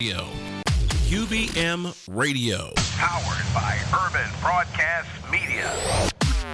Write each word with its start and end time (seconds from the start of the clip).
Radio. 0.00 0.24
UBM 1.10 1.94
Radio. 2.08 2.72
Powered 2.96 3.44
by 3.52 3.78
Urban 3.92 4.30
Broadcast 4.40 5.10
Media. 5.30 5.70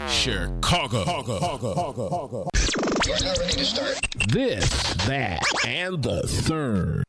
Chicago. 0.09 1.05
You're 3.07 3.23
not 3.23 3.39
ready 3.39 3.53
to 3.53 3.65
start. 3.65 4.01
This, 4.31 4.69
that, 5.07 5.41
and 5.65 6.03
the 6.03 6.23
third. 6.27 7.05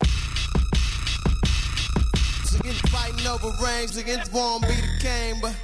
Against 2.59 2.87
fighting 2.89 3.25
over 3.25 3.49
rings, 3.63 3.97
against 3.97 4.31
won't 4.31 4.61
be 4.61 4.75
the 4.75 4.99
king, 4.99 5.39
but 5.41 5.55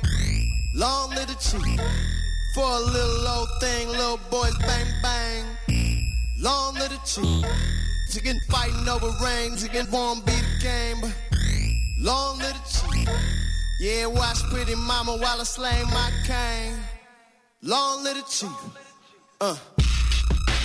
long 0.73 1.11
live 1.11 1.27
the 1.27 1.35
chief. 1.35 1.81
For 2.55 2.63
a 2.65 2.79
little 2.79 3.27
old 3.27 3.49
thing, 3.59 3.89
little 3.89 4.19
boys 4.31 4.57
bang 4.57 4.87
bang. 5.03 5.45
Long 6.39 6.73
live 6.73 6.89
the 6.89 6.99
chief. 7.05 7.82
Against 8.15 8.45
fighting 8.51 8.87
over 8.87 9.09
rings, 9.23 9.63
against 9.63 9.91
won't 9.91 10.23
be 10.23 10.33
the 10.33 10.59
king, 10.61 11.01
but 11.01 11.15
long 11.99 12.37
live 12.37 12.53
the 12.53 12.69
chief. 12.69 13.09
Yeah, 13.79 14.05
watch 14.05 14.43
pretty 14.51 14.75
mama 14.75 15.17
while 15.17 15.41
I 15.41 15.43
slay 15.43 15.81
my 15.85 16.11
cane. 16.25 16.77
Long 17.63 18.03
live 18.03 18.17
the 18.17 18.23
chief. 18.29 18.51
Uh. 19.41 19.57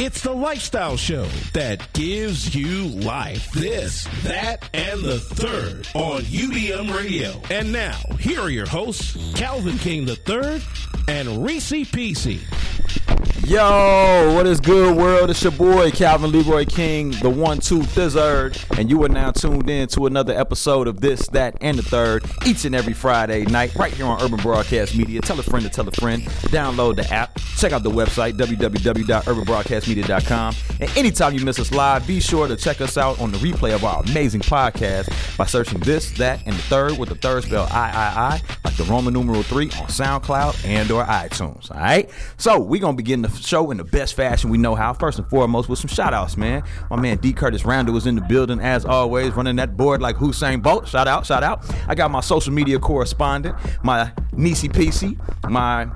It's 0.00 0.20
the 0.20 0.32
lifestyle 0.32 0.96
show 0.96 1.26
that 1.54 1.92
gives 1.94 2.54
you 2.54 2.86
life. 2.86 3.50
This, 3.52 4.06
that, 4.22 4.68
and 4.74 5.02
the 5.02 5.18
third 5.18 5.88
on 5.94 6.20
UBM 6.22 6.94
Radio. 6.94 7.40
And 7.50 7.72
now, 7.72 7.98
here 8.20 8.40
are 8.40 8.50
your 8.50 8.68
hosts, 8.68 9.16
Calvin 9.34 9.78
King 9.78 10.06
III 10.06 10.62
and 11.08 11.44
Reese 11.44 11.72
PC. 11.72 13.37
Yo, 13.48 14.34
what 14.34 14.46
is 14.46 14.60
good, 14.60 14.94
world? 14.94 15.30
It's 15.30 15.42
your 15.42 15.52
boy 15.52 15.90
Calvin 15.90 16.30
Leroy 16.30 16.66
King, 16.66 17.12
the 17.12 17.30
one, 17.30 17.60
two, 17.60 17.82
third, 17.82 18.58
and 18.76 18.90
you 18.90 19.02
are 19.04 19.08
now 19.08 19.30
tuned 19.30 19.70
in 19.70 19.88
to 19.88 20.04
another 20.04 20.38
episode 20.38 20.86
of 20.86 21.00
this, 21.00 21.26
that, 21.28 21.56
and 21.62 21.78
the 21.78 21.82
third, 21.82 22.26
each 22.46 22.66
and 22.66 22.74
every 22.74 22.92
Friday 22.92 23.46
night, 23.46 23.74
right 23.74 23.90
here 23.90 24.04
on 24.04 24.20
Urban 24.20 24.38
Broadcast 24.40 24.94
Media. 24.94 25.22
Tell 25.22 25.40
a 25.40 25.42
friend 25.42 25.64
to 25.64 25.70
tell 25.70 25.88
a 25.88 25.92
friend. 25.92 26.24
Download 26.52 26.96
the 26.96 27.10
app. 27.10 27.40
Check 27.56 27.72
out 27.72 27.82
the 27.82 27.90
website 27.90 28.34
www.urbanbroadcastmedia.com. 28.34 30.54
And 30.80 30.98
anytime 30.98 31.32
you 31.32 31.42
miss 31.42 31.58
us 31.58 31.72
live, 31.72 32.06
be 32.06 32.20
sure 32.20 32.48
to 32.48 32.56
check 32.56 32.82
us 32.82 32.98
out 32.98 33.18
on 33.18 33.32
the 33.32 33.38
replay 33.38 33.74
of 33.74 33.82
our 33.82 34.02
amazing 34.02 34.42
podcast 34.42 35.08
by 35.38 35.46
searching 35.46 35.80
this, 35.80 36.10
that, 36.18 36.44
and 36.44 36.54
the 36.54 36.62
third 36.64 36.98
with 36.98 37.08
the 37.08 37.14
third 37.14 37.44
spell 37.44 37.66
I 37.70 37.88
I 37.88 38.34
I, 38.34 38.42
like 38.62 38.76
the 38.76 38.84
Roman 38.84 39.14
numeral 39.14 39.42
three 39.42 39.70
on 39.70 39.88
SoundCloud 39.88 40.66
and 40.66 40.90
or 40.90 41.02
iTunes. 41.04 41.70
All 41.70 41.80
right. 41.80 42.10
So 42.36 42.60
we 42.60 42.78
gonna 42.78 42.94
begin 42.94 43.22
the 43.22 43.37
show 43.42 43.70
in 43.70 43.76
the 43.76 43.84
best 43.84 44.14
fashion 44.14 44.50
we 44.50 44.58
know 44.58 44.74
how. 44.74 44.92
First 44.92 45.18
and 45.18 45.28
foremost, 45.28 45.68
with 45.68 45.78
some 45.78 45.88
shout 45.88 46.14
outs, 46.14 46.36
man. 46.36 46.62
My 46.90 46.96
man 46.96 47.18
D. 47.18 47.32
Curtis 47.32 47.64
Randall 47.64 47.94
was 47.94 48.06
in 48.06 48.14
the 48.14 48.20
building 48.22 48.60
as 48.60 48.84
always, 48.84 49.32
running 49.32 49.56
that 49.56 49.76
board 49.76 50.00
like 50.00 50.16
Usain 50.16 50.62
Bolt. 50.62 50.88
Shout 50.88 51.08
out, 51.08 51.26
shout 51.26 51.42
out. 51.42 51.64
I 51.86 51.94
got 51.94 52.10
my 52.10 52.20
social 52.20 52.52
media 52.52 52.78
correspondent, 52.78 53.56
my 53.82 54.12
Nisi 54.32 54.68
PC, 54.68 55.18
my 55.48 55.88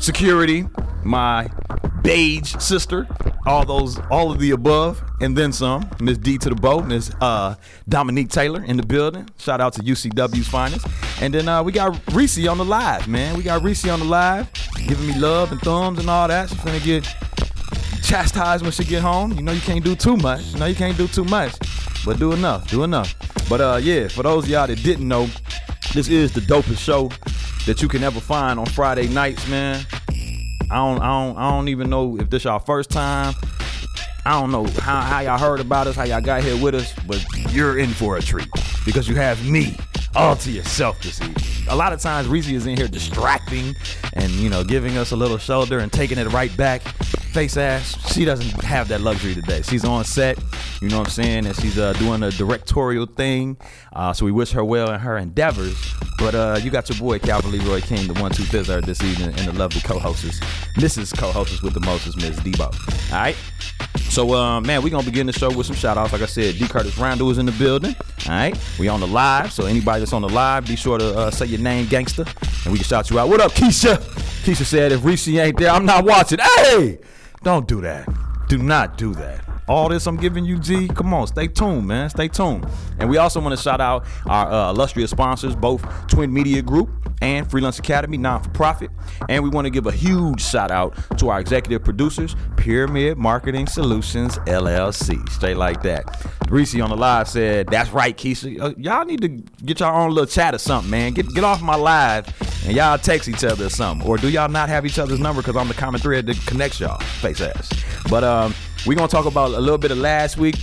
security, 0.00 0.68
my 1.04 1.48
beige 2.02 2.54
sister, 2.58 3.06
all 3.46 3.64
those, 3.64 3.98
all 4.10 4.30
of 4.30 4.38
the 4.38 4.52
above, 4.52 5.02
and 5.20 5.36
then 5.36 5.52
some. 5.52 5.88
Miss 6.00 6.18
D 6.18 6.38
to 6.38 6.48
the 6.48 6.54
boat, 6.54 6.86
Miss 6.86 7.10
uh, 7.20 7.54
Dominique 7.88 8.28
Taylor 8.28 8.62
in 8.64 8.76
the 8.76 8.82
building. 8.82 9.28
Shout 9.38 9.60
out 9.60 9.72
to 9.74 9.82
UCW's 9.82 10.48
finest. 10.48 10.86
And 11.20 11.34
then 11.34 11.48
uh, 11.48 11.62
we 11.62 11.72
got 11.72 11.98
Reese 12.12 12.46
on 12.46 12.58
the 12.58 12.64
live, 12.64 13.08
man. 13.08 13.36
We 13.36 13.42
got 13.42 13.62
Reese 13.62 13.88
on 13.88 14.00
the 14.00 14.04
live, 14.04 14.48
giving 14.76 15.06
me 15.06 15.18
love 15.18 15.52
and 15.52 15.60
thumbs 15.60 15.98
and 15.98 16.08
all 16.08 16.28
that. 16.28 16.48
She's 16.48 16.60
gonna 16.60 16.80
get 16.80 17.08
chastised 18.02 18.62
when 18.62 18.72
she 18.72 18.84
get 18.84 19.02
home. 19.02 19.32
You 19.32 19.42
know 19.42 19.52
you 19.52 19.60
can't 19.60 19.84
do 19.84 19.94
too 19.94 20.16
much. 20.16 20.44
You 20.52 20.58
know 20.58 20.66
you 20.66 20.74
can't 20.74 20.96
do 20.96 21.08
too 21.08 21.24
much, 21.24 21.54
but 22.04 22.18
do 22.18 22.32
enough. 22.32 22.68
Do 22.68 22.84
enough. 22.84 23.14
But 23.48 23.60
uh, 23.60 23.80
yeah, 23.82 24.08
for 24.08 24.22
those 24.22 24.48
y'all 24.48 24.66
that 24.66 24.82
didn't 24.82 25.06
know, 25.08 25.28
this 25.94 26.08
is 26.08 26.32
the 26.32 26.40
dopest 26.40 26.78
show 26.78 27.10
that 27.66 27.80
you 27.80 27.88
can 27.88 28.02
ever 28.02 28.20
find 28.20 28.58
on 28.58 28.66
Friday 28.66 29.08
nights, 29.08 29.46
man. 29.48 29.84
I 30.72 30.76
don't, 30.76 31.02
I 31.02 31.26
don't, 31.26 31.36
I 31.36 31.50
don't 31.50 31.68
even 31.68 31.90
know 31.90 32.16
if 32.18 32.30
this 32.30 32.44
y'all 32.44 32.58
first 32.58 32.88
time. 32.88 33.34
I 34.24 34.40
don't 34.40 34.50
know 34.50 34.64
how, 34.64 35.02
how 35.02 35.20
y'all 35.20 35.38
heard 35.38 35.60
about 35.60 35.86
us, 35.86 35.96
how 35.96 36.04
y'all 36.04 36.22
got 36.22 36.42
here 36.42 36.56
with 36.62 36.74
us, 36.74 36.94
but 37.06 37.22
you're 37.52 37.78
in 37.78 37.90
for 37.90 38.16
a 38.16 38.22
treat 38.22 38.48
because 38.86 39.06
you 39.06 39.14
have 39.16 39.46
me 39.46 39.76
all 40.16 40.34
to 40.36 40.50
yourself 40.50 41.02
this 41.02 41.20
evening. 41.20 41.36
A 41.72 41.76
lot 41.76 41.94
of 41.94 42.02
times, 42.02 42.28
Reese 42.28 42.48
is 42.48 42.66
in 42.66 42.76
here 42.76 42.86
distracting 42.86 43.74
and 44.12 44.30
you 44.32 44.50
know 44.50 44.62
giving 44.62 44.98
us 44.98 45.12
a 45.12 45.16
little 45.16 45.38
shoulder 45.38 45.78
and 45.78 45.90
taking 45.90 46.18
it 46.18 46.30
right 46.30 46.54
back. 46.54 46.82
Face 47.32 47.56
ass, 47.56 47.96
she 48.12 48.26
doesn't 48.26 48.62
have 48.62 48.88
that 48.88 49.00
luxury 49.00 49.32
today. 49.34 49.62
She's 49.62 49.82
on 49.82 50.04
set, 50.04 50.38
you 50.82 50.90
know 50.90 50.98
what 50.98 51.06
I'm 51.06 51.12
saying, 51.12 51.46
and 51.46 51.56
she's 51.56 51.78
uh, 51.78 51.94
doing 51.94 52.22
a 52.24 52.30
directorial 52.30 53.06
thing. 53.06 53.56
Uh, 53.94 54.12
so 54.12 54.26
we 54.26 54.32
wish 54.32 54.50
her 54.52 54.62
well 54.62 54.92
in 54.92 55.00
her 55.00 55.16
endeavors. 55.16 55.74
But 56.18 56.34
uh, 56.34 56.60
you 56.62 56.70
got 56.70 56.90
your 56.90 56.98
boy 56.98 57.18
Calvin 57.20 57.52
Leroy 57.52 57.80
King, 57.80 58.06
the 58.06 58.20
one 58.20 58.32
two 58.32 58.44
thizzer 58.44 58.82
this 58.82 59.02
evening, 59.02 59.28
and 59.28 59.48
the 59.48 59.52
lovely 59.54 59.80
co-hostess, 59.80 60.40
Mrs. 60.76 61.16
Co-hostess 61.16 61.62
with 61.62 61.72
the 61.72 61.80
mostest, 61.80 62.18
Miss 62.18 62.38
Debo. 62.40 62.66
All 63.12 63.18
right. 63.18 63.36
So, 64.12 64.34
uh, 64.34 64.60
man, 64.60 64.82
we're 64.82 64.90
going 64.90 65.04
to 65.04 65.10
begin 65.10 65.26
the 65.26 65.32
show 65.32 65.50
with 65.50 65.66
some 65.66 65.74
shout 65.74 65.96
outs. 65.96 66.12
Like 66.12 66.20
I 66.20 66.26
said, 66.26 66.58
D. 66.58 66.68
Curtis 66.68 66.98
Randall 66.98 67.30
is 67.30 67.38
in 67.38 67.46
the 67.46 67.52
building. 67.52 67.96
All 68.26 68.32
right. 68.32 68.54
We 68.78 68.88
on 68.88 69.00
the 69.00 69.06
live. 69.06 69.52
So, 69.52 69.64
anybody 69.64 70.00
that's 70.00 70.12
on 70.12 70.20
the 70.20 70.28
live, 70.28 70.66
be 70.66 70.76
sure 70.76 70.98
to 70.98 71.18
uh, 71.18 71.30
say 71.30 71.46
your 71.46 71.60
name, 71.62 71.86
gangster, 71.86 72.24
and 72.64 72.72
we 72.72 72.78
can 72.78 72.84
shout 72.84 73.10
you 73.10 73.18
out. 73.18 73.28
What 73.28 73.40
up, 73.40 73.52
Keisha? 73.52 73.96
Keisha 74.44 74.64
said, 74.64 74.92
if 74.92 75.04
Reese 75.04 75.28
ain't 75.28 75.58
there, 75.58 75.70
I'm 75.70 75.86
not 75.86 76.04
watching. 76.04 76.38
Hey, 76.38 76.98
don't 77.42 77.66
do 77.66 77.80
that. 77.82 78.08
Do 78.48 78.58
not 78.58 78.98
do 78.98 79.14
that. 79.14 79.44
All 79.68 79.88
this 79.88 80.06
I'm 80.06 80.16
giving 80.16 80.44
you, 80.44 80.58
G. 80.58 80.88
Come 80.88 81.14
on, 81.14 81.26
stay 81.26 81.46
tuned, 81.46 81.86
man. 81.86 82.10
Stay 82.10 82.28
tuned. 82.28 82.66
And 82.98 83.08
we 83.08 83.16
also 83.16 83.40
want 83.40 83.56
to 83.56 83.62
shout 83.62 83.80
out 83.80 84.04
our 84.26 84.50
uh, 84.50 84.70
illustrious 84.70 85.10
sponsors, 85.10 85.54
both 85.54 85.82
Twin 86.08 86.32
Media 86.32 86.60
Group 86.62 86.90
and 87.22 87.50
Free 87.50 87.62
Lunch 87.62 87.78
Academy, 87.78 88.18
non 88.18 88.42
for 88.42 88.50
profit. 88.50 88.90
And 89.28 89.42
we 89.42 89.48
want 89.48 89.64
to 89.66 89.70
give 89.70 89.86
a 89.86 89.92
huge 89.92 90.42
shout 90.42 90.70
out 90.70 90.94
to 91.18 91.28
our 91.30 91.40
executive 91.40 91.84
producers, 91.84 92.36
Pyramid 92.56 93.16
Marketing 93.16 93.66
Solutions 93.66 94.36
LLC. 94.38 95.26
Straight 95.30 95.56
like 95.56 95.82
that. 95.84 96.04
Reese 96.50 96.78
on 96.78 96.90
the 96.90 96.96
live 96.96 97.28
said, 97.28 97.68
"That's 97.68 97.90
right, 97.90 98.16
Keisha. 98.16 98.60
Uh, 98.60 98.74
y'all 98.76 99.04
need 99.04 99.22
to 99.22 99.28
get 99.64 99.80
your 99.80 99.92
own 99.92 100.10
little 100.10 100.26
chat 100.26 100.54
or 100.54 100.58
something, 100.58 100.90
man. 100.90 101.12
Get 101.12 101.32
get 101.34 101.44
off 101.44 101.62
my 101.62 101.76
live 101.76 102.26
and 102.66 102.76
y'all 102.76 102.98
text 102.98 103.28
each 103.28 103.44
other 103.44 103.66
or 103.66 103.70
something. 103.70 104.06
Or 104.06 104.18
do 104.18 104.28
y'all 104.28 104.50
not 104.50 104.68
have 104.68 104.84
each 104.84 104.98
other's 104.98 105.20
number 105.20 105.40
because 105.40 105.56
I'm 105.56 105.68
the 105.68 105.74
common 105.74 106.00
thread 106.00 106.26
that 106.26 106.36
connects 106.46 106.80
y'all? 106.80 106.98
Face 106.98 107.40
ass. 107.40 107.70
But 108.10 108.24
um." 108.24 108.54
We're 108.84 108.96
gonna 108.96 109.06
talk 109.06 109.26
about 109.26 109.52
a 109.52 109.60
little 109.60 109.78
bit 109.78 109.92
of 109.92 109.98
last 109.98 110.38
week, 110.38 110.56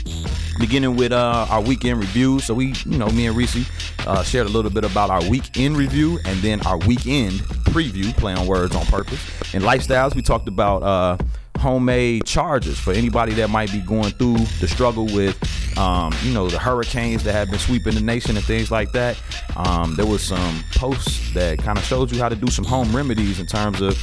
beginning 0.59 0.95
with 0.95 1.11
uh, 1.11 1.47
our 1.49 1.61
weekend 1.61 1.99
review. 1.99 2.39
So 2.39 2.53
we, 2.53 2.73
you 2.85 2.97
know, 2.97 3.07
me 3.07 3.27
and 3.27 3.35
Reese 3.35 3.67
uh, 4.05 4.23
shared 4.23 4.45
a 4.45 4.49
little 4.49 4.69
bit 4.69 4.83
about 4.83 5.09
our 5.09 5.27
weekend 5.29 5.77
review 5.77 6.19
and 6.25 6.39
then 6.41 6.65
our 6.67 6.77
weekend 6.79 7.39
preview, 7.71 8.15
play 8.17 8.33
on 8.33 8.45
words 8.45 8.75
on 8.75 8.85
purpose. 8.85 9.19
In 9.53 9.63
lifestyles, 9.63 10.15
we 10.15 10.21
talked 10.21 10.47
about 10.47 10.83
uh, 10.83 11.17
homemade 11.57 12.25
chargers 12.25 12.77
for 12.79 12.93
anybody 12.93 13.33
that 13.33 13.49
might 13.49 13.71
be 13.71 13.79
going 13.79 14.11
through 14.11 14.37
the 14.59 14.67
struggle 14.67 15.05
with, 15.05 15.37
um, 15.77 16.13
you 16.23 16.33
know, 16.33 16.47
the 16.49 16.59
hurricanes 16.59 17.23
that 17.23 17.33
have 17.33 17.49
been 17.49 17.59
sweeping 17.59 17.95
the 17.95 18.01
nation 18.01 18.35
and 18.35 18.45
things 18.45 18.71
like 18.71 18.91
that. 18.91 19.21
Um, 19.55 19.95
there 19.95 20.05
was 20.05 20.23
some 20.23 20.63
posts 20.75 21.33
that 21.33 21.59
kind 21.59 21.77
of 21.77 21.83
showed 21.83 22.11
you 22.11 22.19
how 22.19 22.29
to 22.29 22.35
do 22.35 22.47
some 22.47 22.65
home 22.65 22.95
remedies 22.95 23.39
in 23.39 23.45
terms 23.45 23.81
of, 23.81 23.97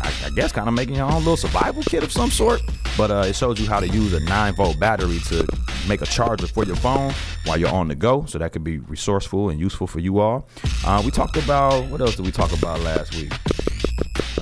I, 0.00 0.12
I 0.26 0.30
guess, 0.30 0.52
kind 0.52 0.68
of 0.68 0.74
making 0.74 0.96
your 0.96 1.06
own 1.06 1.18
little 1.18 1.36
survival 1.36 1.82
kit 1.82 2.02
of 2.02 2.12
some 2.12 2.30
sort. 2.30 2.62
But 2.96 3.10
uh, 3.10 3.24
it 3.26 3.36
shows 3.36 3.60
you 3.60 3.66
how 3.66 3.80
to 3.80 3.88
use 3.88 4.12
a 4.12 4.20
9 4.20 4.54
volt 4.54 4.78
battery 4.78 5.18
to 5.26 5.46
make 5.88 6.02
a 6.02 6.06
charger 6.06 6.46
for 6.46 6.64
your 6.64 6.76
phone 6.76 7.12
while 7.44 7.58
you're 7.58 7.72
on 7.72 7.88
the 7.88 7.94
go. 7.94 8.24
So 8.26 8.38
that 8.38 8.52
could 8.52 8.64
be 8.64 8.78
resourceful 8.78 9.50
and 9.50 9.58
useful 9.58 9.86
for 9.86 10.00
you 10.00 10.20
all. 10.20 10.48
Uh, 10.84 11.02
we 11.04 11.10
talked 11.10 11.36
about, 11.36 11.88
what 11.88 12.00
else 12.00 12.16
did 12.16 12.24
we 12.24 12.32
talk 12.32 12.52
about 12.56 12.80
last 12.80 13.14
week? 13.14 13.32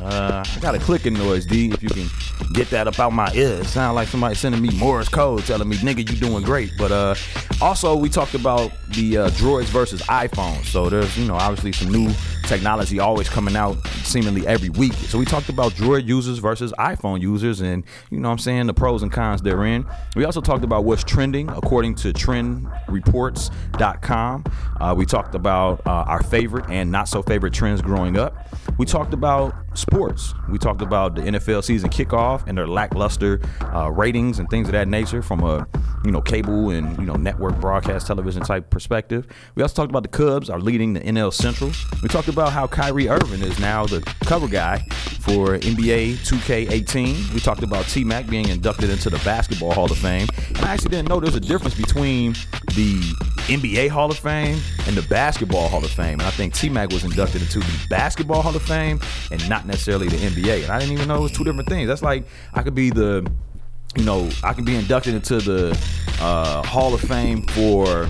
Uh, 0.02 0.44
I 0.44 0.60
got 0.60 0.74
a 0.74 0.78
clicking 0.78 1.14
noise, 1.14 1.46
D. 1.46 1.70
If 1.70 1.82
you 1.82 1.88
can 1.88 2.08
get 2.52 2.68
that 2.70 2.88
up 2.88 2.98
out 2.98 3.12
my 3.12 3.32
ear, 3.34 3.60
it 3.60 3.66
sounds 3.66 3.94
like 3.94 4.08
somebody 4.08 4.34
sending 4.34 4.60
me 4.60 4.70
Morse 4.70 5.08
code 5.08 5.44
telling 5.44 5.68
me, 5.68 5.76
"Nigga, 5.76 5.98
you 5.98 6.16
doing 6.16 6.42
great." 6.42 6.72
But 6.76 6.90
uh, 6.90 7.14
also 7.60 7.96
we 7.96 8.08
talked 8.08 8.34
about 8.34 8.72
the 8.88 9.18
uh, 9.18 9.30
Droids 9.30 9.66
versus 9.66 10.02
iPhones. 10.02 10.64
So 10.66 10.88
there's 10.88 11.16
you 11.16 11.26
know 11.26 11.34
obviously 11.34 11.72
some 11.72 11.92
new 11.92 12.12
technology 12.52 12.98
always 12.98 13.30
coming 13.30 13.56
out 13.56 13.78
seemingly 14.04 14.46
every 14.46 14.68
week. 14.68 14.92
So 14.92 15.18
we 15.18 15.24
talked 15.24 15.48
about 15.48 15.72
Droid 15.72 16.06
users 16.06 16.36
versus 16.36 16.70
iPhone 16.72 17.22
users, 17.22 17.62
and 17.62 17.82
you 18.10 18.20
know 18.20 18.28
what 18.28 18.32
I'm 18.32 18.38
saying 18.38 18.66
the 18.66 18.74
pros 18.74 19.02
and 19.02 19.10
cons 19.10 19.40
therein. 19.40 19.86
We 20.16 20.26
also 20.26 20.42
talked 20.42 20.62
about 20.62 20.84
what's 20.84 21.02
trending 21.02 21.48
according 21.48 21.94
to 21.96 22.12
TrendReports.com. 22.12 24.44
Uh, 24.78 24.94
we 24.94 25.06
talked 25.06 25.34
about 25.34 25.80
uh, 25.86 26.04
our 26.06 26.22
favorite 26.22 26.66
and 26.68 26.92
not 26.92 27.08
so 27.08 27.22
favorite 27.22 27.54
trends 27.54 27.80
growing 27.80 28.18
up. 28.18 28.36
We 28.76 28.84
talked 28.84 29.14
about 29.14 29.54
sports. 29.72 30.34
We 30.50 30.58
talked 30.58 30.82
about 30.82 31.14
the 31.14 31.22
NFL 31.22 31.64
season 31.64 31.88
kickoff 31.88 32.46
and 32.46 32.58
their 32.58 32.66
lackluster 32.66 33.40
uh, 33.74 33.90
ratings 33.90 34.38
and 34.38 34.50
things 34.50 34.68
of 34.68 34.72
that 34.72 34.88
nature 34.88 35.22
from 35.22 35.42
a 35.42 35.66
you 36.04 36.10
know 36.10 36.20
cable 36.20 36.70
and 36.70 36.96
you 36.98 37.04
know 37.04 37.14
network 37.14 37.58
broadcast 37.60 38.06
television 38.06 38.42
type 38.42 38.70
perspective. 38.70 39.26
We 39.54 39.62
also 39.62 39.74
talked 39.74 39.90
about 39.90 40.02
the 40.02 40.08
Cubs 40.08 40.50
are 40.50 40.60
leading 40.60 40.92
the 40.94 41.00
NL 41.00 41.32
Central. 41.32 41.70
We 42.02 42.08
talked 42.08 42.28
about 42.28 42.52
how 42.52 42.66
Kyrie 42.66 43.08
Irving 43.08 43.42
is 43.42 43.58
now 43.58 43.86
the 43.86 44.00
cover 44.24 44.48
guy 44.48 44.78
for 45.20 45.58
NBA 45.58 46.14
2K18. 46.26 47.32
We 47.32 47.40
talked 47.40 47.62
about 47.62 47.86
T 47.86 48.04
Mac 48.04 48.26
being 48.28 48.48
inducted 48.48 48.90
into 48.90 49.10
the 49.10 49.18
Basketball 49.18 49.72
Hall 49.72 49.90
of 49.90 49.98
Fame. 49.98 50.26
And 50.48 50.58
I 50.58 50.72
actually 50.72 50.90
didn't 50.90 51.08
know 51.08 51.20
there's 51.20 51.36
a 51.36 51.40
difference 51.40 51.74
between 51.74 52.32
the 52.74 53.00
NBA 53.46 53.88
Hall 53.88 54.10
of 54.10 54.18
Fame 54.18 54.58
and 54.86 54.96
the 54.96 55.06
Basketball 55.08 55.68
Hall 55.68 55.84
of 55.84 55.90
Fame. 55.90 56.14
And 56.14 56.22
I 56.22 56.30
think 56.30 56.54
T 56.54 56.68
Mac 56.68 56.90
was 56.90 57.04
inducted 57.04 57.42
into 57.42 57.60
the 57.60 57.86
Basketball 57.88 58.42
Hall 58.42 58.54
of 58.54 58.62
Fame 58.62 59.00
and 59.30 59.48
not 59.48 59.66
necessarily 59.66 60.08
the 60.08 60.16
NBA. 60.16 60.64
And 60.64 60.72
I 60.72 60.80
didn't 60.80 60.94
even 60.94 61.08
know 61.08 61.16
it 61.18 61.22
was 61.22 61.32
two 61.32 61.44
different 61.44 61.68
things. 61.68 61.88
That's 61.88 62.02
like 62.02 62.24
I 62.54 62.62
could 62.62 62.74
be 62.74 62.90
the 62.90 63.30
you 63.96 64.04
know, 64.04 64.28
I 64.42 64.52
can 64.52 64.64
be 64.64 64.74
inducted 64.76 65.14
into 65.14 65.38
the 65.38 65.78
uh, 66.20 66.62
Hall 66.62 66.94
of 66.94 67.00
Fame 67.00 67.42
for 67.48 68.08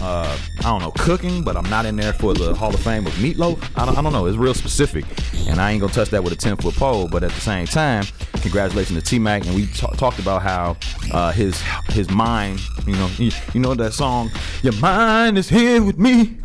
uh, 0.00 0.38
I 0.58 0.62
don't 0.62 0.82
know 0.82 0.92
cooking, 0.92 1.42
but 1.42 1.56
I'm 1.56 1.68
not 1.68 1.86
in 1.86 1.96
there 1.96 2.12
for 2.12 2.34
the 2.34 2.54
Hall 2.54 2.72
of 2.72 2.80
Fame 2.80 3.06
of 3.06 3.12
meatloaf. 3.14 3.62
I 3.76 3.86
don't, 3.86 3.96
I 3.96 4.02
don't 4.02 4.12
know. 4.12 4.26
It's 4.26 4.36
real 4.36 4.54
specific, 4.54 5.04
and 5.48 5.60
I 5.60 5.72
ain't 5.72 5.80
gonna 5.80 5.92
touch 5.92 6.10
that 6.10 6.22
with 6.22 6.32
a 6.32 6.36
10 6.36 6.58
foot 6.58 6.74
pole. 6.74 7.08
But 7.08 7.24
at 7.24 7.32
the 7.32 7.40
same 7.40 7.66
time, 7.66 8.04
congratulations 8.42 9.02
to 9.02 9.04
T 9.04 9.18
Mac, 9.18 9.46
and 9.46 9.54
we 9.54 9.66
t- 9.66 9.86
talked 9.96 10.18
about 10.18 10.42
how 10.42 10.76
uh, 11.12 11.32
his 11.32 11.60
his 11.88 12.10
mind, 12.10 12.60
you 12.86 12.94
know, 12.94 13.10
you, 13.18 13.30
you 13.54 13.60
know 13.60 13.74
that 13.74 13.94
song, 13.94 14.30
your 14.62 14.74
mind 14.74 15.38
is 15.38 15.48
here 15.48 15.82
with 15.82 15.98
me. 15.98 16.36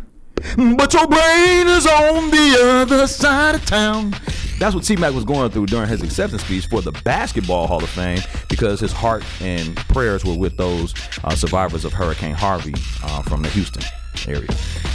But 0.56 0.92
your 0.92 1.06
brain 1.06 1.68
is 1.68 1.86
on 1.86 2.30
the 2.30 2.56
other 2.60 3.06
side 3.06 3.54
of 3.54 3.64
town. 3.64 4.14
That's 4.62 4.76
what 4.76 4.84
T 4.84 4.94
Mac 4.94 5.12
was 5.12 5.24
going 5.24 5.50
through 5.50 5.66
during 5.66 5.88
his 5.88 6.04
acceptance 6.04 6.44
speech 6.44 6.66
for 6.66 6.80
the 6.80 6.92
Basketball 7.02 7.66
Hall 7.66 7.82
of 7.82 7.90
Fame 7.90 8.20
because 8.48 8.78
his 8.78 8.92
heart 8.92 9.24
and 9.40 9.74
prayers 9.74 10.24
were 10.24 10.36
with 10.38 10.56
those 10.56 10.94
uh, 11.24 11.34
survivors 11.34 11.84
of 11.84 11.92
Hurricane 11.92 12.36
Harvey 12.36 12.74
uh, 13.02 13.22
from 13.22 13.42
the 13.42 13.48
Houston 13.48 13.82
area. 14.28 14.46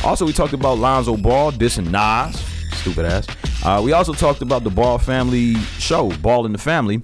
Also, 0.05 0.25
we 0.25 0.31
talked 0.31 0.53
about 0.53 0.77
Lonzo 0.77 1.17
Ball 1.17 1.51
dissing 1.51 1.91
Nas, 1.91 2.39
stupid 2.77 3.03
ass. 3.03 3.27
Uh, 3.61 3.81
we 3.83 3.91
also 3.91 4.13
talked 4.13 4.41
about 4.41 4.63
the 4.63 4.69
Ball 4.69 4.99
family 4.99 5.55
show, 5.79 6.11
Ball 6.19 6.45
in 6.45 6.53
the 6.53 6.57
Family 6.57 7.01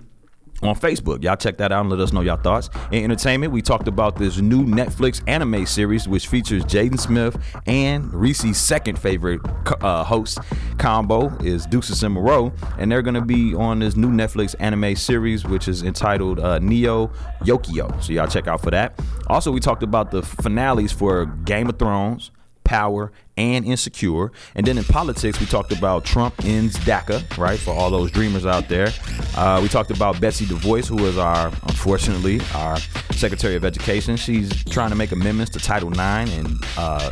on 0.63 0.75
Facebook. 0.75 1.23
Y'all 1.23 1.35
check 1.35 1.57
that 1.57 1.71
out 1.71 1.81
and 1.81 1.89
let 1.89 1.99
us 1.99 2.13
know 2.13 2.21
y'all 2.21 2.37
thoughts. 2.37 2.69
In 2.91 3.03
entertainment, 3.03 3.51
we 3.51 3.61
talked 3.61 3.87
about 3.87 4.15
this 4.15 4.37
new 4.37 4.63
Netflix 4.65 5.21
anime 5.27 5.65
series 5.65 6.07
which 6.07 6.27
features 6.27 6.63
Jaden 6.65 6.99
Smith 6.99 7.37
and 7.67 8.13
Reese's 8.13 8.57
second 8.57 8.97
favorite 8.97 9.41
uh, 9.81 10.03
host 10.03 10.39
combo 10.77 11.27
is 11.39 11.67
Desus 11.67 12.03
and 12.03 12.13
Mero, 12.13 12.53
and 12.77 12.91
they're 12.91 13.01
gonna 13.01 13.23
be 13.23 13.53
on 13.53 13.79
this 13.79 13.95
new 13.95 14.09
Netflix 14.09 14.55
anime 14.59 14.95
series 14.95 15.45
which 15.45 15.67
is 15.67 15.83
entitled 15.83 16.39
uh, 16.39 16.59
Neo 16.59 17.07
Yokio. 17.41 18.01
So 18.01 18.13
y'all 18.13 18.27
check 18.27 18.47
out 18.47 18.61
for 18.61 18.71
that. 18.71 18.99
Also, 19.27 19.51
we 19.51 19.59
talked 19.59 19.83
about 19.83 20.11
the 20.11 20.21
finales 20.21 20.91
for 20.91 21.25
Game 21.25 21.69
of 21.69 21.79
Thrones. 21.79 22.31
Power, 22.63 23.11
and 23.37 23.65
Insecure. 23.65 24.31
And 24.55 24.65
then 24.65 24.77
in 24.77 24.83
politics, 24.83 25.39
we 25.39 25.45
talked 25.45 25.71
about 25.71 26.05
Trump 26.05 26.35
ends 26.45 26.77
DACA, 26.79 27.37
right? 27.37 27.59
For 27.59 27.73
all 27.73 27.89
those 27.89 28.11
dreamers 28.11 28.45
out 28.45 28.69
there. 28.69 28.89
Uh, 29.35 29.59
we 29.61 29.69
talked 29.69 29.91
about 29.91 30.19
Betsy 30.21 30.45
DeVos, 30.45 30.87
who 30.87 31.05
is 31.05 31.17
our, 31.17 31.47
unfortunately, 31.47 32.41
our 32.53 32.77
Secretary 33.11 33.55
of 33.55 33.65
Education. 33.65 34.15
She's 34.17 34.63
trying 34.65 34.89
to 34.89 34.95
make 34.95 35.11
amendments 35.11 35.51
to 35.53 35.59
Title 35.59 35.89
IX 35.89 36.31
and 36.31 36.57
uh, 36.77 37.11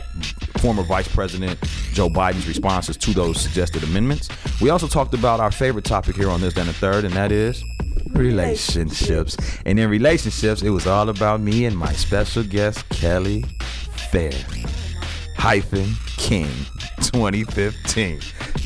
former 0.58 0.84
Vice 0.84 1.08
President 1.08 1.60
Joe 1.94 2.10
Biden's 2.10 2.48
responses 2.48 2.98
to 2.98 3.14
those 3.14 3.40
suggested 3.40 3.84
amendments. 3.84 4.30
We 4.62 4.70
also 4.70 4.88
talked 4.88 5.14
about 5.14 5.40
our 5.40 5.52
favorite 5.52 5.86
topic 5.86 6.16
here 6.16 6.30
on 6.30 6.42
this, 6.42 6.54
then 6.54 6.68
the 6.68 6.74
third, 6.74 7.04
and 7.06 7.14
that 7.16 7.32
is 7.32 7.64
relationships. 8.14 9.38
And 9.66 9.80
in 9.80 9.90
relationships, 9.90 10.62
it 10.62 10.70
was 10.70 10.86
all 10.86 11.10
about 11.10 11.42
me 11.42 11.66
and 11.66 11.78
my 11.78 11.94
special 11.94 12.44
guest, 12.44 12.88
Kelly 12.90 13.44
Fair 14.12 14.34
hyphen 15.42 15.98
King 16.22 16.48
2015. 17.02 18.20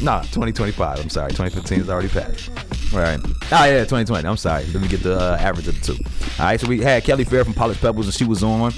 Nah, 0.03 0.21
2025. 0.21 0.99
I'm 0.99 1.09
sorry. 1.09 1.31
2015 1.31 1.79
is 1.79 1.89
already 1.89 2.09
passed. 2.09 2.49
All 2.93 2.99
right. 2.99 3.19
Oh, 3.23 3.65
yeah, 3.65 3.79
2020. 3.79 4.27
I'm 4.27 4.37
sorry. 4.37 4.65
Let 4.65 4.81
me 4.81 4.89
get 4.89 5.01
the 5.01 5.17
uh, 5.17 5.37
average 5.39 5.67
of 5.69 5.75
the 5.75 5.93
two. 5.93 6.03
All 6.37 6.45
right, 6.45 6.59
so 6.59 6.67
we 6.67 6.81
had 6.81 7.03
Kelly 7.03 7.23
Fair 7.23 7.45
from 7.45 7.53
Polished 7.53 7.81
Pebbles, 7.81 8.07
and 8.07 8.13
she 8.13 8.25
was 8.25 8.43
on 8.43 8.73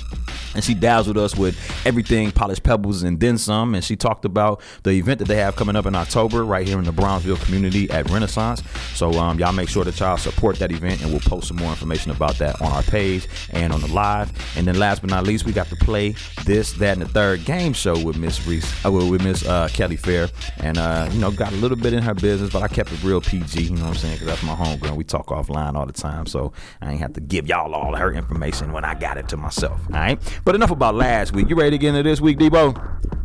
and 0.57 0.63
she 0.63 0.73
dazzled 0.73 1.17
us 1.17 1.35
with 1.35 1.55
everything 1.85 2.31
polished 2.31 2.63
pebbles 2.63 3.03
and 3.03 3.19
then 3.19 3.37
some 3.37 3.75
and 3.75 3.83
she 3.83 3.95
talked 3.95 4.25
about 4.25 4.59
the 4.83 4.89
event 4.89 5.19
that 5.19 5.27
they 5.27 5.35
have 5.35 5.55
coming 5.55 5.75
up 5.75 5.85
in 5.85 5.93
october 5.93 6.43
right 6.43 6.67
here 6.67 6.79
in 6.79 6.83
the 6.83 6.91
bronzeville 6.91 7.39
community 7.45 7.89
at 7.91 8.09
renaissance 8.09 8.63
so 8.95 9.13
um, 9.13 9.37
y'all 9.37 9.53
make 9.53 9.69
sure 9.69 9.83
that 9.83 9.97
y'all 9.99 10.17
support 10.17 10.57
that 10.57 10.71
event 10.71 11.01
and 11.01 11.11
we'll 11.11 11.19
post 11.21 11.47
some 11.47 11.57
more 11.57 11.69
information 11.69 12.11
about 12.11 12.35
that 12.39 12.59
on 12.59 12.71
our 12.71 12.83
page 12.83 13.27
and 13.51 13.71
on 13.71 13.79
the 13.81 13.87
live 13.87 14.31
and 14.57 14.65
then 14.65 14.79
last 14.79 15.01
but 15.01 15.11
not 15.11 15.23
least 15.23 15.45
we 15.45 15.51
got 15.51 15.67
to 15.67 15.75
play 15.75 16.15
this 16.45 16.73
that 16.73 16.93
and 16.93 17.03
the 17.03 17.07
third 17.07 17.45
game 17.45 17.71
show 17.71 18.01
with 18.03 18.17
miss 18.17 18.45
reese 18.47 18.66
uh, 18.85 18.91
with 18.91 19.23
miss 19.23 19.45
uh, 19.45 19.67
kelly 19.71 19.95
fair 19.97 20.27
and 20.57 20.77
uh, 20.77 21.07
you 21.11 21.19
know 21.19 21.31
got 21.31 21.51
a 21.53 21.57
little 21.57 21.77
bit 21.77 21.93
in 21.93 22.01
her 22.01 22.13
business 22.13 22.51
but 22.51 22.63
i 22.63 22.67
kept 22.67 22.91
it 22.91 23.03
real 23.03 23.21
pg 23.21 23.63
you 23.63 23.69
know 23.71 23.83
what 23.83 23.89
i'm 23.89 23.95
saying 23.95 24.13
because 24.15 24.27
that's 24.27 24.43
my 24.43 24.55
homegirl 24.55 24.95
we 24.95 25.03
talk 25.03 25.27
offline 25.27 25.75
all 25.75 25.85
the 25.85 25.93
time 25.93 26.25
so 26.25 26.51
i 26.81 26.91
ain't 26.91 26.99
have 26.99 27.13
to 27.13 27.21
give 27.21 27.47
y'all 27.47 27.73
all 27.73 27.95
her 27.95 28.11
information 28.13 28.71
when 28.71 28.83
i 28.83 28.93
got 28.93 29.17
it 29.17 29.27
to 29.27 29.37
myself 29.37 29.79
all 29.87 29.99
right 29.99 30.19
but 30.43 30.55
enough 30.55 30.71
about 30.71 30.95
last 30.95 31.33
week. 31.33 31.49
You 31.49 31.55
ready 31.55 31.71
to 31.71 31.77
get 31.77 31.89
into 31.89 32.03
this 32.03 32.21
week, 32.21 32.37
Debo? 32.37 32.73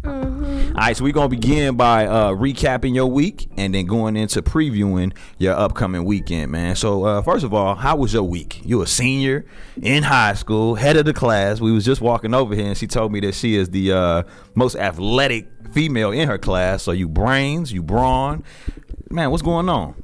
Mm-hmm. 0.03 0.32
All 0.75 0.79
right, 0.79 0.97
so 0.97 1.05
we're 1.05 1.13
gonna 1.13 1.29
begin 1.29 1.77
by 1.77 2.07
uh, 2.07 2.31
recapping 2.31 2.95
your 2.95 3.05
week 3.05 3.47
and 3.59 3.75
then 3.75 3.85
going 3.85 4.17
into 4.17 4.41
previewing 4.41 5.15
your 5.37 5.55
upcoming 5.55 6.07
weekend, 6.07 6.51
man. 6.51 6.77
So 6.77 7.05
uh, 7.05 7.21
first 7.21 7.45
of 7.45 7.53
all, 7.53 7.75
how 7.75 7.97
was 7.97 8.15
your 8.15 8.23
week? 8.23 8.63
You 8.65 8.81
a 8.81 8.87
senior 8.87 9.45
in 9.83 10.03
high 10.03 10.33
school, 10.33 10.75
head 10.77 10.97
of 10.97 11.05
the 11.05 11.13
class. 11.13 11.61
We 11.61 11.73
was 11.73 11.85
just 11.85 12.01
walking 12.01 12.33
over 12.33 12.55
here, 12.55 12.69
and 12.69 12.77
she 12.79 12.87
told 12.87 13.13
me 13.13 13.21
that 13.21 13.35
she 13.35 13.55
is 13.55 13.69
the 13.69 13.93
uh, 13.93 14.23
most 14.55 14.75
athletic 14.77 15.47
female 15.73 16.11
in 16.11 16.27
her 16.27 16.39
class. 16.39 16.83
So 16.83 16.93
you 16.93 17.07
brains, 17.07 17.71
you 17.71 17.83
brawn, 17.83 18.43
man. 19.11 19.31
What's 19.31 19.43
going 19.43 19.69
on? 19.69 19.95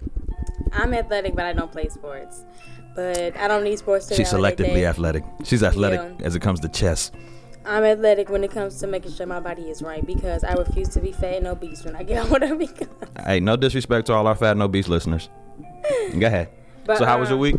I'm 0.75 0.93
athletic, 0.93 1.35
but 1.35 1.47
I 1.47 1.55
don't 1.55 1.73
play 1.73 1.89
sports 1.89 2.45
but 2.95 3.37
I 3.37 3.47
don't 3.47 3.63
need 3.63 3.79
sports 3.79 4.07
to 4.07 4.17
She's 4.17 4.33
selectively 4.33 4.83
athletic. 4.83 5.23
She's 5.45 5.63
athletic 5.63 6.01
yeah. 6.01 6.27
as 6.27 6.35
it 6.35 6.43
comes 6.43 6.59
to 6.61 6.69
chess. 6.69 7.13
I'm 7.69 7.85
athletic 7.85 8.31
when 8.31 8.43
it 8.45 8.51
comes 8.51 8.79
to 8.81 8.87
making 8.87 9.13
sure 9.13 9.27
my 9.27 9.41
body 9.41 9.69
is 9.69 9.83
right 9.83 10.05
because 10.05 10.43
I 10.43 10.55
refuse 10.55 10.89
to 10.91 11.01
be 11.01 11.13
fat 11.13 11.35
and 11.35 11.47
obese 11.47 11.85
when 11.85 11.95
I 11.95 12.03
get 12.03 12.25
older. 12.33 12.57
Because 12.57 12.89
hey, 13.27 13.41
no 13.41 13.57
disrespect 13.57 14.07
to 14.07 14.15
all 14.15 14.27
our 14.27 14.35
fat 14.35 14.53
and 14.53 14.63
obese 14.63 14.89
listeners. 14.89 15.29
Go 16.19 16.27
ahead. 16.27 16.49
But, 16.87 16.97
so 16.97 17.05
how 17.05 17.17
um, 17.17 17.21
was 17.21 17.29
your 17.29 17.37
um, 17.37 17.43
week? 17.43 17.57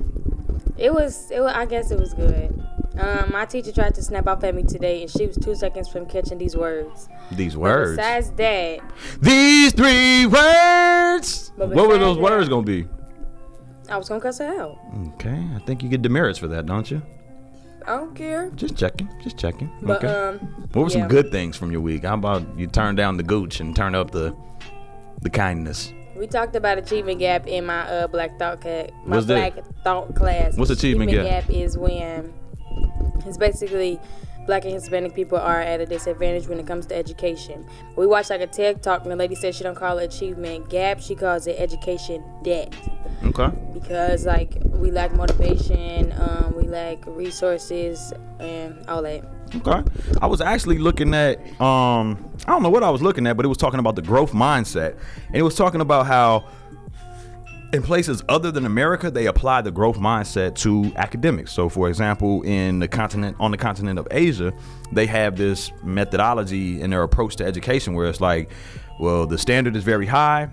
It 0.77 0.91
was. 0.91 1.29
It 1.29 1.39
was. 1.41 1.53
I 1.53 1.67
guess 1.67 1.91
it 1.91 1.99
was 1.99 2.15
good. 2.15 2.65
Um, 2.97 3.31
my 3.31 3.45
teacher 3.45 3.71
tried 3.71 3.93
to 3.95 4.01
snap 4.01 4.27
off 4.27 4.43
at 4.43 4.55
me 4.55 4.63
today, 4.63 5.03
and 5.03 5.11
she 5.11 5.27
was 5.27 5.37
two 5.37 5.53
seconds 5.53 5.87
from 5.87 6.07
catching 6.07 6.39
these 6.39 6.57
words. 6.57 7.07
These 7.31 7.55
words. 7.55 7.95
But 7.95 7.97
besides 7.97 8.31
that, 8.31 8.79
these 9.21 9.73
three 9.73 10.25
words. 10.25 11.51
What 11.55 11.69
were 11.69 11.99
those 11.99 12.17
that, 12.17 12.23
words 12.23 12.49
gonna 12.49 12.63
be? 12.63 12.87
I 13.89 13.97
was 13.97 14.09
gonna 14.09 14.21
cuss 14.21 14.39
her 14.39 14.59
out. 14.59 14.79
Okay, 15.13 15.47
I 15.55 15.59
think 15.59 15.83
you 15.83 15.89
get 15.89 16.01
demerits 16.01 16.39
for 16.39 16.47
that, 16.47 16.65
don't 16.65 16.89
you? 16.89 17.03
I 17.89 17.97
don't 17.97 18.13
care. 18.13 18.51
Just 18.51 18.77
checking, 18.77 19.09
just 19.19 19.35
checking. 19.35 19.67
But, 19.81 20.03
okay. 20.03 20.13
Um, 20.13 20.37
what 20.73 20.83
were 20.83 20.89
yeah. 20.91 20.99
some 20.99 21.07
good 21.07 21.31
things 21.31 21.57
from 21.57 21.71
your 21.71 21.81
week? 21.81 22.03
How 22.03 22.13
about 22.13 22.45
you 22.55 22.67
turn 22.67 22.93
down 22.93 23.17
the 23.17 23.23
gooch 23.23 23.59
and 23.59 23.75
turn 23.75 23.95
up 23.95 24.11
the 24.11 24.35
the 25.23 25.29
kindness? 25.31 25.91
We 26.15 26.27
talked 26.27 26.55
about 26.55 26.77
achievement 26.77 27.17
gap 27.17 27.47
in 27.47 27.65
my 27.65 27.89
uh, 27.89 28.07
black 28.07 28.37
thought 28.37 28.61
class. 28.61 28.89
My 29.05 29.15
What's 29.15 29.25
black 29.25 29.55
that? 29.55 29.83
thought 29.83 30.13
class. 30.13 30.55
What's 30.55 30.69
achievement, 30.69 31.09
achievement 31.09 31.31
gap? 31.31 31.47
gap? 31.47 31.55
Is 31.55 31.79
when 31.79 32.31
it's 33.25 33.37
basically 33.37 33.99
black 34.49 34.65
and 34.65 34.73
Hispanic 34.73 35.13
people 35.13 35.37
are 35.37 35.61
at 35.61 35.79
a 35.79 35.85
disadvantage 35.85 36.47
when 36.47 36.59
it 36.59 36.65
comes 36.65 36.87
to 36.87 36.95
education. 36.95 37.63
We 37.95 38.07
watched 38.07 38.31
like 38.31 38.41
a 38.41 38.47
TED 38.47 38.81
talk 38.81 39.03
and 39.03 39.11
the 39.11 39.15
lady 39.15 39.35
said 39.35 39.53
she 39.53 39.63
don't 39.63 39.75
call 39.75 39.99
it 39.99 40.11
achievement 40.11 40.71
gap, 40.71 40.99
she 40.99 41.13
calls 41.13 41.45
it 41.45 41.55
education 41.59 42.23
debt. 42.41 42.73
Okay. 43.25 43.55
Because 43.75 44.25
like 44.25 44.57
we 44.63 44.89
lack 44.89 45.13
motivation, 45.13 46.11
um, 46.13 46.55
we 46.57 46.63
lack 46.63 46.97
resources 47.05 48.11
and 48.39 48.83
all 48.87 49.03
that. 49.03 49.23
Okay. 49.57 49.83
I 50.19 50.25
was 50.25 50.41
actually 50.41 50.79
looking 50.79 51.13
at 51.13 51.37
um 51.61 52.17
I 52.47 52.51
don't 52.51 52.63
know 52.63 52.71
what 52.71 52.81
I 52.81 52.89
was 52.89 53.03
looking 53.03 53.27
at, 53.27 53.37
but 53.37 53.45
it 53.45 53.49
was 53.49 53.57
talking 53.59 53.79
about 53.79 53.95
the 53.95 54.01
growth 54.01 54.31
mindset. 54.31 54.97
And 55.27 55.35
it 55.35 55.43
was 55.43 55.53
talking 55.53 55.81
about 55.81 56.07
how 56.07 56.47
in 57.71 57.83
places 57.83 58.23
other 58.29 58.51
than 58.51 58.65
America, 58.65 59.11
they 59.11 59.27
apply 59.27 59.61
the 59.61 59.71
growth 59.71 59.97
mindset 59.97 60.55
to 60.55 60.91
academics. 60.95 61.51
So, 61.51 61.69
for 61.69 61.87
example, 61.87 62.41
in 62.41 62.79
the 62.79 62.87
continent 62.87 63.37
on 63.39 63.51
the 63.51 63.57
continent 63.57 63.99
of 63.99 64.07
Asia, 64.09 64.53
they 64.91 65.05
have 65.05 65.37
this 65.37 65.71
methodology 65.83 66.81
in 66.81 66.89
their 66.89 67.03
approach 67.03 67.35
to 67.37 67.45
education 67.45 67.93
where 67.93 68.07
it's 68.07 68.21
like, 68.21 68.49
well, 68.99 69.27
the 69.27 69.37
standard 69.37 69.75
is 69.75 69.83
very 69.83 70.07
high. 70.07 70.49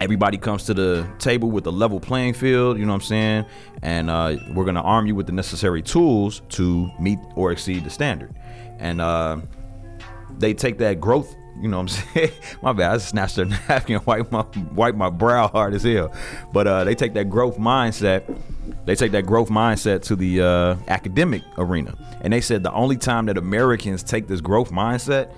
Everybody 0.00 0.38
comes 0.38 0.64
to 0.66 0.74
the 0.74 1.08
table 1.18 1.50
with 1.50 1.66
a 1.66 1.70
level 1.70 1.98
playing 1.98 2.34
field, 2.34 2.78
you 2.78 2.86
know 2.86 2.92
what 2.92 3.02
I'm 3.02 3.06
saying? 3.06 3.44
And 3.82 4.08
uh, 4.08 4.36
we're 4.54 4.64
going 4.64 4.76
to 4.76 4.82
arm 4.82 5.06
you 5.06 5.14
with 5.14 5.26
the 5.26 5.32
necessary 5.32 5.82
tools 5.82 6.40
to 6.50 6.90
meet 7.00 7.18
or 7.34 7.50
exceed 7.50 7.84
the 7.84 7.90
standard. 7.90 8.34
And 8.78 9.00
uh, 9.00 9.38
they 10.38 10.54
take 10.54 10.78
that 10.78 11.00
growth 11.00 11.34
you 11.60 11.68
know 11.68 11.82
what 11.82 11.82
I'm 11.82 11.88
saying? 12.14 12.30
my 12.62 12.72
bad. 12.72 12.92
I 12.92 12.98
snatched 12.98 13.38
a 13.38 13.44
napkin, 13.68 14.00
wipe 14.04 14.30
my 14.32 14.44
wipe 14.72 14.94
my 14.94 15.10
brow 15.10 15.48
hard 15.48 15.74
as 15.74 15.82
hell. 15.82 16.12
But 16.52 16.66
uh, 16.66 16.84
they 16.84 16.94
take 16.94 17.14
that 17.14 17.30
growth 17.30 17.58
mindset 17.58 18.24
they 18.84 18.94
take 18.94 19.12
that 19.12 19.26
growth 19.26 19.50
mindset 19.50 20.02
to 20.04 20.16
the 20.16 20.40
uh, 20.40 20.76
academic 20.88 21.42
arena, 21.58 21.94
and 22.22 22.32
they 22.32 22.40
said 22.40 22.62
the 22.62 22.72
only 22.72 22.96
time 22.96 23.26
that 23.26 23.36
Americans 23.36 24.02
take 24.02 24.26
this 24.26 24.40
growth 24.40 24.70
mindset 24.70 25.30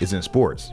is 0.00 0.12
in 0.12 0.22
sports. 0.22 0.72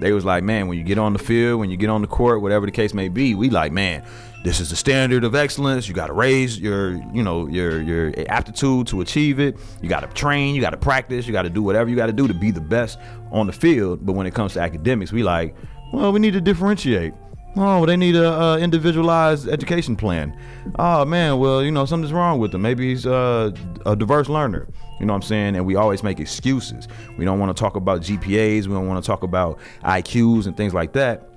They 0.00 0.12
was 0.12 0.24
like, 0.24 0.44
man, 0.44 0.68
when 0.68 0.78
you 0.78 0.84
get 0.84 0.98
on 0.98 1.12
the 1.12 1.18
field, 1.18 1.60
when 1.60 1.70
you 1.70 1.76
get 1.76 1.90
on 1.90 2.02
the 2.02 2.06
court, 2.06 2.40
whatever 2.40 2.66
the 2.66 2.72
case 2.72 2.94
may 2.94 3.08
be, 3.08 3.34
we 3.34 3.50
like, 3.50 3.72
man, 3.72 4.04
this 4.44 4.60
is 4.60 4.70
the 4.70 4.76
standard 4.76 5.24
of 5.24 5.34
excellence. 5.34 5.88
You 5.88 5.94
got 5.94 6.06
to 6.06 6.12
raise 6.12 6.58
your, 6.58 6.92
you 7.12 7.22
know, 7.22 7.48
your 7.48 7.82
your 7.82 8.12
aptitude 8.28 8.86
to 8.88 9.00
achieve 9.00 9.40
it. 9.40 9.58
You 9.82 9.88
got 9.88 10.00
to 10.00 10.06
train, 10.08 10.54
you 10.54 10.60
got 10.60 10.70
to 10.70 10.76
practice, 10.76 11.26
you 11.26 11.32
got 11.32 11.42
to 11.42 11.50
do 11.50 11.62
whatever 11.62 11.90
you 11.90 11.96
got 11.96 12.06
to 12.06 12.12
do 12.12 12.28
to 12.28 12.34
be 12.34 12.50
the 12.50 12.60
best 12.60 12.98
on 13.32 13.46
the 13.46 13.52
field. 13.52 14.06
But 14.06 14.12
when 14.12 14.26
it 14.26 14.34
comes 14.34 14.52
to 14.52 14.60
academics, 14.60 15.12
we 15.12 15.22
like, 15.22 15.56
well, 15.92 16.12
we 16.12 16.20
need 16.20 16.34
to 16.34 16.40
differentiate. 16.40 17.14
Oh, 17.56 17.84
they 17.86 17.96
need 17.96 18.14
a, 18.14 18.30
uh 18.30 18.56
individualized 18.58 19.48
education 19.48 19.96
plan. 19.96 20.38
Oh 20.78 21.04
man, 21.04 21.38
well, 21.38 21.62
you 21.62 21.72
know, 21.72 21.86
something's 21.86 22.12
wrong 22.12 22.38
with 22.38 22.54
him. 22.54 22.62
Maybe 22.62 22.90
he's 22.90 23.06
uh, 23.06 23.50
a 23.84 23.96
diverse 23.96 24.28
learner. 24.28 24.68
You 25.00 25.06
know 25.06 25.12
what 25.12 25.18
I'm 25.18 25.28
saying? 25.28 25.56
And 25.56 25.66
we 25.66 25.76
always 25.76 26.02
make 26.02 26.20
excuses. 26.20 26.88
We 27.16 27.24
don't 27.24 27.38
want 27.38 27.56
to 27.56 27.60
talk 27.60 27.76
about 27.76 28.00
GPAs. 28.02 28.66
We 28.66 28.74
don't 28.74 28.88
want 28.88 29.02
to 29.02 29.06
talk 29.06 29.22
about 29.22 29.58
IQs 29.84 30.46
and 30.46 30.56
things 30.56 30.74
like 30.74 30.92
that. 30.94 31.28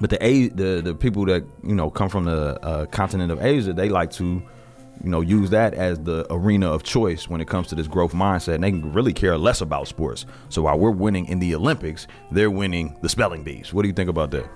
But 0.00 0.10
the 0.10 0.48
the 0.48 0.80
the 0.82 0.94
people 0.94 1.24
that 1.26 1.44
you 1.62 1.74
know 1.74 1.90
come 1.90 2.08
from 2.08 2.24
the 2.24 2.58
uh, 2.64 2.86
continent 2.86 3.30
of 3.30 3.40
Asia, 3.44 3.72
they 3.72 3.88
like 3.88 4.10
to, 4.12 4.24
you 4.24 5.10
know, 5.10 5.20
use 5.20 5.50
that 5.50 5.72
as 5.74 6.00
the 6.00 6.26
arena 6.30 6.68
of 6.68 6.82
choice 6.82 7.28
when 7.28 7.40
it 7.40 7.46
comes 7.46 7.68
to 7.68 7.76
this 7.76 7.86
growth 7.86 8.12
mindset. 8.12 8.56
And 8.56 8.64
they 8.64 8.72
can 8.72 8.92
really 8.92 9.12
care 9.12 9.38
less 9.38 9.60
about 9.60 9.86
sports. 9.86 10.26
So 10.48 10.62
while 10.62 10.78
we're 10.78 10.90
winning 10.90 11.26
in 11.26 11.38
the 11.38 11.54
Olympics, 11.54 12.08
they're 12.32 12.50
winning 12.50 12.96
the 13.02 13.08
spelling 13.08 13.44
bees. 13.44 13.72
What 13.72 13.82
do 13.82 13.88
you 13.88 13.94
think 13.94 14.10
about 14.10 14.32
that? 14.32 14.50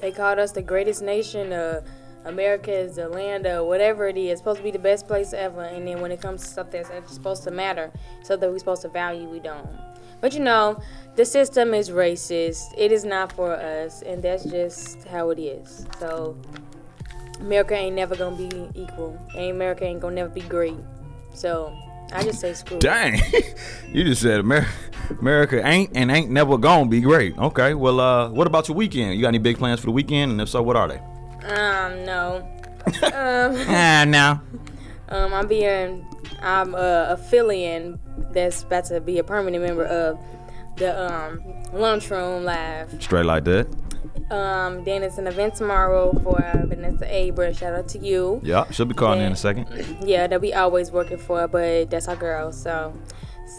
They 0.00 0.12
called 0.12 0.38
us 0.38 0.52
the 0.52 0.62
greatest 0.62 1.02
nation. 1.02 1.52
Uh, 1.52 1.80
America 2.24 2.72
is 2.72 2.96
the 2.96 3.08
land 3.08 3.46
of 3.46 3.66
whatever 3.66 4.08
it 4.08 4.16
is. 4.16 4.32
It's 4.32 4.40
supposed 4.40 4.58
to 4.58 4.64
be 4.64 4.70
the 4.70 4.78
best 4.78 5.06
place 5.06 5.32
ever. 5.32 5.62
And 5.62 5.86
then 5.86 6.00
when 6.00 6.10
it 6.10 6.20
comes 6.20 6.42
to 6.42 6.48
stuff 6.48 6.70
that's 6.70 6.90
supposed 7.12 7.44
to 7.44 7.50
matter, 7.50 7.92
something 8.22 8.50
we're 8.50 8.58
supposed 8.58 8.82
to 8.82 8.88
value, 8.88 9.28
we 9.28 9.40
don't. 9.40 9.68
But 10.20 10.32
you 10.32 10.40
know, 10.40 10.80
the 11.16 11.24
system 11.24 11.74
is 11.74 11.90
racist. 11.90 12.72
It 12.78 12.92
is 12.92 13.04
not 13.04 13.32
for 13.32 13.52
us, 13.52 14.00
and 14.02 14.22
that's 14.22 14.44
just 14.44 15.06
how 15.08 15.30
it 15.30 15.38
is. 15.38 15.86
So 15.98 16.36
America 17.40 17.74
ain't 17.74 17.94
never 17.94 18.16
gonna 18.16 18.36
be 18.36 18.50
equal. 18.74 19.20
And 19.36 19.50
America 19.50 19.84
ain't 19.84 20.00
gonna 20.00 20.14
never 20.14 20.30
be 20.30 20.40
great. 20.40 20.78
So 21.34 21.76
I 22.12 22.22
just 22.22 22.40
say 22.40 22.54
screw. 22.54 22.78
Dang, 22.78 23.20
you 23.92 24.04
just 24.04 24.22
said 24.22 24.40
America, 24.40 24.70
America 25.20 25.66
ain't 25.66 25.90
and 25.94 26.10
ain't 26.10 26.30
never 26.30 26.56
gonna 26.56 26.88
be 26.88 27.02
great. 27.02 27.36
Okay, 27.36 27.74
well, 27.74 28.00
uh, 28.00 28.30
what 28.30 28.46
about 28.46 28.68
your 28.68 28.78
weekend? 28.78 29.16
You 29.16 29.20
got 29.20 29.28
any 29.28 29.38
big 29.38 29.58
plans 29.58 29.80
for 29.80 29.86
the 29.86 29.92
weekend? 29.92 30.32
And 30.32 30.40
if 30.40 30.48
so, 30.48 30.62
what 30.62 30.76
are 30.76 30.88
they? 30.88 31.00
Um, 31.44 32.04
no. 32.04 32.48
um, 33.02 33.56
Ah, 33.68 34.04
no. 34.06 34.40
um, 35.08 35.32
I'm 35.34 35.46
being, 35.46 36.04
I'm 36.42 36.74
a 36.74 37.06
affiliate 37.10 37.98
that's 38.32 38.62
about 38.62 38.84
to 38.86 39.00
be 39.00 39.18
a 39.18 39.24
permanent 39.24 39.64
member 39.64 39.84
of 39.84 40.18
the 40.76 40.90
um 41.00 41.40
lunchroom 41.72 42.44
live. 42.44 43.00
Straight 43.02 43.24
like 43.26 43.44
that. 43.44 43.66
Um, 44.30 44.84
then 44.84 45.02
it's 45.02 45.18
an 45.18 45.26
event 45.26 45.54
tomorrow 45.54 46.12
for 46.22 46.42
uh, 46.42 46.66
Vanessa 46.66 47.04
Abron. 47.06 47.56
Shout 47.56 47.74
out 47.74 47.88
to 47.88 47.98
you. 47.98 48.40
Yeah, 48.42 48.64
she'll 48.70 48.86
be 48.86 48.94
calling 48.94 49.20
in 49.20 49.32
a 49.32 49.36
second. 49.36 49.66
Yeah, 50.02 50.26
that 50.26 50.40
we 50.40 50.52
always 50.52 50.90
working 50.90 51.18
for, 51.18 51.46
but 51.46 51.90
that's 51.90 52.08
our 52.08 52.16
girl. 52.16 52.50
So, 52.52 52.92
Sa- 52.92 52.92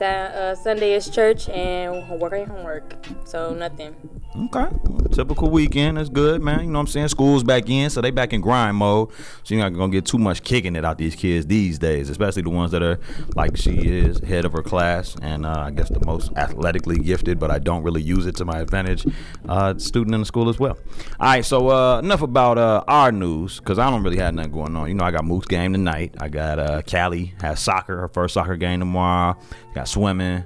uh, 0.02 0.56
Sunday 0.56 0.94
is 0.94 1.10
church 1.10 1.50
and 1.50 2.20
working 2.20 2.46
homework. 2.46 2.96
So 3.26 3.54
nothing. 3.54 3.96
Okay, 4.38 4.68
typical 5.14 5.50
weekend. 5.50 5.96
That's 5.96 6.10
good, 6.10 6.42
man. 6.42 6.60
You 6.60 6.66
know 6.66 6.80
what 6.80 6.82
I'm 6.82 6.88
saying? 6.88 7.08
School's 7.08 7.44
back 7.44 7.70
in, 7.70 7.90
so 7.90 8.02
they 8.02 8.12
back 8.12 8.34
in 8.34 8.42
grind 8.42 8.76
mode. 8.76 9.10
So 9.44 9.56
you're 9.56 9.64
not 9.64 9.74
gonna 9.74 9.92
get 9.92 10.06
too 10.06 10.18
much 10.18 10.44
kicking 10.44 10.76
it 10.76 10.84
out 10.84 10.98
these 10.98 11.16
kids 11.16 11.46
these 11.46 11.80
days, 11.80 12.10
especially 12.10 12.42
the 12.42 12.50
ones 12.50 12.72
that 12.72 12.84
are 12.84 13.00
like 13.36 13.56
she 13.56 13.72
is, 13.78 14.20
head 14.20 14.44
of 14.44 14.52
her 14.52 14.62
class, 14.62 15.16
and 15.22 15.46
uh, 15.46 15.62
I 15.68 15.72
guess 15.72 15.88
the 15.88 16.06
most 16.06 16.34
athletically 16.36 16.98
gifted, 16.98 17.40
but 17.40 17.50
I 17.50 17.60
don't 17.60 17.82
really 17.84 18.02
use 18.02 18.26
it 18.26 18.36
to 18.36 18.46
my 18.46 18.60
advantage. 18.60 19.08
Uh, 19.48 19.78
student 19.78 20.14
in 20.14 20.20
the 20.20 20.26
school 20.26 20.50
as 20.50 20.60
well. 20.60 20.78
All 21.18 21.28
right, 21.28 21.46
so 21.46 21.70
uh, 21.70 22.00
enough 22.00 22.22
about 22.22 22.58
uh, 22.58 22.84
our 22.90 23.14
news 23.14 23.60
because 23.60 23.80
I 23.80 23.90
don't 23.90 24.04
really 24.04 24.18
have 24.18 24.34
nothing 24.34 24.52
going 24.52 24.76
on. 24.76 24.90
You 24.90 24.96
know, 24.96 25.06
I 25.06 25.12
got 25.12 25.24
Moose 25.24 25.46
game 25.46 25.72
tonight. 25.72 26.14
I 26.20 26.28
got 26.28 26.60
uh, 26.60 26.82
Callie 26.82 27.36
has 27.40 27.62
soccer, 27.62 28.02
her 28.02 28.10
first 28.10 28.34
soccer 28.34 28.58
game 28.58 28.82
tomorrow. 28.82 29.38
Got 29.76 29.90
swimming. 29.90 30.46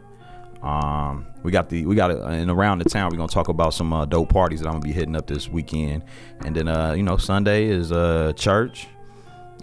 Um, 0.63 1.27
we 1.43 1.51
got 1.51 1.69
the 1.69 1.85
we 1.85 1.95
got 1.95 2.09
it 2.09 2.17
and 2.17 2.49
around 2.49 2.79
the 2.79 2.89
town. 2.89 3.11
We're 3.11 3.17
gonna 3.17 3.29
talk 3.29 3.47
about 3.47 3.75
some 3.75 3.93
uh, 3.93 4.05
dope 4.05 4.29
parties 4.29 4.59
that 4.59 4.67
I'm 4.67 4.73
gonna 4.73 4.83
be 4.83 4.91
hitting 4.91 5.15
up 5.15 5.27
this 5.27 5.47
weekend, 5.47 6.03
and 6.43 6.55
then 6.55 6.67
uh, 6.67 6.93
you 6.93 7.03
know 7.03 7.15
Sunday 7.15 7.65
is 7.65 7.91
uh, 7.91 8.33
church, 8.35 8.87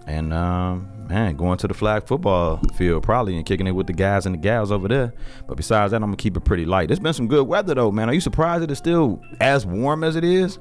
and 0.06 0.32
um, 0.32 0.88
man 1.08 1.34
going 1.36 1.58
to 1.58 1.66
the 1.66 1.74
flag 1.74 2.06
football 2.06 2.60
field 2.76 3.02
probably 3.02 3.36
and 3.36 3.44
kicking 3.44 3.66
it 3.66 3.72
with 3.72 3.88
the 3.88 3.92
guys 3.92 4.24
and 4.24 4.36
the 4.36 4.38
gals 4.38 4.70
over 4.70 4.86
there. 4.86 5.12
But 5.48 5.56
besides 5.56 5.90
that, 5.90 5.96
I'm 5.96 6.02
gonna 6.02 6.16
keep 6.16 6.36
it 6.36 6.44
pretty 6.44 6.64
light. 6.64 6.92
It's 6.92 7.00
been 7.00 7.12
some 7.12 7.26
good 7.26 7.46
weather 7.46 7.74
though, 7.74 7.90
man. 7.90 8.08
Are 8.08 8.14
you 8.14 8.20
surprised 8.20 8.62
that 8.62 8.70
it's 8.70 8.78
still 8.78 9.20
as 9.40 9.66
warm 9.66 10.04
as 10.04 10.14
it 10.14 10.24
is? 10.24 10.60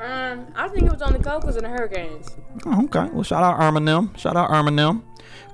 Um, 0.00 0.46
I 0.54 0.68
think 0.68 0.84
it 0.84 0.92
was 0.92 1.02
on 1.02 1.12
the 1.12 1.18
Cocos 1.18 1.56
and 1.56 1.64
the 1.64 1.68
Hurricanes. 1.68 2.28
Oh, 2.64 2.84
okay. 2.84 3.08
Well, 3.12 3.24
shout 3.24 3.42
out 3.42 3.76
and 3.76 3.86
them. 3.88 4.14
Shout 4.16 4.36
out 4.36 4.50
and 4.50 4.78
them. 4.78 5.04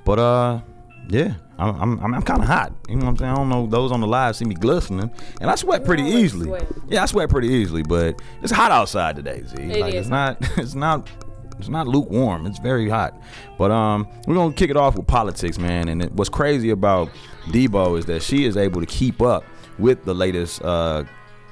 But 0.04 0.18
uh, 0.18 0.60
yeah, 1.08 1.34
I'm 1.58 2.00
I'm, 2.00 2.14
I'm, 2.14 2.22
kind 2.22 2.40
of 2.40 2.46
hot. 2.46 2.72
You 2.88 2.96
know 2.96 3.06
what 3.06 3.10
I'm 3.10 3.16
saying? 3.16 3.32
I 3.32 3.34
don't 3.34 3.48
know. 3.48 3.66
Those 3.66 3.90
on 3.90 4.00
the 4.00 4.06
live 4.06 4.36
see 4.36 4.44
me 4.44 4.54
glistening, 4.54 5.10
and 5.40 5.50
I 5.50 5.54
sweat 5.56 5.84
pretty 5.84 6.04
always 6.04 6.24
easily. 6.24 6.46
sweat. 6.46 6.66
Yeah, 6.88 7.02
I 7.02 7.06
sweat 7.06 7.28
pretty 7.28 7.48
easily. 7.48 7.82
But 7.82 8.22
it's 8.42 8.52
hot 8.52 8.70
outside 8.70 9.16
today. 9.16 9.42
Z. 9.44 9.56
It 9.56 9.80
like 9.80 9.94
is. 9.94 10.00
it's 10.02 10.08
not. 10.08 10.38
It's 10.58 10.74
not. 10.74 11.08
It's 11.58 11.68
not 11.68 11.88
lukewarm. 11.88 12.46
It's 12.46 12.60
very 12.60 12.88
hot. 12.88 13.20
But 13.58 13.72
um, 13.72 14.06
we're 14.26 14.34
gonna 14.34 14.52
kick 14.52 14.70
it 14.70 14.76
off 14.76 14.96
with 14.96 15.06
politics, 15.08 15.58
man. 15.58 15.88
And 15.88 16.02
it, 16.02 16.12
what's 16.12 16.30
crazy 16.30 16.70
about 16.70 17.10
Debo 17.46 17.98
is 17.98 18.06
that 18.06 18.22
she 18.22 18.44
is 18.44 18.56
able 18.56 18.80
to 18.80 18.86
keep 18.86 19.20
up 19.20 19.44
with 19.78 20.04
the 20.04 20.14
latest 20.14 20.62
uh, 20.62 21.04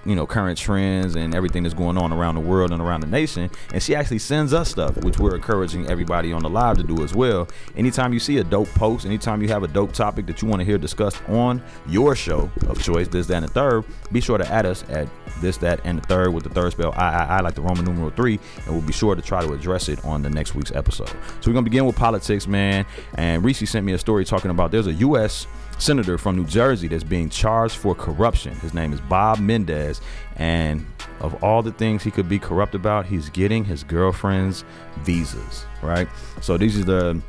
you 0.06 0.14
know 0.14 0.26
current 0.26 0.58
trends 0.58 1.16
and 1.16 1.34
everything 1.34 1.62
that's 1.62 1.74
going 1.74 1.98
on 1.98 2.12
around 2.12 2.34
the 2.34 2.40
world 2.40 2.72
and 2.72 2.80
around 2.80 3.00
the 3.00 3.06
nation 3.06 3.50
and 3.72 3.82
she 3.82 3.94
actually 3.94 4.18
sends 4.18 4.54
us 4.54 4.70
stuff 4.70 4.96
which 4.98 5.18
we're 5.18 5.34
encouraging 5.34 5.86
everybody 5.88 6.32
on 6.32 6.42
the 6.42 6.48
live 6.48 6.76
to 6.76 6.82
do 6.82 7.02
as 7.02 7.14
well. 7.14 7.48
Anytime 7.76 8.12
you 8.12 8.20
see 8.20 8.38
a 8.38 8.44
dope 8.44 8.68
post 8.68 9.04
anytime 9.04 9.42
you 9.42 9.48
have 9.48 9.62
a 9.62 9.68
dope 9.68 9.92
topic 9.92 10.26
that 10.26 10.40
you 10.40 10.48
want 10.48 10.60
to 10.60 10.64
hear 10.64 10.78
discussed 10.78 11.20
on 11.28 11.62
your 11.86 12.14
show 12.14 12.50
of 12.68 12.80
choice 12.82 13.08
this 13.08 13.26
that 13.26 13.36
and 13.36 13.48
the 13.48 13.52
third 13.52 13.84
be 14.12 14.20
sure 14.20 14.38
to 14.38 14.46
add 14.48 14.64
us 14.66 14.84
at 14.88 15.08
this 15.40 15.56
that 15.58 15.80
and 15.84 15.98
the 15.98 16.06
third 16.06 16.32
with 16.32 16.44
the 16.44 16.50
third 16.50 16.72
spell 16.72 16.92
I, 16.96 17.10
I, 17.10 17.24
I 17.24 17.40
like 17.40 17.54
the 17.54 17.62
roman 17.62 17.84
numeral 17.84 18.10
three 18.10 18.38
and 18.64 18.68
we'll 18.68 18.86
be 18.86 18.92
sure 18.92 19.14
to 19.14 19.22
try 19.22 19.44
to 19.44 19.52
address 19.52 19.88
it 19.88 20.04
on 20.04 20.22
the 20.22 20.30
next 20.30 20.54
week's 20.54 20.72
episode. 20.72 21.08
So 21.08 21.48
we're 21.50 21.54
gonna 21.54 21.62
begin 21.62 21.84
with 21.84 21.96
politics 21.96 22.46
man 22.46 22.86
and 23.14 23.44
Reese 23.44 23.68
sent 23.68 23.84
me 23.84 23.92
a 23.92 23.98
story 23.98 24.24
talking 24.24 24.50
about 24.50 24.70
there's 24.70 24.86
a 24.86 24.94
u.s 24.94 25.46
senator 25.78 26.18
from 26.18 26.36
New 26.36 26.46
Jersey 26.46 26.88
that's 26.88 27.04
being 27.04 27.28
charged 27.28 27.76
for 27.76 27.94
corruption. 27.94 28.54
His 28.56 28.74
name 28.74 28.92
is 28.92 29.00
Bob 29.00 29.38
Mendez, 29.38 30.00
and 30.36 30.86
of 31.20 31.42
all 31.42 31.62
the 31.62 31.72
things 31.72 32.02
he 32.02 32.10
could 32.10 32.28
be 32.28 32.38
corrupt 32.38 32.74
about, 32.74 33.06
he's 33.06 33.28
getting 33.30 33.64
his 33.64 33.84
girlfriend's 33.84 34.64
visas, 34.98 35.64
right? 35.82 36.08
So 36.40 36.56
these 36.56 36.78
are 36.78 36.84
the 36.84 37.20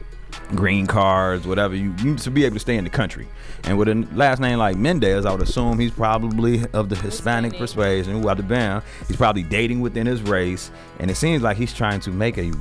green 0.56 0.88
cards, 0.88 1.46
whatever 1.46 1.76
you, 1.76 1.94
you 2.00 2.12
need 2.12 2.20
to 2.20 2.32
be 2.32 2.46
able 2.46 2.56
to 2.56 2.60
stay 2.60 2.78
in 2.78 2.84
the 2.84 2.90
country. 2.90 3.28
And 3.64 3.78
with 3.78 3.88
a 3.90 4.08
last 4.14 4.40
name 4.40 4.60
like 4.60 4.78
Mendez, 4.78 5.26
I 5.26 5.32
would 5.32 5.42
assume 5.42 5.80
he's 5.80 5.92
probably 5.92 6.64
of 6.74 6.90
the 6.90 6.96
Hispanic 6.96 7.54
Hispanic. 7.54 7.58
persuasion. 7.58 8.22
Who 8.22 8.30
out 8.30 8.38
the 8.38 8.44
band? 8.44 8.84
He's 9.08 9.18
probably 9.18 9.44
dating 9.44 9.82
within 9.82 10.08
his 10.08 10.22
race, 10.22 10.72
and 11.00 11.12
it 11.12 11.16
seems 11.16 11.42
like 11.42 11.58
he's 11.58 11.74
trying 11.74 12.00
to 12.02 12.12
make 12.12 12.38
a 12.38 12.52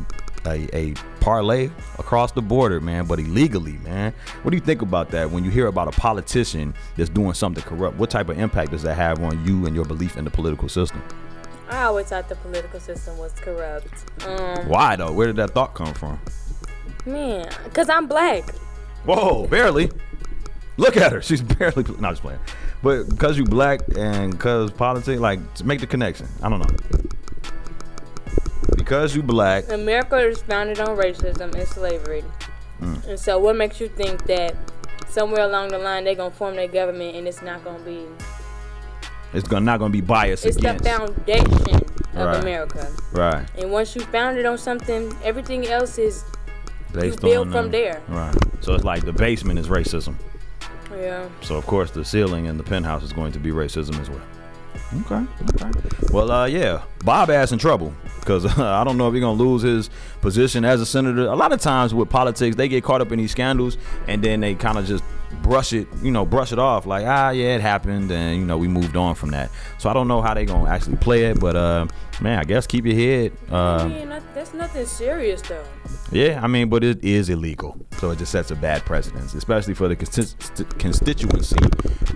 a, 0.46 0.68
a 0.72 0.94
parlay 1.20 1.70
across 1.98 2.32
the 2.32 2.42
border, 2.42 2.80
man, 2.80 3.06
but 3.06 3.18
illegally, 3.18 3.78
man. 3.78 4.12
What 4.42 4.50
do 4.50 4.56
you 4.56 4.62
think 4.62 4.82
about 4.82 5.10
that 5.10 5.30
when 5.30 5.44
you 5.44 5.50
hear 5.50 5.66
about 5.66 5.88
a 5.88 5.92
politician 5.92 6.74
that's 6.96 7.10
doing 7.10 7.34
something 7.34 7.62
corrupt? 7.64 7.96
What 7.98 8.10
type 8.10 8.28
of 8.28 8.38
impact 8.38 8.70
does 8.70 8.82
that 8.82 8.94
have 8.94 9.22
on 9.22 9.44
you 9.46 9.66
and 9.66 9.74
your 9.74 9.84
belief 9.84 10.16
in 10.16 10.24
the 10.24 10.30
political 10.30 10.68
system? 10.68 11.02
I 11.68 11.82
always 11.84 12.06
thought 12.06 12.28
the 12.28 12.36
political 12.36 12.78
system 12.78 13.18
was 13.18 13.32
corrupt. 13.32 14.04
Um, 14.24 14.68
Why 14.68 14.94
though? 14.96 15.12
Where 15.12 15.26
did 15.26 15.36
that 15.36 15.50
thought 15.50 15.74
come 15.74 15.92
from? 15.94 16.20
man, 17.04 17.48
cause 17.72 17.88
I'm 17.88 18.06
black. 18.06 18.50
Whoa, 19.04 19.46
barely. 19.46 19.90
Look 20.76 20.96
at 20.96 21.12
her. 21.12 21.22
She's 21.22 21.42
barely. 21.58 21.84
Not 21.98 22.12
just 22.12 22.22
playing. 22.22 22.40
But 22.82 23.08
because 23.08 23.38
you 23.38 23.44
black 23.44 23.80
and 23.96 24.32
because 24.32 24.70
politics, 24.72 25.20
like, 25.20 25.40
make 25.64 25.80
the 25.80 25.86
connection. 25.86 26.28
I 26.42 26.48
don't 26.48 26.58
know. 26.58 26.76
Because 28.76 29.16
you 29.16 29.22
black, 29.22 29.70
America 29.70 30.18
is 30.18 30.42
founded 30.42 30.78
on 30.80 30.96
racism 30.96 31.54
and 31.54 31.68
slavery. 31.68 32.24
Mm. 32.80 33.08
And 33.08 33.18
so, 33.18 33.38
what 33.38 33.56
makes 33.56 33.80
you 33.80 33.88
think 33.88 34.26
that 34.26 34.54
somewhere 35.08 35.44
along 35.44 35.68
the 35.68 35.78
line 35.78 36.04
they're 36.04 36.14
gonna 36.14 36.30
form 36.30 36.56
their 36.56 36.68
government 36.68 37.16
and 37.16 37.26
it's 37.26 37.42
not 37.42 37.64
gonna 37.64 37.82
be? 37.84 38.06
it's 39.36 39.46
gonna, 39.48 39.64
not 39.64 39.78
going 39.78 39.92
to 39.92 39.96
be 39.96 40.00
biased 40.00 40.46
It's 40.46 40.56
the 40.56 40.74
foundation 40.78 41.82
of 42.14 42.26
Right. 42.26 42.40
America. 42.40 42.90
Right. 43.12 43.46
And 43.58 43.70
once 43.70 43.94
you 43.94 44.02
found 44.02 44.38
it 44.38 44.46
on 44.46 44.56
something, 44.56 45.14
everything 45.22 45.66
else 45.66 45.98
is 45.98 46.24
Based 46.92 47.20
build 47.20 47.48
on, 47.48 47.52
from 47.52 47.64
um, 47.66 47.70
there. 47.70 48.00
Right. 48.08 48.34
So 48.60 48.74
it's 48.74 48.84
like 48.84 49.04
the 49.04 49.12
basement 49.12 49.58
is 49.58 49.68
racism. 49.68 50.14
yeah. 50.90 51.28
So 51.42 51.56
of 51.56 51.66
course 51.66 51.90
the 51.90 52.04
ceiling 52.04 52.46
and 52.46 52.58
the 52.58 52.64
penthouse 52.64 53.02
is 53.02 53.12
going 53.12 53.32
to 53.32 53.38
be 53.38 53.50
racism 53.50 54.00
as 54.00 54.08
well. 54.08 54.22
Okay. 55.02 55.24
Okay. 55.54 55.70
Well, 56.12 56.30
uh, 56.30 56.46
yeah, 56.46 56.82
Bob 57.04 57.30
ass 57.30 57.52
in 57.52 57.58
trouble 57.58 57.92
because 58.20 58.44
uh, 58.44 58.50
I 58.80 58.84
don't 58.84 58.96
know 58.96 59.08
if 59.08 59.14
he's 59.14 59.20
gonna 59.20 59.40
lose 59.40 59.62
his 59.62 59.90
position 60.20 60.64
as 60.64 60.80
a 60.80 60.86
senator. 60.86 61.26
A 61.26 61.36
lot 61.36 61.52
of 61.52 61.60
times 61.60 61.94
with 61.94 62.10
politics, 62.10 62.56
they 62.56 62.68
get 62.68 62.84
caught 62.84 63.00
up 63.00 63.12
in 63.12 63.18
these 63.18 63.30
scandals 63.30 63.76
and 64.08 64.22
then 64.22 64.40
they 64.40 64.54
kind 64.54 64.78
of 64.78 64.86
just 64.86 65.04
brush 65.42 65.72
it, 65.72 65.88
you 66.02 66.10
know, 66.10 66.24
brush 66.24 66.52
it 66.52 66.58
off 66.58 66.86
like, 66.86 67.04
ah, 67.06 67.30
yeah, 67.30 67.54
it 67.54 67.60
happened, 67.60 68.10
and 68.10 68.38
you 68.38 68.44
know, 68.44 68.58
we 68.58 68.68
moved 68.68 68.96
on 68.96 69.14
from 69.14 69.30
that. 69.30 69.50
So 69.78 69.88
I 69.88 69.92
don't 69.92 70.08
know 70.08 70.22
how 70.22 70.34
they 70.34 70.44
gonna 70.44 70.68
actually 70.68 70.96
play 70.96 71.24
it, 71.26 71.40
but 71.40 71.56
uh, 71.56 71.86
man, 72.20 72.38
I 72.38 72.44
guess 72.44 72.66
keep 72.66 72.84
your 72.84 72.94
head. 72.94 73.32
Uh, 73.50 73.88
yeah, 73.90 74.04
not, 74.04 74.22
that's 74.34 74.54
nothing 74.54 74.86
serious 74.86 75.42
though. 75.42 75.64
yeah, 76.10 76.40
I 76.42 76.46
mean, 76.46 76.68
but 76.68 76.82
it 76.84 77.04
is 77.04 77.28
illegal, 77.28 77.76
so 77.98 78.10
it 78.10 78.18
just 78.18 78.32
sets 78.32 78.50
a 78.50 78.56
bad 78.56 78.84
precedence, 78.84 79.34
especially 79.34 79.74
for 79.74 79.88
the 79.88 79.96
consti- 79.96 80.78
constituency 80.78 81.56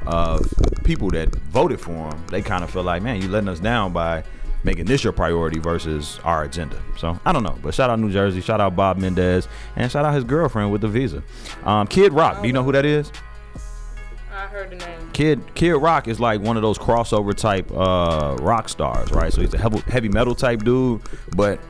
of 0.07 0.41
people 0.85 1.11
that 1.11 1.35
voted 1.47 1.81
for 1.81 1.93
him. 1.93 2.27
They 2.29 2.43
kind 2.43 2.65
of 2.65 2.71
feel 2.71 2.83
like, 2.83 3.03
man, 3.03 3.21
you 3.21 3.29
letting 3.29 3.49
us 3.49 3.61
down 3.61 3.93
by 3.93 4.25
making 4.65 4.85
this 4.85 5.05
your 5.05 5.13
priority 5.13 5.59
versus 5.59 6.21
our 6.25 6.45
agenda. 6.45 6.81
So 6.99 7.19
I 7.25 7.33
don't 7.33 7.43
know, 7.43 7.59
but 7.63 7.75
shout 7.75 7.91
out 7.91 7.99
New 7.99 8.11
Jersey, 8.11 8.41
shout 8.41 8.61
out 8.61 8.77
Bob 8.77 8.99
Mendez, 8.99 9.49
and 9.77 9.91
shout 9.91 10.05
out 10.05 10.15
his 10.15 10.25
girlfriend 10.25 10.71
with 10.73 10.81
the 10.81 10.89
visa. 10.89 11.23
Um, 11.65 11.87
Kid 11.87 12.13
Rock, 12.13 12.43
do 12.43 12.47
you 12.47 12.53
know 12.53 12.63
who 12.63 12.73
that 12.73 12.85
is? 12.85 13.11
I 14.33 14.47
heard 14.47 14.71
the 14.71 14.77
name. 14.77 15.11
Kid 15.13 15.55
Kid 15.55 15.75
Rock 15.75 16.09
is 16.09 16.19
like 16.21 16.41
one 16.41 16.57
of 16.57 16.63
those 16.63 16.79
crossover 16.79 17.35
type 17.35 17.71
uh, 17.73 18.37
rock 18.41 18.69
stars, 18.69 19.11
right? 19.13 19.33
So 19.33 19.41
he's 19.41 19.53
a 19.53 19.59
heavy, 19.59 19.79
heavy 19.81 20.09
metal 20.09 20.35
type 20.35 20.65
dude, 20.65 21.03
but 21.37 21.61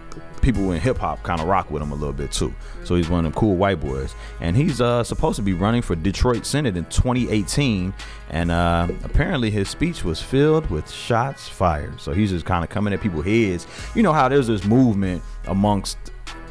people 0.41 0.73
in 0.73 0.81
hip 0.81 0.99
hop 0.99 1.23
kind 1.23 1.41
of 1.41 1.47
rock 1.47 1.71
with 1.71 1.83
him 1.83 1.93
a 1.93 1.95
little 1.95 2.13
bit 2.13 2.33
too. 2.33 2.55
So 2.85 2.95
he's 2.95 3.09
one 3.09 3.25
of 3.25 3.33
them 3.33 3.39
cool 3.39 3.57
white 3.57 3.81
boys, 3.81 4.15
and 4.41 4.57
he's 4.57 4.81
uh, 4.81 5.05
supposed 5.05 5.37
to 5.37 5.43
be 5.43 5.53
running 5.53 5.83
for 5.83 5.95
Detroit 5.95 6.47
Senate 6.47 6.77
in 6.77 6.85
2018. 6.87 7.93
And 8.31 8.51
uh, 8.51 8.89
apparently 9.05 9.51
his 9.51 9.69
speech 9.69 10.05
was 10.05 10.21
filled 10.21 10.71
with 10.71 10.91
shots 10.91 11.49
fired. 11.49 12.01
So 12.01 12.13
he's 12.13 12.31
just 12.31 12.47
kind 12.47 12.65
of 12.65 12.71
coming 12.71 12.93
at 12.93 13.01
people's 13.01 13.25
heads. 13.25 13.67
You 13.95 14.03
know 14.03 14.13
how 14.13 14.29
there's 14.29 14.47
this 14.47 14.65
movement 14.65 15.23
amongst, 15.47 15.99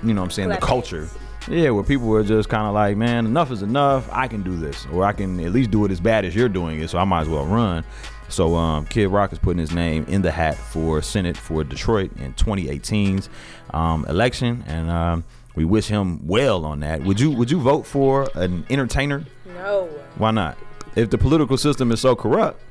you 0.04 0.14
know, 0.14 0.22
what 0.22 0.26
I'm 0.26 0.32
saying 0.32 0.50
the 0.50 0.58
culture. 0.58 1.08
Yeah, 1.48 1.72
where 1.72 1.84
people 1.84 2.08
were 2.08 2.24
just 2.24 2.50
kind 2.50 2.68
of 2.68 2.74
like, 2.74 2.98
man, 2.98 3.26
enough 3.26 3.50
is 3.52 3.64
enough. 3.64 4.08
I 4.12 4.28
can 4.28 4.44
do 4.44 4.56
this, 4.58 4.86
or 4.92 5.04
I 5.04 5.14
can 5.14 5.40
at 5.40 5.52
least 5.52 5.72
do 5.72 5.86
it 5.86 5.92
as 5.92 6.00
bad 6.00 6.26
as 6.26 6.36
you're 6.36 6.50
doing 6.50 6.80
it. 6.80 6.90
So 6.90 7.00
I 7.00 7.06
might 7.06 7.22
as 7.22 7.30
well 7.30 7.46
run. 7.46 7.84
So 8.30 8.56
um, 8.56 8.86
Kid 8.86 9.08
Rock 9.08 9.34
is 9.34 9.40
putting 9.40 9.60
his 9.60 9.72
name 9.72 10.06
in 10.08 10.22
the 10.22 10.32
hat 10.32 10.56
for 10.56 11.02
Senate 11.02 11.36
for 11.36 11.64
Detroit 11.64 12.12
in 12.18 12.34
2018's 12.34 13.28
um, 13.74 14.06
election, 14.06 14.64
and 14.68 14.90
um, 14.90 15.24
we 15.56 15.66
wish 15.66 15.88
him 15.88 16.26
well 16.28 16.64
on 16.66 16.80
that. 16.82 17.02
Would 17.04 17.20
you 17.20 17.32
Would 17.32 17.50
you 17.52 17.60
vote 17.60 17.86
for 17.86 18.30
an 18.36 18.66
entertainer? 18.70 19.26
No. 19.46 19.88
Why 20.18 20.32
not? 20.32 20.58
If 20.96 21.10
the 21.10 21.18
political 21.18 21.58
system 21.58 21.92
is 21.92 22.00
so 22.02 22.16
corrupt, 22.16 22.62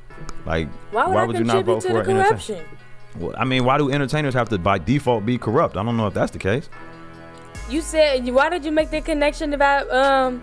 like 0.45 0.67
Why 0.91 1.07
would 1.07 1.17
I 1.17 1.25
would 1.25 1.37
you 1.37 1.43
not 1.43 1.65
vote 1.65 1.83
for 1.83 1.89
an 1.89 1.95
entertainer? 1.97 2.23
corruption? 2.23 2.65
Well, 3.17 3.33
I 3.37 3.43
mean, 3.43 3.65
why 3.65 3.77
do 3.77 3.91
entertainers 3.91 4.33
have 4.35 4.49
to 4.49 4.57
by 4.57 4.77
default 4.77 5.25
be 5.25 5.37
corrupt? 5.37 5.77
I 5.77 5.83
don't 5.83 5.97
know 5.97 6.07
if 6.07 6.13
that's 6.13 6.31
the 6.31 6.39
case. 6.39 6.69
You 7.69 7.81
said 7.81 8.27
why 8.29 8.49
did 8.49 8.65
you 8.65 8.71
make 8.71 8.91
the 8.91 9.01
connection 9.01 9.53
about 9.53 9.89
um 9.91 10.41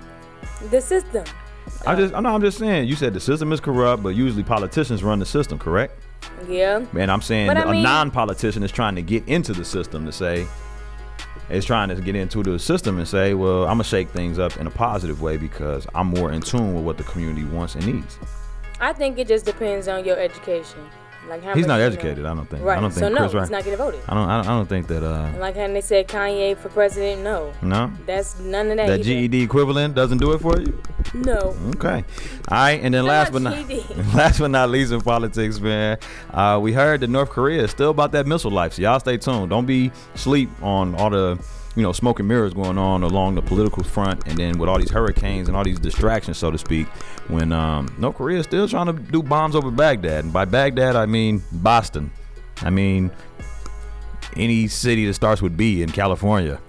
the 0.70 0.80
system? 0.80 1.24
I 1.84 1.94
just, 1.96 2.14
I 2.14 2.20
know, 2.20 2.34
I'm 2.34 2.40
just 2.40 2.58
saying. 2.58 2.88
You 2.88 2.94
said 2.96 3.12
the 3.14 3.20
system 3.20 3.52
is 3.52 3.60
corrupt, 3.60 4.02
but 4.02 4.10
usually 4.10 4.42
politicians 4.42 5.02
run 5.02 5.18
the 5.18 5.26
system, 5.26 5.58
correct? 5.58 5.92
Yeah. 6.48 6.84
And 6.96 7.10
I'm 7.10 7.22
saying 7.22 7.46
But 7.48 7.56
I 7.56 7.62
a 7.62 7.70
mean- 7.72 7.82
non-politician 7.82 8.62
is 8.62 8.72
trying 8.72 8.94
to 8.96 9.02
get 9.02 9.26
into 9.28 9.52
the 9.52 9.64
system 9.64 10.06
to 10.06 10.12
say, 10.12 10.46
is 11.50 11.64
trying 11.64 11.88
to 11.88 11.94
get 11.96 12.16
into 12.16 12.42
the 12.42 12.58
system 12.58 12.98
and 12.98 13.06
say, 13.06 13.34
well, 13.34 13.62
I'm 13.62 13.74
gonna 13.74 13.84
shake 13.84 14.08
things 14.10 14.38
up 14.38 14.56
in 14.56 14.66
a 14.66 14.70
positive 14.70 15.22
way 15.22 15.36
because 15.36 15.86
I'm 15.94 16.08
more 16.08 16.32
in 16.32 16.40
tune 16.42 16.74
with 16.74 16.84
what 16.84 16.96
the 16.98 17.04
community 17.04 17.44
wants 17.44 17.74
and 17.74 17.86
needs. 17.86 18.18
I 18.80 18.92
think 18.92 19.18
it 19.18 19.28
just 19.28 19.44
depends 19.46 19.86
on 19.88 20.04
your 20.04 20.18
education. 20.18 20.80
Like 21.28 21.42
how 21.42 21.54
He's 21.54 21.66
not 21.66 21.74
you 21.76 21.80
know. 21.80 21.86
educated, 21.86 22.26
I 22.26 22.34
don't 22.34 22.48
think. 22.48 22.64
Right. 22.64 22.78
I 22.78 22.80
don't 22.80 22.90
think 22.90 23.00
so 23.00 23.08
no, 23.08 23.28
Chris 23.28 23.32
he's 23.32 23.50
not 23.50 23.64
getting 23.64 23.78
voted. 23.78 24.00
I 24.08 24.14
don't. 24.14 24.28
I 24.28 24.36
don't, 24.38 24.46
I 24.46 24.56
don't 24.56 24.68
think 24.68 24.86
that. 24.88 25.02
Uh, 25.02 25.30
Like 25.38 25.56
how 25.56 25.66
they 25.66 25.80
said 25.80 26.08
Kanye 26.08 26.56
for 26.56 26.68
president. 26.68 27.22
No, 27.22 27.52
no. 27.62 27.90
that's 28.06 28.38
none 28.40 28.70
of 28.70 28.76
that. 28.76 28.86
That 28.86 29.00
either. 29.00 29.28
GED 29.28 29.42
equivalent 29.42 29.94
doesn't 29.94 30.18
do 30.18 30.32
it 30.32 30.40
for 30.40 30.58
you. 30.60 30.80
No. 31.14 31.56
Okay. 31.76 32.04
All 32.48 32.56
right. 32.56 32.80
And 32.82 32.94
then 32.94 33.04
last 33.06 33.32
but 33.32 33.42
not 33.42 33.56
last 34.14 34.38
but 34.38 34.50
not 34.50 34.70
least 34.70 34.92
in 34.92 35.00
politics, 35.00 35.60
man, 35.60 35.98
uh, 36.32 36.58
we 36.62 36.72
heard 36.72 37.00
that 37.00 37.10
North 37.10 37.30
Korea 37.30 37.64
is 37.64 37.70
still 37.70 37.90
about 37.90 38.12
that 38.12 38.26
missile 38.26 38.50
life. 38.50 38.74
So 38.74 38.82
y'all 38.82 39.00
stay 39.00 39.16
tuned. 39.16 39.50
Don't 39.50 39.66
be 39.66 39.90
sleep 40.14 40.50
on 40.62 40.94
all 40.96 41.10
the 41.10 41.38
you 41.76 41.82
know 41.82 41.92
smoke 41.92 42.18
and 42.18 42.28
mirrors 42.28 42.54
going 42.54 42.78
on 42.78 43.02
along 43.02 43.34
the 43.34 43.42
political 43.42 43.84
front, 43.84 44.26
and 44.26 44.38
then 44.38 44.58
with 44.58 44.68
all 44.68 44.78
these 44.78 44.90
hurricanes 44.90 45.48
and 45.48 45.56
all 45.56 45.62
these 45.62 45.78
distractions, 45.78 46.38
so 46.38 46.50
to 46.50 46.58
speak. 46.58 46.86
When 47.28 47.52
um, 47.52 47.94
North 47.98 48.16
Korea 48.16 48.40
is 48.40 48.46
still 48.46 48.66
trying 48.66 48.86
to 48.86 48.92
do 48.94 49.22
bombs 49.22 49.54
over 49.54 49.70
Baghdad, 49.70 50.24
and 50.24 50.32
by 50.32 50.46
Baghdad 50.46 50.96
I 50.96 51.06
mean 51.06 51.42
Boston. 51.52 52.10
I 52.62 52.70
mean 52.70 53.10
any 54.36 54.66
city 54.68 55.06
that 55.06 55.14
starts 55.14 55.42
with 55.42 55.56
B 55.56 55.82
in 55.82 55.90
California, 55.90 56.60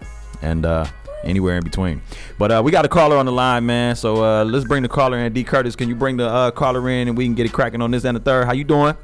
and 0.41 0.65
uh, 0.65 0.86
anywhere 1.23 1.58
in 1.58 1.63
between. 1.63 2.01
But 2.38 2.51
uh, 2.51 2.62
we 2.63 2.71
got 2.71 2.86
a 2.86 2.89
caller 2.89 3.17
on 3.17 3.25
the 3.25 3.32
line, 3.32 3.65
man. 3.65 3.95
So 3.95 4.23
uh, 4.23 4.43
let's 4.43 4.65
bring 4.65 4.84
the 4.84 4.89
caller 4.89 5.17
in. 5.17 5.32
D. 5.34 5.43
Curtis, 5.43 5.75
can 5.75 5.88
you 5.88 5.95
bring 5.95 6.17
the 6.17 6.27
uh, 6.27 6.51
caller 6.51 6.89
in 6.89 7.08
and 7.08 7.17
we 7.17 7.25
can 7.25 7.34
get 7.34 7.45
it 7.45 7.53
cracking 7.53 7.82
on 7.82 7.91
this 7.91 8.03
and 8.05 8.15
the 8.15 8.21
third? 8.21 8.45
How 8.45 8.53
you 8.53 8.63
doing? 8.63 8.95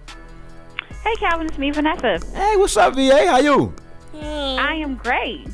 Hey, 1.03 1.15
Calvin, 1.15 1.47
it's 1.47 1.57
me, 1.57 1.71
Vanessa. 1.71 2.19
Hey, 2.33 2.55
what's 2.55 2.77
up, 2.77 2.95
VA? 2.95 3.27
How 3.27 3.39
you? 3.39 3.73
I 4.15 4.75
am 4.75 4.95
great. 4.95 5.47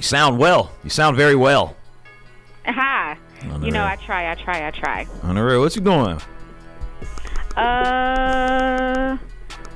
You 0.00 0.04
sound 0.04 0.38
well. 0.38 0.72
You 0.82 0.88
sound 0.88 1.18
very 1.18 1.34
well. 1.34 1.76
Hi. 2.64 3.18
You 3.60 3.70
know. 3.70 3.84
I 3.84 3.96
try, 3.96 4.30
I 4.30 4.34
try, 4.34 4.66
I 4.66 4.70
try. 4.70 5.06
On 5.24 5.34
the 5.34 5.42
real, 5.42 5.60
what 5.60 5.76
you 5.76 5.82
doing? 5.82 6.18
Uh, 7.54 9.18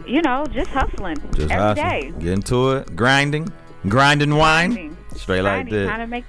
you 0.06 0.22
know, 0.22 0.46
just 0.46 0.70
hustling 0.70 1.18
Just 1.34 1.50
every 1.50 1.56
hustling. 1.82 2.12
day. 2.12 2.18
Getting 2.20 2.42
to 2.44 2.70
it. 2.70 2.96
Grinding. 2.96 3.52
Grinding 3.86 4.34
wine. 4.34 4.72
Grinding. 4.72 4.96
Straight 5.14 5.42
like 5.42 5.68
Grinding, 5.68 5.74
that. 5.74 5.86
Trying 5.88 6.00
to 6.00 6.06
make, 6.06 6.24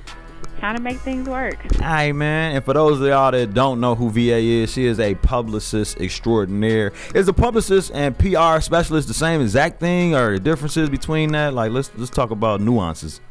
trying 0.59 0.75
to 0.75 0.81
make 0.81 0.97
things 0.99 1.29
work. 1.29 1.57
Right, 1.79 2.11
man. 2.11 2.57
And 2.57 2.65
for 2.65 2.73
those 2.73 2.99
of 2.99 3.07
y'all 3.07 3.31
that 3.31 3.53
don't 3.53 3.79
know 3.79 3.95
who 3.95 4.09
VA 4.11 4.39
is, 4.39 4.73
she 4.73 4.87
is 4.87 4.99
a 4.99 5.15
publicist 5.15 6.01
extraordinaire. 6.01 6.91
Is 7.13 7.29
a 7.29 7.33
publicist 7.33 7.91
and 7.93 8.17
PR 8.19 8.59
specialist 8.59 9.07
the 9.07 9.13
same 9.13 9.39
exact 9.39 9.79
thing, 9.79 10.15
or 10.15 10.33
the 10.33 10.39
differences 10.41 10.89
between 10.89 11.31
that? 11.31 11.53
Like, 11.53 11.71
let's 11.71 11.91
let's 11.95 12.11
talk 12.11 12.31
about 12.31 12.59
nuances. 12.59 13.21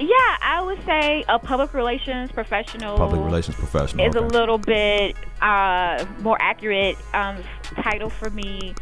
Yeah, 0.00 0.36
I 0.40 0.62
would 0.64 0.82
say 0.86 1.24
a 1.28 1.38
public 1.38 1.74
relations 1.74 2.32
professional. 2.32 2.96
Public 2.96 3.20
relations 3.20 3.56
professional. 3.56 4.06
is 4.06 4.14
a 4.14 4.20
little 4.22 4.56
bit 4.56 5.14
uh, 5.42 6.04
more 6.20 6.38
accurate 6.40 6.96
um, 7.12 7.36
title 7.82 8.08
for 8.08 8.30
me 8.30 8.74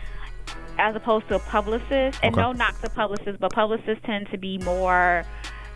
as 0.78 0.94
opposed 0.94 1.26
to 1.28 1.34
a 1.34 1.38
publicist. 1.40 2.20
And 2.22 2.34
Okay. 2.34 2.40
no 2.40 2.52
knock 2.52 2.80
to 2.82 2.90
publicists, 2.90 3.38
but 3.40 3.52
publicists 3.52 4.00
tend 4.06 4.30
to 4.30 4.38
be 4.38 4.58
more, 4.58 5.24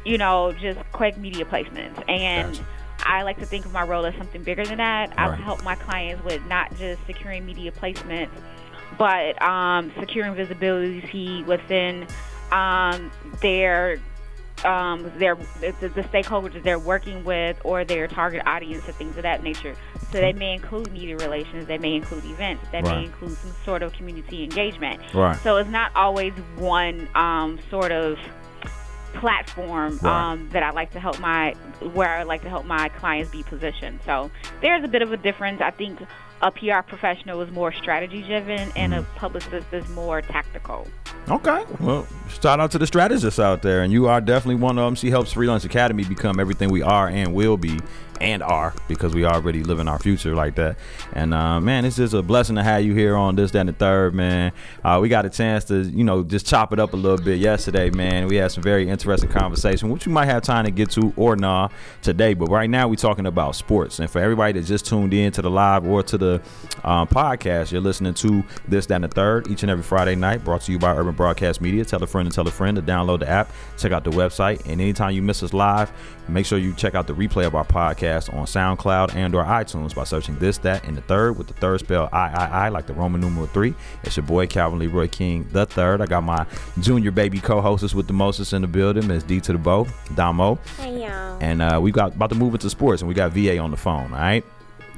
you 0.05 0.17
know, 0.17 0.53
just 0.53 0.79
quick 0.93 1.17
media 1.19 1.45
placements. 1.45 2.01
And 2.09 2.53
Gotcha. 2.55 2.67
I 3.05 3.23
like 3.23 3.39
to 3.41 3.47
think 3.47 3.67
of 3.67 3.73
my 3.73 3.83
role 3.83 4.07
as 4.07 4.15
something 4.15 4.45
bigger 4.45 4.65
than 4.65 4.79
that. 4.79 5.13
I 5.19 5.31
Right. 5.31 5.41
help 5.41 5.65
my 5.65 5.75
clients 5.75 6.23
with 6.25 6.47
not 6.47 6.73
just 6.77 7.05
securing 7.07 7.45
media 7.45 7.73
placements, 7.73 8.31
but 8.97 9.43
um, 9.43 9.91
securing 9.99 10.35
visibility 10.37 11.43
within 11.49 12.07
um, 12.53 13.11
their 13.41 13.99
um, 14.65 15.11
their 15.19 15.35
the, 15.61 15.73
the 15.89 16.03
stakeholders 16.03 16.53
that 16.55 16.63
they're 16.63 16.79
working 16.79 17.25
with 17.25 17.59
or 17.65 17.85
their 17.85 18.07
target 18.09 18.43
audience 18.47 18.85
and 18.87 18.95
things 18.97 19.17
of 19.17 19.23
that 19.23 19.43
nature. 19.43 19.75
So 20.13 20.21
they 20.21 20.33
may 20.33 20.55
include 20.55 20.93
media 20.93 21.17
relations, 21.17 21.67
they 21.67 21.79
may 21.79 21.95
include 21.95 22.25
events, 22.25 22.67
they 22.71 22.83
Right. 22.83 22.99
may 22.99 23.05
include 23.07 23.37
some 23.39 23.53
sort 23.65 23.83
of 23.83 23.93
community 23.93 24.45
engagement. 24.45 25.01
Right. 25.15 25.37
So 25.39 25.57
it's 25.57 25.71
not 25.71 25.91
always 25.97 26.33
one 26.57 27.09
um, 27.15 27.59
sort 27.71 27.93
of 27.93 28.19
platform 29.15 29.99
Right. 30.03 30.33
um, 30.33 30.49
that 30.51 30.63
I 30.63 30.71
like 30.71 30.91
to 30.93 31.01
help 31.01 31.19
my 31.21 31.53
where 31.93 32.09
I 32.17 32.23
like 32.23 32.43
to 32.43 32.49
help 32.49 32.65
my 32.65 32.89
clients 32.91 33.31
be 33.31 33.43
positioned. 33.43 34.01
So 34.07 34.31
there's 34.61 34.85
a 34.85 34.89
bit 34.89 35.03
of 35.03 35.13
a 35.13 35.17
difference. 35.17 35.61
I 35.61 35.71
think 35.71 36.01
a 36.43 36.51
PR 36.51 36.83
professional 36.87 37.41
is 37.41 37.51
more 37.53 37.73
strategy 37.73 38.23
driven 38.23 38.71
and 38.75 38.93
a 38.93 39.03
mm. 39.03 39.15
publicist 39.15 39.73
is 39.73 39.89
more 39.91 40.21
tactical. 40.21 40.87
Okay. 41.31 41.65
Well, 41.81 42.07
shout 42.29 42.59
out 42.59 42.73
to 42.73 42.79
the 42.79 42.87
strategists 42.87 43.39
out 43.39 43.63
there, 43.63 43.83
and 43.83 43.93
you 43.93 44.09
are 44.09 44.21
definitely 44.21 44.57
one 44.57 44.77
of 44.77 44.85
them. 44.85 44.97
She 44.97 45.09
helps 45.09 45.33
Free 45.33 45.47
Lunch 45.47 45.65
Academy 45.65 46.05
become 46.05 46.41
everything 46.41 46.69
we 46.69 46.83
are 46.83 47.09
and 47.09 47.33
will 47.33 47.57
be 47.57 47.79
and 48.23 48.43
are 48.43 48.75
because 48.89 49.15
we 49.15 49.27
already 49.27 49.63
live 49.63 49.79
in 49.79 49.89
our 49.89 49.99
future 49.99 50.35
like 50.35 50.55
that. 50.55 50.79
And 51.13 51.35
uh, 51.35 51.61
man, 51.61 51.85
it's 51.85 51.97
just 51.97 52.15
a 52.15 52.23
blessing 52.23 52.57
to 52.57 52.63
have 52.63 52.85
you 52.85 52.95
here 52.95 53.15
on 53.17 53.37
this, 53.37 53.51
that, 53.51 53.61
and 53.61 53.69
the 53.69 53.75
third, 53.75 54.15
man. 54.15 54.53
Uh, 54.83 54.99
we 55.03 55.11
got 55.11 55.27
a 55.27 55.31
chance 55.31 55.65
to, 55.65 55.83
you 55.83 56.05
know, 56.05 56.23
just 56.23 56.47
chop 56.47 56.73
it 56.73 56.81
up 56.81 56.95
a 56.95 56.97
little 56.97 57.23
bit 57.23 57.39
yesterday, 57.39 57.91
man. 57.91 58.29
We 58.29 58.37
had 58.37 58.51
some 58.51 58.63
very 58.63 58.89
interesting 58.89 59.29
conversation, 59.29 59.91
which 59.91 60.07
we 60.07 60.13
might 60.13 60.27
have 60.27 60.43
time 60.43 60.65
to 60.65 60.71
get 60.71 60.91
to 60.93 61.13
or 61.17 61.37
nah 61.37 61.69
today. 62.01 62.33
But 62.33 62.49
right 62.49 62.71
now, 62.71 62.89
we're 62.89 62.95
talking 62.95 63.27
about 63.27 63.57
sports. 63.57 63.99
And 63.99 64.09
for 64.09 64.21
everybody 64.21 64.59
that 64.59 64.67
just 64.67 64.87
tuned 64.87 65.13
in 65.13 65.33
to 65.33 65.43
the 65.43 65.51
live 65.51 65.87
or 65.87 66.03
to 66.05 66.17
the 66.17 66.41
um, 66.83 67.09
podcast, 67.09 67.73
you're 67.73 67.83
listening 67.83 68.15
to 68.15 68.43
this, 68.67 68.87
that, 68.87 68.95
and 68.95 69.05
the 69.05 69.09
third 69.09 69.49
each 69.49 69.63
and 69.63 69.71
every 69.71 69.85
Friday 69.85 70.15
night, 70.15 70.45
brought 70.45 70.63
to 70.63 70.73
you 70.73 70.79
by 70.79 70.95
Urban 70.95 71.15
Broadcast 71.15 71.61
Media. 71.61 71.85
Tell 71.85 72.03
a 72.03 72.07
friend 72.07 72.23
friend 72.23 72.29
and 72.29 72.35
tell 72.35 72.47
a 72.47 72.51
friend 72.51 72.77
to 72.77 72.83
download 72.83 73.21
the 73.21 73.29
app, 73.29 73.51
check 73.77 73.93
out 73.93 74.05
the 74.05 74.11
website, 74.11 74.61
and 74.67 74.81
anytime 74.81 75.15
you 75.15 75.23
miss 75.23 75.43
us 75.43 75.53
live, 75.53 75.91
make 76.29 76.47
sure 76.47 76.59
you 76.59 76.73
check 76.75 76.95
out 76.95 77.07
the 77.07 77.15
replay 77.15 77.47
of 77.47 77.55
our 77.55 77.65
podcast 77.65 78.33
on 78.33 78.47
SoundCloud 78.47 79.15
and 79.15 79.35
or 79.35 79.45
iTunes 79.45 79.95
by 79.95 80.05
searching 80.05 80.39
this, 80.39 80.59
that, 80.59 80.85
and 80.85 80.97
the 80.97 81.03
third 81.03 81.37
with 81.37 81.49
the 81.49 81.55
third 81.55 81.81
spell 81.81 82.09
I 82.13 82.29
I 82.29 82.47
I 82.67 82.69
like 82.69 82.87
the 82.87 82.95
Roman 82.95 83.21
numeral 83.21 83.47
three. 83.49 83.75
It's 84.05 84.17
your 84.17 84.27
boy 84.27 84.47
Calvin 84.47 84.79
Leroy 84.79 85.09
King 85.09 85.47
the 85.53 85.67
third. 85.67 86.01
I 86.01 86.07
got 86.07 86.23
my 86.23 86.47
junior 86.81 87.11
baby 87.11 87.41
co-hostess 87.41 87.95
with 87.95 88.07
the 88.07 88.13
mostest 88.13 88.53
in 88.53 88.63
the 88.63 88.69
building, 88.69 89.07
Miss 89.07 89.23
D 89.23 89.41
to 89.41 89.53
the 89.53 89.59
Bow, 89.59 89.87
Damo. 90.15 90.59
Hey 90.79 91.03
y'all. 91.03 91.39
And 91.41 91.63
uh, 91.63 91.79
we 91.83 91.91
got 91.93 92.15
about 92.15 92.31
to 92.31 92.37
move 92.37 92.55
into 92.55 92.71
sports, 92.71 93.03
and 93.03 93.09
we 93.09 93.15
got 93.15 93.33
VA 93.33 93.59
on 93.59 93.71
the 93.71 93.77
phone. 93.77 94.13
All 94.13 94.19
right. 94.19 94.45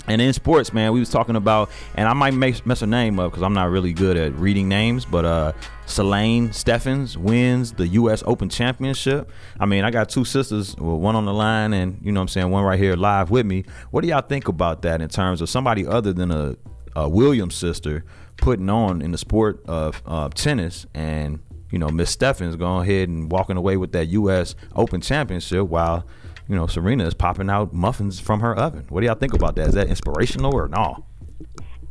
And 0.06 0.20
in 0.20 0.32
sports, 0.32 0.72
man, 0.72 0.92
we 0.92 1.00
was 1.00 1.08
talking 1.08 1.36
about, 1.36 1.70
and 1.94 2.06
I 2.08 2.12
might 2.12 2.34
mess 2.34 2.80
her 2.80 2.86
name 2.86 3.18
up 3.18 3.30
because 3.30 3.42
I'm 3.42 3.54
not 3.54 3.70
really 3.70 3.92
good 3.92 4.16
at 4.16 4.34
reading 4.34 4.68
names, 4.68 5.04
but 5.04 5.24
uh, 5.24 5.52
Selene 5.86 6.52
Stephens 6.52 7.16
wins 7.16 7.72
the 7.72 7.88
U.S. 7.88 8.22
Open 8.26 8.48
Championship. 8.48 9.30
I 9.58 9.66
mean, 9.66 9.84
I 9.84 9.90
got 9.90 10.08
two 10.08 10.24
sisters, 10.24 10.76
well, 10.76 10.98
one 10.98 11.16
on 11.16 11.24
the 11.24 11.32
line, 11.32 11.72
and 11.72 11.98
you 12.02 12.12
know 12.12 12.20
I'm 12.20 12.28
saying, 12.28 12.50
one 12.50 12.64
right 12.64 12.78
here 12.78 12.96
live 12.96 13.30
with 13.30 13.46
me. 13.46 13.64
What 13.90 14.02
do 14.02 14.08
y'all 14.08 14.20
think 14.20 14.48
about 14.48 14.82
that 14.82 15.00
in 15.00 15.08
terms 15.08 15.40
of 15.40 15.48
somebody 15.48 15.86
other 15.86 16.12
than 16.12 16.30
a, 16.30 16.56
a 16.94 17.08
Williams 17.08 17.54
sister 17.54 18.04
putting 18.36 18.68
on 18.68 19.00
in 19.00 19.12
the 19.12 19.18
sport 19.18 19.64
of 19.66 20.02
uh, 20.06 20.28
tennis 20.28 20.86
and 20.92 21.40
you 21.70 21.78
know 21.78 21.88
Miss 21.88 22.10
Stephens 22.10 22.56
going 22.56 22.88
ahead 22.88 23.08
and 23.08 23.30
walking 23.30 23.56
away 23.56 23.76
with 23.76 23.92
that 23.92 24.06
U.S. 24.06 24.54
Open 24.74 25.00
Championship 25.00 25.66
while 25.66 26.04
you 26.48 26.54
know, 26.56 26.66
Serena 26.66 27.06
is 27.06 27.14
popping 27.14 27.48
out 27.50 27.72
muffins 27.72 28.20
from 28.20 28.40
her 28.40 28.54
oven. 28.56 28.86
What 28.88 29.00
do 29.00 29.06
y'all 29.06 29.14
think 29.14 29.34
about 29.34 29.56
that? 29.56 29.68
Is 29.68 29.74
that 29.74 29.88
inspirational 29.88 30.54
or 30.54 30.68
no? 30.68 31.04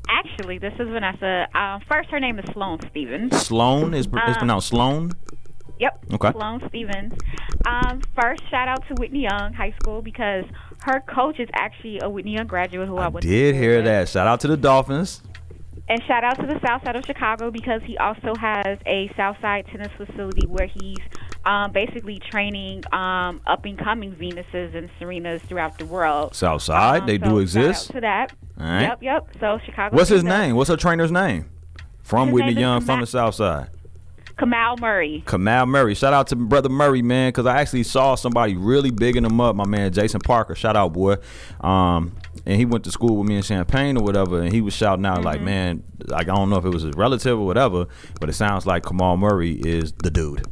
Actually, 0.10 0.58
this 0.58 0.74
is 0.80 0.88
Vanessa. 0.90 1.48
Uh, 1.56 1.80
first, 1.90 2.10
her 2.10 2.20
name 2.20 2.38
is 2.40 2.46
Sloane 2.54 2.80
Stephens. 2.90 3.36
Sloane 3.42 3.94
is, 3.94 4.06
is 4.06 4.14
Um, 4.14 4.34
pronounced 4.36 4.68
Sloane. 4.68 5.12
Yep. 5.80 6.06
Okay. 6.14 6.32
Sloane 6.32 6.62
Stephens. 6.70 7.14
Um, 7.66 8.02
first, 8.20 8.42
shout 8.50 8.68
out 8.68 8.86
to 8.90 8.94
Whitney 8.96 9.22
Young 9.24 9.54
High 9.54 9.74
School 9.82 10.02
because 10.02 10.46
her 10.84 11.00
coach 11.02 11.40
is 11.40 11.50
actually 11.54 12.00
a 12.02 12.10
Whitney 12.10 12.34
Young 12.34 12.48
graduate 12.48 12.88
who 12.88 12.98
I, 12.98 13.06
I 13.06 13.08
went 13.08 13.26
did 13.26 13.56
hear 13.56 13.78
with. 13.78 13.86
that. 13.86 14.10
Shout 14.10 14.28
out 14.28 14.40
to 14.42 14.48
the 14.48 14.58
Dolphins. 14.58 15.22
And 15.90 16.02
shout 16.04 16.24
out 16.24 16.40
to 16.40 16.46
the 16.48 16.60
South 16.66 16.84
Side 16.86 16.96
of 16.96 17.06
Chicago 17.06 17.52
because 17.52 17.82
he 17.84 17.98
also 17.98 18.34
has 18.40 18.78
a 18.86 19.12
South 19.18 19.38
Side 19.42 19.66
tennis 19.68 19.92
facility 19.98 20.48
where 20.48 20.68
he's 20.68 20.98
um, 21.46 21.72
basically 21.72 22.20
training 22.20 22.84
um, 22.94 23.42
up 23.46 23.66
and 23.66 23.78
coming 23.78 24.12
Venuses 24.14 24.76
and 24.76 24.90
Serenas 25.00 25.42
throughout 25.42 25.78
the 25.78 25.86
world. 25.86 26.36
South 26.36 26.62
Side, 26.62 27.02
Um, 27.02 27.08
they 27.08 27.20
so 27.20 27.26
do 27.26 27.40
exist. 27.40 27.92
to 27.92 28.02
that. 28.02 28.34
Right. 28.58 28.82
Yep, 28.84 29.04
yep. 29.04 29.28
So 29.40 29.60
Chicago. 29.66 29.96
What's 29.96 30.10
his 30.10 30.24
name? 30.24 30.56
What's 30.56 30.70
her 30.70 30.78
trainer's 30.78 31.12
name? 31.12 31.50
From 32.04 32.28
His 32.28 32.34
Whitney 32.34 32.54
name 32.54 32.62
Young, 32.62 32.82
from 32.82 33.00
the 33.02 33.08
South 33.08 33.36
Side. 33.36 33.70
Kamau 34.38 34.80
Murray. 34.80 35.24
Kamau 35.28 35.68
Murray. 35.68 35.94
Shout 35.94 36.12
out 36.14 36.28
to 36.28 36.36
brother 36.36 36.68
Murray, 36.70 37.02
man, 37.04 37.30
because 37.30 37.46
I 37.46 37.62
actually 37.62 37.84
saw 37.84 38.16
somebody 38.16 38.56
really 38.58 38.90
bigging 38.90 39.24
him 39.24 39.40
up. 39.40 39.56
My 39.56 39.66
man 39.66 39.94
Jason 39.94 40.22
Parker. 40.22 40.56
Shout 40.56 40.76
out, 40.76 40.92
boy. 40.94 41.18
Um, 41.62 42.16
and 42.46 42.58
he 42.58 42.66
went 42.66 42.84
to 42.86 42.92
school 42.92 43.18
with 43.18 43.28
me 43.28 43.36
in 43.38 43.44
Champaign 43.44 43.96
or 43.96 44.04
whatever, 44.04 44.42
and 44.42 44.52
he 44.52 44.60
was 44.60 44.74
shouting 44.74 45.06
out 45.06 45.24
like, 45.24 45.42
man, 45.42 45.84
like 46.08 46.30
I 46.30 46.36
don't 46.36 46.50
know 46.50 46.58
if 46.58 46.66
it 46.66 46.70
was 46.70 46.82
his 46.82 46.96
relative 46.96 47.40
or 47.40 47.46
whatever, 47.46 47.86
but 48.20 48.28
it 48.30 48.34
sounds 48.34 48.66
like 48.66 48.84
Kamau 48.84 49.18
Murray 49.18 49.52
is 49.54 49.94
the 49.94 50.10
dude. 50.10 50.44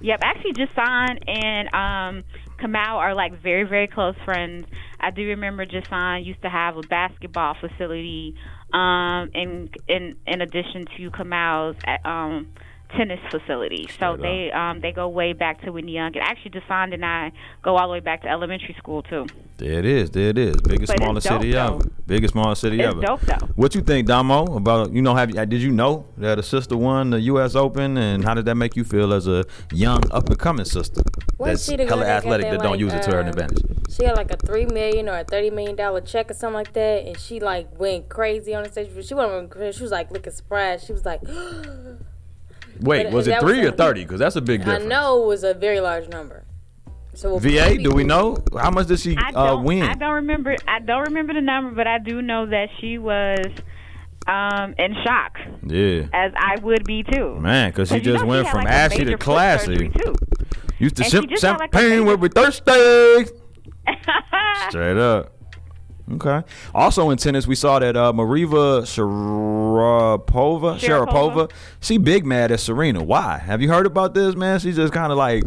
Yep, 0.00 0.20
actually, 0.22 0.52
Jason 0.52 1.18
and 1.28 1.68
um, 1.74 2.24
Kamau 2.60 2.96
are 2.96 3.14
like 3.14 3.40
very, 3.42 3.64
very 3.64 3.86
close 3.86 4.14
friends. 4.24 4.66
I 4.98 5.10
do 5.10 5.22
remember 5.26 5.66
Jason 5.66 6.24
used 6.24 6.40
to 6.42 6.48
have 6.48 6.76
a 6.76 6.82
basketball 6.82 7.54
facility, 7.60 8.34
um, 8.72 9.28
in 9.34 9.68
in 9.88 10.16
in 10.26 10.40
addition 10.40 10.86
to 10.96 11.10
Kamau's 11.10 11.76
um, 12.04 12.48
tennis 12.96 13.20
facility. 13.30 13.88
So 13.98 14.16
Straight 14.16 14.20
they 14.22 14.52
um, 14.52 14.80
they 14.80 14.92
go 14.92 15.08
way 15.08 15.32
back 15.32 15.62
to 15.62 15.72
when 15.72 15.88
Young. 15.88 16.16
And 16.16 16.24
actually, 16.24 16.50
Jason 16.50 16.92
and 16.92 17.04
I 17.04 17.32
go 17.62 17.76
all 17.76 17.88
the 17.88 17.92
way 17.92 18.00
back 18.00 18.22
to 18.22 18.28
elementary 18.28 18.74
school 18.78 19.02
too. 19.02 19.26
There 19.58 19.78
it 19.78 19.84
is. 19.84 20.10
There 20.10 20.28
it 20.30 20.38
is. 20.38 20.56
Biggest, 20.62 20.92
But 20.92 21.02
smallest 21.02 21.26
dope, 21.26 21.40
city 21.42 21.52
though. 21.52 21.76
ever. 21.76 21.90
Biggest, 22.06 22.32
smallest 22.32 22.62
city 22.62 22.80
It's 22.80 22.88
ever. 22.88 23.00
dope, 23.00 23.20
though. 23.20 23.46
What 23.56 23.74
you 23.74 23.82
think, 23.82 24.06
Damo? 24.08 24.56
About 24.56 24.92
you 24.92 25.02
know? 25.02 25.14
Have 25.14 25.30
you- 25.30 25.46
did 25.46 25.60
you 25.60 25.70
know 25.70 26.06
that 26.16 26.38
a 26.38 26.42
sister 26.42 26.76
won 26.76 27.10
the 27.10 27.20
U.S. 27.32 27.54
Open, 27.54 27.96
and 27.98 28.24
how 28.24 28.34
did 28.34 28.46
that 28.46 28.54
make 28.54 28.74
you 28.74 28.84
feel 28.84 29.12
as 29.12 29.26
a 29.28 29.44
young 29.72 30.00
up 30.10 30.28
and 30.28 30.38
coming 30.38 30.64
sister 30.64 31.02
Wasn't 31.38 31.58
that's 31.58 31.64
she 31.64 31.76
the 31.76 31.84
girl 31.84 31.98
hella 31.98 32.04
that 32.04 32.16
athletic 32.24 32.46
that, 32.46 32.50
that 32.52 32.62
don't 32.62 32.72
like, 32.72 32.80
use 32.80 32.92
it 32.94 33.02
to 33.02 33.10
her 33.12 33.20
um, 33.20 33.26
advantage? 33.28 33.62
She 33.90 34.04
had 34.04 34.16
like 34.16 34.30
a 34.30 34.36
three 34.36 34.66
million 34.66 35.08
or 35.08 35.18
a 35.18 35.24
thirty 35.24 35.50
million 35.50 35.76
dollar 35.76 36.00
check 36.00 36.30
or 36.30 36.34
something 36.34 36.54
like 36.54 36.72
that, 36.72 37.04
and 37.06 37.18
she 37.18 37.38
like 37.40 37.78
went 37.78 38.08
crazy 38.08 38.54
on 38.54 38.62
the 38.62 38.70
stage. 38.70 38.88
She 39.06 39.14
went, 39.14 39.52
she 39.74 39.82
was 39.82 39.90
like 39.92 40.10
looking 40.10 40.32
surprised. 40.32 40.86
She 40.86 40.92
was 40.92 41.04
like, 41.04 41.20
Wait, 42.80 43.04
but 43.04 43.12
was 43.12 43.26
it 43.26 43.30
that 43.30 43.42
was 43.42 43.52
three 43.52 43.64
or 43.66 43.70
thirty? 43.72 44.02
Because 44.04 44.18
that's 44.20 44.36
a 44.36 44.40
big 44.40 44.60
difference. 44.60 44.76
I 44.76 44.78
difference. 44.84 44.90
know 44.90 45.22
it 45.22 45.26
was 45.26 45.44
a 45.44 45.54
very 45.54 45.80
large 45.80 46.08
number. 46.08 46.44
So 47.14 47.38
VA, 47.38 47.76
do 47.76 47.90
we 47.90 48.04
know 48.04 48.36
how 48.58 48.70
much 48.70 48.86
did 48.86 49.00
she 49.00 49.16
I 49.16 49.30
uh, 49.30 49.46
don't. 49.48 49.64
win? 49.64 49.82
I 49.82 49.94
don't 49.94 50.14
remember. 50.14 50.56
I 50.66 50.78
don't 50.80 51.02
remember 51.08 51.34
the 51.34 51.40
number, 51.40 51.74
but 51.74 51.86
I 51.86 51.98
do 51.98 52.22
know 52.22 52.46
that 52.46 52.68
she 52.80 52.98
was 52.98 53.38
um, 54.28 54.74
in 54.78 54.94
shock, 55.04 55.36
Yeah, 55.66 56.06
as 56.12 56.32
I 56.36 56.56
would 56.62 56.84
be 56.84 57.02
too. 57.02 57.34
man, 57.40 57.70
because 57.70 57.88
she 57.88 57.96
'Cause 57.96 58.06
you 58.06 58.12
just 58.12 58.22
know 58.24 58.28
went 58.28 58.46
had, 58.46 58.52
from 58.52 58.64
like, 58.64 58.72
ashy 58.72 59.04
to 59.04 59.18
classy. 59.18 59.90
Used 60.78 60.96
to 60.96 61.04
sip 61.04 61.26
just 61.28 61.42
had, 61.42 61.58
like, 61.58 61.74
a 61.74 61.78
champagne 61.78 61.90
major- 61.90 62.04
when 62.04 62.20
we 62.20 62.28
thirsty. 62.28 63.30
Straight 64.68 64.96
up. 64.96 65.32
Okay. 66.12 66.42
Also 66.74 67.10
in 67.10 67.18
tennis, 67.18 67.46
we 67.46 67.54
saw 67.54 67.78
that 67.78 67.96
uh, 67.96 68.12
Maria 68.12 68.46
Sharapova, 68.46 70.26
Sharapova, 70.78 71.50
she 71.80 71.98
big 71.98 72.26
mad 72.26 72.50
at 72.50 72.58
Serena. 72.60 73.02
Why? 73.02 73.38
Have 73.38 73.62
you 73.62 73.68
heard 73.68 73.86
about 73.86 74.14
this, 74.14 74.34
man? 74.34 74.58
She's 74.58 74.76
just 74.76 74.92
kind 74.92 75.12
of 75.12 75.18
like 75.18 75.44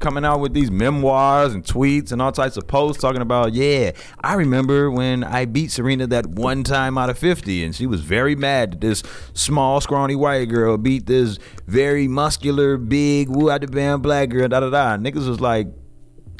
coming 0.00 0.24
out 0.24 0.40
with 0.40 0.54
these 0.54 0.70
memoirs 0.70 1.52
and 1.52 1.64
tweets 1.64 2.12
and 2.12 2.22
all 2.22 2.32
types 2.32 2.56
of 2.56 2.66
posts 2.66 3.02
talking 3.02 3.20
about, 3.20 3.52
yeah, 3.52 3.90
I 4.20 4.34
remember 4.34 4.90
when 4.90 5.24
I 5.24 5.44
beat 5.44 5.70
Serena 5.70 6.06
that 6.06 6.26
one 6.26 6.62
time 6.64 6.96
out 6.96 7.10
of 7.10 7.18
50, 7.18 7.64
and 7.64 7.74
she 7.74 7.86
was 7.86 8.00
very 8.00 8.36
mad 8.36 8.72
that 8.72 8.80
this 8.80 9.02
small, 9.34 9.80
scrawny 9.80 10.16
white 10.16 10.46
girl 10.46 10.78
beat 10.78 11.06
this 11.06 11.38
very 11.66 12.08
muscular, 12.08 12.76
big, 12.76 13.28
woo 13.28 13.50
out 13.50 13.60
the 13.60 13.66
band 13.66 14.02
black 14.02 14.30
girl, 14.30 14.48
da 14.48 14.60
da 14.60 14.70
da. 14.70 14.96
Niggas 14.96 15.28
was 15.28 15.40
like, 15.40 15.66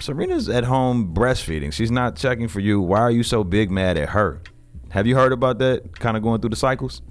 Serena's 0.00 0.48
at 0.48 0.64
home 0.64 1.14
breastfeeding. 1.14 1.72
She's 1.72 1.90
not 1.90 2.16
checking 2.16 2.48
for 2.48 2.60
you. 2.60 2.80
Why 2.80 3.00
are 3.00 3.10
you 3.10 3.22
so 3.22 3.44
big 3.44 3.70
mad 3.70 3.96
at 3.96 4.10
her? 4.10 4.42
Have 4.90 5.06
you 5.06 5.14
heard 5.16 5.32
about 5.32 5.58
that? 5.58 5.98
Kind 5.98 6.16
of 6.16 6.22
going 6.22 6.40
through 6.40 6.50
the 6.50 6.56
cycles. 6.56 7.02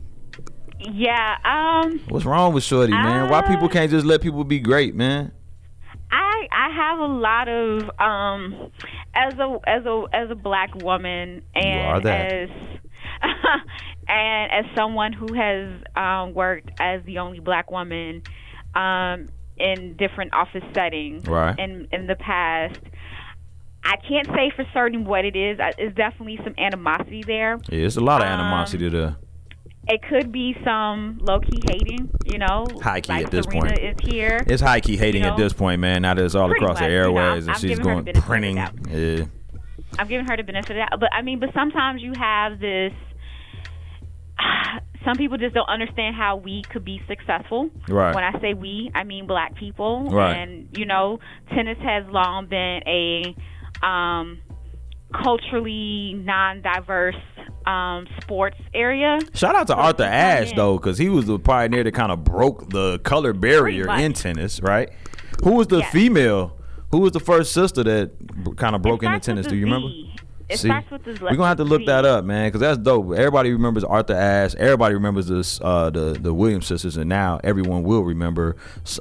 Yeah. 0.79 1.37
Um. 1.43 1.99
What's 2.09 2.25
wrong 2.25 2.53
with 2.53 2.63
Shorty, 2.63 2.93
man? 2.93 3.29
Why 3.29 3.39
Uh, 3.39 3.47
people 3.47 3.69
can't 3.69 3.89
just 3.89 4.05
let 4.05 4.21
people 4.21 4.43
be 4.43 4.59
great, 4.59 4.95
man? 4.95 5.31
I 6.11 6.47
I 6.51 6.69
have 6.69 6.99
a 6.99 7.05
lot 7.05 7.47
of 7.49 7.89
um 7.99 8.71
as 9.13 9.33
a 9.33 9.59
as 9.67 9.85
a 9.85 10.03
as 10.13 10.31
a 10.31 10.35
black 10.35 10.73
woman 10.75 11.41
and 11.55 12.05
as 12.05 12.49
and 14.07 14.51
as 14.51 14.65
someone 14.75 15.13
who 15.13 15.33
has 15.33 15.71
um 15.95 16.33
worked 16.33 16.69
as 16.79 17.03
the 17.05 17.17
only 17.19 17.39
black 17.39 17.71
woman 17.71 18.21
um 18.75 19.27
in 19.59 19.95
different 19.97 20.33
office 20.33 20.63
settings 20.73 21.25
Right. 21.27 21.57
in 21.59 21.87
in 21.91 22.07
the 22.07 22.15
past 22.15 22.79
I 23.83 23.95
can't 24.07 24.27
say 24.27 24.51
for 24.53 24.65
certain 24.73 25.05
what 25.05 25.23
it 25.23 25.35
is. 25.37 25.59
It's 25.77 25.95
definitely 25.95 26.37
some 26.43 26.53
animosity 26.57 27.23
there. 27.25 27.57
Yeah, 27.69 27.85
it's 27.85 27.95
a 27.95 28.01
lot 28.01 28.21
of 28.21 28.27
Um, 28.27 28.33
animosity 28.41 28.89
to. 28.89 29.15
It 29.87 30.01
could 30.09 30.29
be 30.29 30.57
some 30.65 31.19
low 31.21 31.39
key 31.39 31.61
hating, 31.71 32.09
you 32.25 32.37
know. 32.37 32.67
High 32.83 32.99
key 32.99 33.13
like 33.13 33.25
at 33.25 33.31
this 33.31 33.45
Serena 33.45 33.67
point. 33.69 33.79
is 33.79 33.95
here. 34.11 34.43
It's 34.45 34.61
high 34.61 34.81
key 34.81 34.97
hating 34.97 35.23
you 35.23 35.29
at 35.29 35.37
this 35.37 35.53
point, 35.53 35.79
man. 35.79 36.01
Now 36.01 36.15
that 36.15 36.25
it's 36.25 36.35
all 36.35 36.49
pretty 36.49 36.65
across 36.65 36.79
the 36.79 36.83
much, 36.85 36.91
you 36.91 36.97
know, 36.97 37.17
airways 37.17 37.47
and 37.47 37.55
she's 37.57 37.79
going 37.79 38.03
the 38.03 38.11
benefit 38.11 38.17
of 38.17 38.23
the 38.23 38.27
printing. 38.27 38.57
Yeah. 38.57 39.25
I'm 39.99 40.07
giving 40.09 40.27
her 40.27 40.35
the 40.35 40.43
benefit 40.43 40.71
of 40.71 40.89
that. 40.89 40.99
But 40.99 41.13
I 41.13 41.21
mean, 41.21 41.39
but 41.39 41.53
sometimes 41.53 42.01
you 42.01 42.11
have 42.17 42.59
this. 42.59 42.91
Some 45.07 45.15
people 45.15 45.37
just 45.37 45.55
don't 45.55 45.69
understand 45.69 46.17
how 46.17 46.35
we 46.35 46.63
could 46.69 46.83
be 46.83 47.01
successful. 47.07 47.69
Right. 47.87 48.13
When 48.13 48.25
I 48.25 48.37
say 48.41 48.53
we, 48.53 48.91
I 48.93 49.05
mean 49.05 49.25
black 49.25 49.55
people. 49.55 50.09
Right. 50.09 50.35
And 50.35 50.67
you 50.77 50.85
know, 50.85 51.19
tennis 51.55 51.77
has 51.79 52.03
long 52.07 52.47
been 52.47 52.81
a 52.85 53.33
um, 53.85 54.39
culturally 55.13 56.13
non-diverse 56.13 57.15
um, 57.65 58.05
sports 58.21 58.57
area. 58.73 59.19
Shout 59.33 59.55
out 59.55 59.67
to 59.67 59.73
So 59.73 59.79
Arthur 59.79 60.03
Ashe 60.03 60.51
though, 60.53 60.77
because 60.77 60.97
he 60.97 61.07
was 61.07 61.25
the 61.25 61.39
pioneer 61.39 61.85
that 61.85 61.93
kind 61.93 62.11
of 62.11 62.25
broke 62.25 62.69
the 62.69 62.99
color 62.99 63.31
barrier 63.31 63.89
in 63.97 64.11
tennis, 64.11 64.59
right? 64.61 64.89
Who 65.41 65.51
was 65.51 65.67
the 65.67 65.79
Yes. 65.79 65.91
female? 65.93 66.57
Who 66.91 66.99
was 66.99 67.13
the 67.13 67.21
first 67.21 67.53
sister 67.53 67.81
that 67.83 68.11
kind 68.57 68.75
of 68.75 68.81
broke 68.81 69.03
into 69.03 69.19
tennis? 69.19 69.47
Do 69.47 69.55
you 69.55 69.63
remember? 69.65 69.87
It 70.49 70.59
See, 70.59 70.69
starts 70.69 70.89
with 70.89 71.03
this. 71.03 71.19
we're 71.19 71.31
gonna 71.35 71.47
have 71.47 71.57
to 71.57 71.65
look 71.65 71.85
that 71.87 72.05
up, 72.05 72.23
man, 72.23 72.47
because 72.47 72.61
that's 72.61 72.77
dope. 72.77 73.11
Everybody 73.13 73.51
remembers 73.51 73.83
Arthur 73.83 74.13
Ashe. 74.13 74.55
Everybody 74.55 74.93
remembers 74.95 75.27
this, 75.27 75.59
uh, 75.61 75.89
the 75.89 76.13
the 76.19 76.33
Williams 76.33 76.67
sisters, 76.67 76.95
and 76.95 77.09
now 77.09 77.39
everyone 77.43 77.83
will 77.83 78.03
remember 78.03 78.55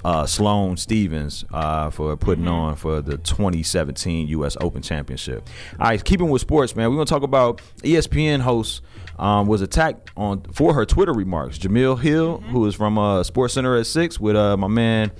uh, 0.04 0.26
Sloane 0.26 0.76
Stephens 0.76 1.44
uh, 1.52 1.90
for 1.90 2.16
putting 2.16 2.44
Mm-hmm. 2.46 2.52
on 2.52 2.74
for 2.76 3.00
the 3.00 3.16
2017 3.18 4.26
U.S. 4.28 4.56
Open 4.60 4.82
Championship. 4.82 5.48
All 5.78 5.86
right, 5.86 6.02
keeping 6.04 6.30
with 6.30 6.40
sports, 6.42 6.74
man, 6.74 6.90
we're 6.90 6.96
gonna 6.96 7.06
talk 7.06 7.22
about 7.22 7.60
ESPN 7.78 8.40
host. 8.40 8.82
Um, 9.18 9.46
was 9.46 9.62
attacked 9.62 10.10
on 10.16 10.42
for 10.52 10.74
her 10.74 10.84
Twitter 10.84 11.12
remarks. 11.14 11.58
Jemele 11.58 11.98
Hill, 12.00 12.38
Mm-hmm. 12.38 12.50
who 12.50 12.66
is 12.66 12.74
from 12.74 12.98
uh, 12.98 13.22
Sports 13.22 13.54
Center 13.54 13.76
at 13.76 13.86
six, 13.86 14.20
with 14.20 14.36
uh, 14.36 14.56
my 14.58 14.66
man 14.68 15.10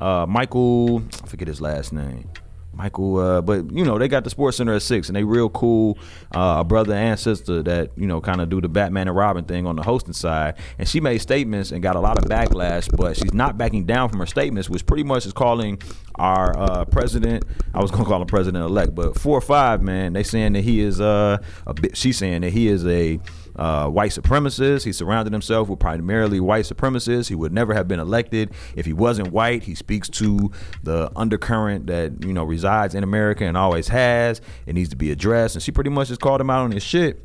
uh, 0.00 0.26
Michael. 0.28 1.02
I 1.22 1.26
forget 1.28 1.48
his 1.48 1.60
last 1.60 1.92
name. 1.92 2.28
Michael, 2.78 3.18
uh, 3.18 3.42
but 3.42 3.70
you 3.72 3.84
know 3.84 3.98
they 3.98 4.06
got 4.06 4.22
the 4.22 4.30
Sports 4.30 4.56
Center 4.56 4.72
at 4.72 4.82
six, 4.82 5.08
and 5.08 5.16
they 5.16 5.24
real 5.24 5.50
cool, 5.50 5.98
uh, 6.30 6.62
brother 6.62 6.94
and 6.94 7.18
sister 7.18 7.60
that 7.64 7.90
you 7.96 8.06
know 8.06 8.20
kind 8.20 8.40
of 8.40 8.48
do 8.48 8.60
the 8.60 8.68
Batman 8.68 9.08
and 9.08 9.16
Robin 9.16 9.44
thing 9.44 9.66
on 9.66 9.74
the 9.74 9.82
hosting 9.82 10.12
side. 10.12 10.54
And 10.78 10.88
she 10.88 11.00
made 11.00 11.18
statements 11.18 11.72
and 11.72 11.82
got 11.82 11.96
a 11.96 12.00
lot 12.00 12.18
of 12.18 12.24
backlash, 12.24 12.88
but 12.96 13.16
she's 13.16 13.34
not 13.34 13.58
backing 13.58 13.84
down 13.84 14.08
from 14.10 14.20
her 14.20 14.26
statements, 14.26 14.70
which 14.70 14.86
pretty 14.86 15.02
much 15.02 15.26
is 15.26 15.32
calling 15.32 15.82
our 16.14 16.56
uh, 16.56 16.84
president. 16.84 17.44
I 17.74 17.82
was 17.82 17.90
gonna 17.90 18.04
call 18.04 18.20
him 18.20 18.28
president 18.28 18.64
elect, 18.64 18.94
but 18.94 19.18
four 19.18 19.36
or 19.36 19.42
five 19.42 19.82
man, 19.82 20.12
they 20.12 20.22
saying 20.22 20.52
that 20.52 20.62
he 20.62 20.80
is 20.80 21.00
uh, 21.00 21.38
a 21.66 21.74
bit. 21.74 21.96
She's 21.96 22.16
saying 22.16 22.42
that 22.42 22.50
he 22.50 22.68
is 22.68 22.86
a 22.86 23.18
uh, 23.58 23.88
white 23.88 24.12
supremacist. 24.12 24.84
He 24.84 24.92
surrounded 24.92 25.32
himself 25.32 25.68
with 25.68 25.80
primarily 25.80 26.40
white 26.40 26.64
supremacists. 26.64 27.28
He 27.28 27.34
would 27.34 27.52
never 27.52 27.74
have 27.74 27.88
been 27.88 28.00
elected 28.00 28.52
if 28.76 28.86
he 28.86 28.92
wasn't 28.92 29.32
white. 29.32 29.64
He 29.64 29.74
speaks 29.74 30.08
to 30.10 30.50
the 30.84 31.10
undercurrent 31.16 31.88
that 31.88 32.24
you 32.24 32.32
know 32.32 32.44
resides 32.44 32.94
in 32.94 33.02
America 33.02 33.44
and 33.44 33.56
always 33.56 33.88
has. 33.88 34.40
It 34.66 34.74
needs 34.74 34.88
to 34.90 34.96
be 34.96 35.10
addressed. 35.10 35.56
And 35.56 35.62
she 35.62 35.72
pretty 35.72 35.90
much 35.90 36.08
just 36.08 36.20
called 36.20 36.40
him 36.40 36.50
out 36.50 36.62
on 36.62 36.70
his 36.70 36.82
shit. 36.82 37.24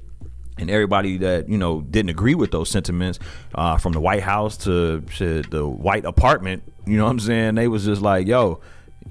And 0.57 0.69
everybody 0.69 1.17
that 1.17 1.49
you 1.49 1.57
know 1.57 1.81
didn't 1.81 2.09
agree 2.09 2.35
with 2.35 2.51
those 2.51 2.69
sentiments, 2.69 3.19
uh, 3.55 3.77
from 3.77 3.93
the 3.93 3.99
White 3.99 4.23
House 4.23 4.57
to 4.57 5.03
shit, 5.09 5.49
the 5.51 5.67
White 5.67 6.05
Apartment, 6.05 6.63
you 6.85 6.97
know 6.97 7.05
what 7.05 7.11
I'm 7.11 7.19
saying? 7.19 7.55
They 7.55 7.67
was 7.67 7.85
just 7.85 8.01
like, 8.01 8.27
"Yo, 8.27 8.59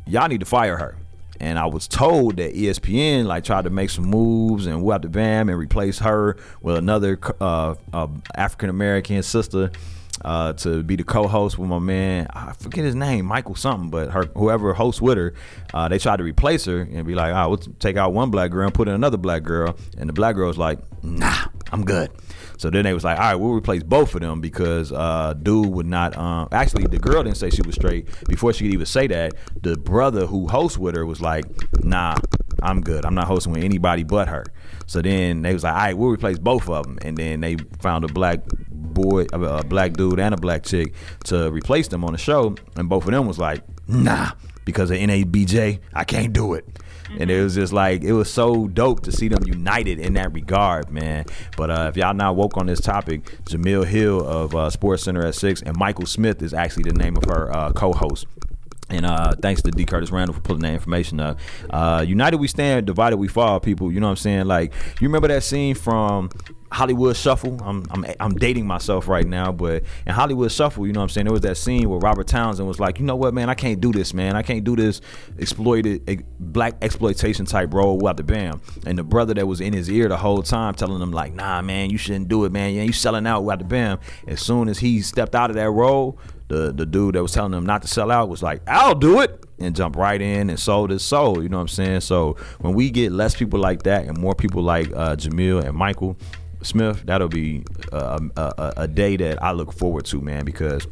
y'all 0.06 0.28
need 0.28 0.40
to 0.40 0.46
fire 0.46 0.76
her." 0.76 0.96
And 1.42 1.59
I 1.59 1.66
was 1.66 1.88
told 1.88 2.37
that 2.37 2.55
ESPN 2.55 3.24
like 3.24 3.42
tried 3.42 3.64
to 3.64 3.70
make 3.70 3.90
some 3.90 4.05
moves 4.05 4.66
and 4.66 4.81
the 5.02 5.09
bam 5.09 5.48
and 5.48 5.59
replace 5.59 5.98
her 5.98 6.37
with 6.62 6.76
another 6.76 7.18
uh, 7.40 7.74
uh, 7.92 8.07
African 8.37 8.70
American 8.70 9.20
sister 9.24 9.72
uh, 10.24 10.52
to 10.52 10.85
be 10.85 10.94
the 10.94 11.02
co-host 11.02 11.59
with 11.59 11.68
my 11.68 11.81
man. 11.81 12.28
I 12.33 12.52
forget 12.52 12.85
his 12.85 12.94
name, 12.94 13.26
Michael 13.26 13.57
something, 13.57 13.90
but 13.90 14.12
her 14.12 14.26
whoever 14.37 14.72
hosts 14.72 15.02
with 15.02 15.18
her, 15.18 15.35
uh, 15.74 15.88
they 15.88 15.98
tried 15.98 16.18
to 16.18 16.22
replace 16.22 16.64
her 16.66 16.83
and 16.83 17.05
be 17.05 17.16
like, 17.16 17.35
"Ah, 17.35 17.48
we'll 17.48 17.59
take 17.59 17.96
out 17.96 18.12
one 18.12 18.31
black 18.31 18.52
girl 18.52 18.64
and 18.64 18.72
put 18.72 18.87
in 18.87 18.94
another 18.94 19.16
black 19.16 19.42
girl." 19.42 19.76
And 19.98 20.09
the 20.09 20.12
black 20.12 20.37
girl 20.37 20.46
was 20.46 20.59
like, 20.59 20.78
"Nah, 21.02 21.46
I'm 21.72 21.85
good." 21.85 22.11
So 22.62 22.70
then 22.70 22.85
they 22.85 22.92
was 22.92 23.02
like, 23.02 23.18
all 23.18 23.24
right, 23.24 23.35
we'll 23.35 23.54
replace 23.54 23.82
both 23.82 24.14
of 24.14 24.20
them 24.20 24.40
because 24.40 24.92
uh, 24.92 25.35
dude 25.42 25.66
would 25.66 25.87
not. 25.87 26.16
Um, 26.16 26.46
actually, 26.52 26.87
the 26.87 26.98
girl 26.98 27.24
didn't 27.24 27.37
say 27.37 27.50
she 27.50 27.62
was 27.62 27.74
straight 27.74 28.06
before 28.28 28.52
she 28.52 28.64
could 28.64 28.74
even 28.74 28.87
say 28.87 29.08
that. 29.08 29.35
The 29.62 29.76
brother 29.76 30.26
who 30.26 30.46
hosts 30.46 30.78
with 30.78 30.94
her 30.94 31.04
was 31.04 31.20
like, 31.20 31.44
nah, 31.82 32.14
I'm 32.62 32.80
good. 32.80 33.04
I'm 33.04 33.16
not 33.16 33.26
hosting 33.26 33.52
with 33.52 33.64
anybody 33.64 34.04
but 34.04 34.28
her. 34.28 34.44
So 34.87 35.02
then 35.02 35.42
they 35.42 35.52
was 35.52 35.64
like, 35.64 35.72
all 35.72 35.78
right, 35.80 35.98
we'll 35.98 36.11
replace 36.11 36.38
both 36.38 36.68
of 36.68 36.85
them. 36.85 36.98
And 37.02 37.16
then 37.16 37.40
they 37.40 37.56
found 37.80 38.04
a 38.04 38.08
black 38.08 38.46
boy, 38.70 39.26
a 39.32 39.64
black 39.64 39.94
dude, 39.94 40.20
and 40.20 40.32
a 40.32 40.37
black 40.37 40.62
chick 40.62 40.94
to 41.24 41.50
replace 41.50 41.88
them 41.88 42.04
on 42.04 42.12
the 42.12 42.18
show. 42.18 42.54
And 42.76 42.88
both 42.88 43.06
of 43.06 43.11
them 43.11 43.26
was 43.26 43.40
like, 43.40 43.64
nah, 43.88 44.32
because 44.64 44.92
of 44.92 44.98
NABJ, 44.98 45.80
I 45.92 46.04
can't 46.04 46.32
do 46.32 46.54
it. 46.54 46.64
And 47.18 47.31
it 47.31 47.42
was 47.42 47.55
just 47.55 47.72
like 47.72 48.03
it 48.03 48.12
was 48.12 48.33
so 48.33 48.68
dope 48.68 49.03
to 49.03 49.12
see 49.12 49.29
them 49.29 49.42
united 49.46 49.98
in 49.98 50.14
that 50.14 50.33
regard, 50.33 50.90
man. 50.90 51.27
But 51.57 51.70
uh, 51.70 51.87
if 51.88 51.96
y'all 51.96 52.14
not 52.14 52.37
woke 52.37 52.57
on 52.57 52.66
this 52.66 52.81
topic, 52.81 53.25
Jemele 53.44 53.87
Hill 53.87 54.27
of 54.27 54.55
uh, 54.55 54.70
Sports 54.70 55.05
Center 55.05 55.25
at 55.27 55.35
six 55.35 55.62
and 55.62 55.77
Michael 55.77 56.07
Smith 56.07 56.42
is 56.42 56.55
actually 56.55 56.85
the 56.85 56.94
name 56.94 57.16
of 57.16 57.25
her 57.25 57.55
uh, 57.55 57.72
co-host. 57.72 58.27
And 58.88 59.07
uh, 59.07 59.35
thanks 59.40 59.62
to 59.62 59.70
D. 59.70 59.87
Curtis 59.87 60.11
Randall 60.11 60.35
for 60.35 60.42
pulling 60.42 60.62
that 60.62 60.75
information 60.75 61.18
up. 61.18 61.38
Uh, 61.70 62.05
United 62.07 62.37
we 62.37 62.46
stand, 62.46 62.87
divided 62.87 63.16
we 63.16 63.27
fall, 63.27 63.59
people. 63.59 63.90
You 63.90 64.01
know 64.01 64.07
what 64.07 64.12
I'm 64.12 64.16
saying? 64.16 64.46
Like, 64.46 64.75
you 65.01 65.09
remember 65.09 65.29
that 65.29 65.42
scene 65.42 65.75
from 65.75 66.29
Hollywood 66.72 67.16
Shuffle? 67.16 67.61
I'm, 67.62 67.87
I'm 67.90 68.04
I'm 68.18 68.35
dating 68.35 68.66
myself 68.66 69.08
right 69.08 69.26
now, 69.26 69.52
but 69.52 69.82
in 70.06 70.12
Hollywood 70.12 70.50
Shuffle, 70.50 70.87
you 70.87 70.92
know 70.92 71.00
what 71.00 71.04
I'm 71.04 71.08
saying? 71.11 71.26
There 71.26 71.32
was 71.32 71.42
that 71.42 71.56
scene 71.56 71.88
where 71.88 71.98
Robert 71.98 72.26
Townsend 72.26 72.66
was 72.66 72.80
like, 72.80 72.98
you 72.98 73.04
know 73.04 73.16
what, 73.16 73.35
man, 73.35 73.48
I 73.50 73.54
can't 73.54 73.80
do 73.80 73.92
this, 73.92 74.14
man. 74.14 74.37
I 74.37 74.42
can't 74.42 74.64
do 74.64 74.74
this 74.74 75.00
exploited 75.38 76.02
ex- 76.08 76.22
black 76.40 76.74
exploitation 76.82 77.46
type 77.46 77.72
role 77.74 77.96
without 77.96 78.16
the 78.16 78.22
bam. 78.22 78.61
And 78.87 78.98
the 78.98 79.04
brother 79.04 79.35
that 79.35 79.46
was 79.46 79.61
in 79.61 79.72
his 79.72 79.90
ear 79.90 80.08
the 80.08 80.16
whole 80.16 80.42
time 80.42 80.74
telling 80.74 81.00
him 81.00 81.12
like, 81.12 81.35
nah, 81.35 81.62
man, 81.62 81.90
you 81.90 81.98
shouldn't 81.98 82.28
do 82.28 82.44
it, 82.44 82.52
man. 82.52 82.74
Yeah, 82.74 82.82
you 82.82 82.92
selling 82.92 83.26
out 83.26 83.42
without 83.42 83.58
the 83.58 83.64
bam. 83.64 83.98
As 84.26 84.40
soon 84.40 84.68
as 84.68 84.78
he 84.78 85.02
stepped 85.02 85.35
out 85.35 85.50
of 85.50 85.56
that 85.56 85.70
role, 85.70 86.18
the 86.48 86.72
the 86.72 86.85
dude 86.85 87.14
that 87.14 87.22
was 87.22 87.32
telling 87.32 87.52
him 87.52 87.64
not 87.64 87.82
to 87.82 87.88
sell 87.88 88.11
out 88.11 88.28
was 88.28 88.42
like, 88.42 88.61
I'll 88.66 88.94
do 88.94 89.20
it, 89.20 89.42
and 89.58 89.74
jumped 89.74 89.96
right 89.96 90.20
in 90.20 90.50
and 90.50 90.58
sold 90.58 90.90
his 90.90 91.02
soul. 91.02 91.42
You 91.42 91.48
know 91.48 91.56
what 91.56 91.62
I'm 91.62 91.68
saying? 91.68 92.00
So 92.00 92.37
when 92.61 92.74
we 92.74 92.90
get 92.90 93.12
less 93.12 93.35
people 93.35 93.61
like 93.61 93.85
that 93.85 94.06
and 94.06 94.18
more 94.18 94.35
people 94.35 94.62
like 94.62 94.88
uh, 94.92 95.16
Jemele 95.16 95.64
and 95.64 95.76
Michael 95.76 96.16
Smith, 96.62 97.03
that'll 97.05 97.29
be 97.29 97.64
a, 97.92 98.20
a, 98.37 98.72
a 98.79 98.88
day 98.88 99.16
that 99.16 99.42
I 99.42 99.53
look 99.53 99.72
forward 99.72 100.05
to, 100.07 100.20
man, 100.20 100.44
because. 100.44 100.87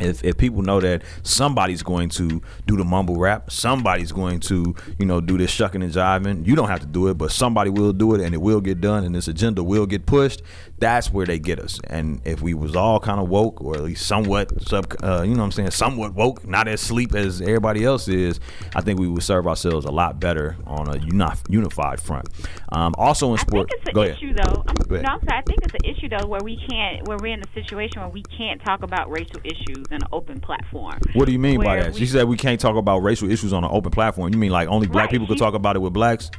If, 0.00 0.24
if 0.24 0.36
people 0.36 0.62
know 0.62 0.80
that 0.80 1.02
somebody's 1.22 1.82
going 1.82 2.08
to 2.10 2.42
do 2.66 2.76
the 2.76 2.84
mumble 2.84 3.16
rap, 3.18 3.50
somebody's 3.52 4.10
going 4.10 4.40
to, 4.40 4.74
you 4.98 5.06
know, 5.06 5.20
do 5.20 5.38
this 5.38 5.50
shucking 5.50 5.82
and 5.82 5.92
jiving, 5.92 6.46
you 6.46 6.56
don't 6.56 6.68
have 6.68 6.80
to 6.80 6.86
do 6.86 7.08
it, 7.08 7.14
but 7.18 7.30
somebody 7.30 7.70
will 7.70 7.92
do 7.92 8.14
it 8.14 8.20
and 8.20 8.34
it 8.34 8.38
will 8.40 8.60
get 8.60 8.80
done 8.80 9.04
and 9.04 9.14
this 9.14 9.28
agenda 9.28 9.62
will 9.62 9.86
get 9.86 10.06
pushed. 10.06 10.42
That's 10.78 11.12
where 11.12 11.24
they 11.26 11.38
get 11.38 11.60
us. 11.60 11.78
And 11.88 12.20
if 12.24 12.42
we 12.42 12.54
was 12.54 12.74
all 12.74 12.98
kind 12.98 13.20
of 13.20 13.28
woke 13.28 13.60
or 13.60 13.76
at 13.76 13.82
least 13.84 14.04
somewhat 14.06 14.62
sub, 14.66 14.92
uh, 15.02 15.22
you 15.22 15.34
know 15.34 15.38
what 15.38 15.44
I'm 15.44 15.52
saying, 15.52 15.70
somewhat 15.70 16.14
woke, 16.14 16.44
not 16.48 16.66
as 16.66 16.80
sleep 16.80 17.14
as 17.14 17.40
everybody 17.40 17.84
else 17.84 18.08
is, 18.08 18.40
I 18.74 18.80
think 18.80 18.98
we 18.98 19.06
would 19.06 19.22
serve 19.22 19.46
ourselves 19.46 19.86
a 19.86 19.92
lot 19.92 20.18
better 20.18 20.56
on 20.66 20.88
a 20.88 20.98
uni- 20.98 21.26
unified 21.48 22.00
front. 22.00 22.28
Um, 22.70 22.94
also 22.98 23.30
in 23.32 23.38
sports. 23.38 23.72
I 23.72 23.76
think 23.76 23.80
it's 23.82 23.88
an 23.88 23.94
go 23.94 24.02
ahead. 24.02 24.16
issue 24.16 24.34
though. 24.34 24.64
I'm, 24.66 24.74
Go 24.74 24.94
ahead. 24.96 25.06
no, 25.06 25.12
I'm 25.12 25.20
sorry. 25.28 25.38
I 25.38 25.42
think 25.42 25.58
it's 25.62 25.74
an 25.74 25.84
issue 25.84 26.08
though 26.08 26.26
where 26.26 26.40
we 26.42 26.56
can't, 26.68 27.06
where 27.06 27.18
we're 27.18 27.34
in 27.34 27.42
a 27.42 27.52
situation 27.54 28.00
where 28.00 28.10
we 28.10 28.22
can't 28.22 28.60
talk 28.64 28.82
about 28.82 29.08
racial 29.10 29.40
issues 29.44 29.86
in 29.92 30.02
an 30.02 30.08
open 30.12 30.40
platform. 30.40 30.98
What 31.14 31.26
do 31.26 31.32
you 31.32 31.38
mean 31.38 31.62
by 31.62 31.76
that? 31.76 31.92
we- 31.92 31.98
She 32.00 32.06
said 32.06 32.26
we 32.28 32.36
can't 32.36 32.60
talk 32.60 32.76
about 32.76 32.98
racial 32.98 33.30
issues 33.30 33.52
on 33.52 33.64
an 33.64 33.70
open 33.72 33.90
platform. 33.90 34.32
You 34.32 34.38
mean 34.38 34.50
like 34.52 34.68
only 34.68 34.86
black 34.86 35.04
Right, 35.04 35.10
people 35.12 35.26
could 35.26 35.38
talk 35.38 35.54
about 35.54 35.76
it 35.76 35.80
with 35.80 35.92
blacks? 35.92 36.30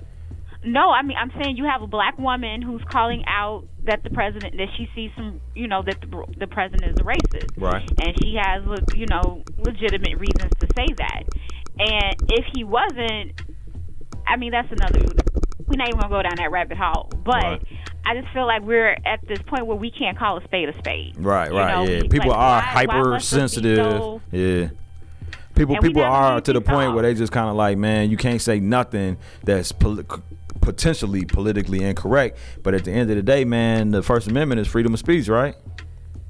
No, 0.65 0.89
I 0.91 1.01
mean 1.01 1.17
I'm 1.19 1.31
saying 1.41 1.57
you 1.57 1.65
have 1.65 1.81
a 1.81 1.87
black 1.87 2.17
woman 2.17 2.61
who's 2.61 2.81
calling 2.89 3.23
out 3.27 3.65
that 3.83 4.03
the 4.03 4.09
president 4.09 4.55
that 4.57 4.69
she 4.77 4.87
sees 4.95 5.11
some, 5.15 5.41
you 5.53 5.67
know, 5.67 5.81
that 5.83 5.99
the, 6.01 6.25
the 6.37 6.47
president 6.47 6.83
is 6.91 6.95
a 6.99 7.03
racist, 7.03 7.49
Right. 7.57 7.83
And 8.01 8.15
she 8.23 8.35
has, 8.41 8.63
you 8.95 9.05
know, 9.07 9.43
legitimate 9.57 10.17
reasons 10.17 10.51
to 10.61 10.67
say 10.75 10.85
that. 10.97 11.23
And 11.79 12.15
if 12.29 12.45
he 12.55 12.63
wasn't, 12.63 13.33
I 14.27 14.37
mean 14.37 14.51
that's 14.51 14.71
another. 14.71 15.01
We're 15.67 15.77
not 15.77 15.87
even 15.89 15.99
gonna 15.99 16.13
go 16.15 16.21
down 16.21 16.35
that 16.37 16.51
rabbit 16.51 16.77
hole, 16.77 17.09
but. 17.23 17.43
Right. 17.43 17.61
I 18.05 18.19
just 18.19 18.31
feel 18.33 18.45
like 18.45 18.61
we're 18.63 18.97
at 19.05 19.25
this 19.27 19.39
point 19.47 19.65
where 19.65 19.77
we 19.77 19.89
can't 19.91 20.17
call 20.17 20.37
a 20.37 20.43
spade 20.43 20.69
a 20.69 20.77
spade. 20.79 21.15
Right, 21.17 21.51
You 21.51 21.57
right, 21.57 21.73
know, 21.85 21.91
yeah. 21.91 22.01
People 22.01 22.29
like, 22.29 22.37
are 22.37 22.61
why- 22.61 22.85
why 22.85 22.95
must 22.95 23.31
this 23.31 23.55
be 23.55 23.75
hypersensitive. 23.77 23.77
so- 24.01 24.21
yeah. 24.31 24.67
People 25.55 25.77
people 25.77 26.01
are 26.03 26.41
to 26.41 26.51
the 26.53 26.61
point 26.61 26.93
where 26.93 27.03
they 27.03 27.13
just 27.13 27.31
kind 27.31 27.47
of 27.49 27.55
like, 27.55 27.77
man, 27.77 28.09
you 28.09 28.17
can't 28.17 28.41
say 28.41 28.59
nothing 28.59 29.17
that's 29.43 29.71
poli- 29.71 30.03
potentially 30.61 31.25
politically 31.25 31.83
incorrect. 31.83 32.37
But 32.63 32.73
at 32.73 32.85
the 32.85 32.91
end 32.91 33.09
of 33.11 33.15
the 33.15 33.21
day, 33.21 33.45
man, 33.45 33.91
the 33.91 34.01
First 34.01 34.27
Amendment 34.27 34.61
is 34.61 34.67
freedom 34.67 34.93
of 34.93 34.99
speech, 34.99 35.27
right? 35.27 35.55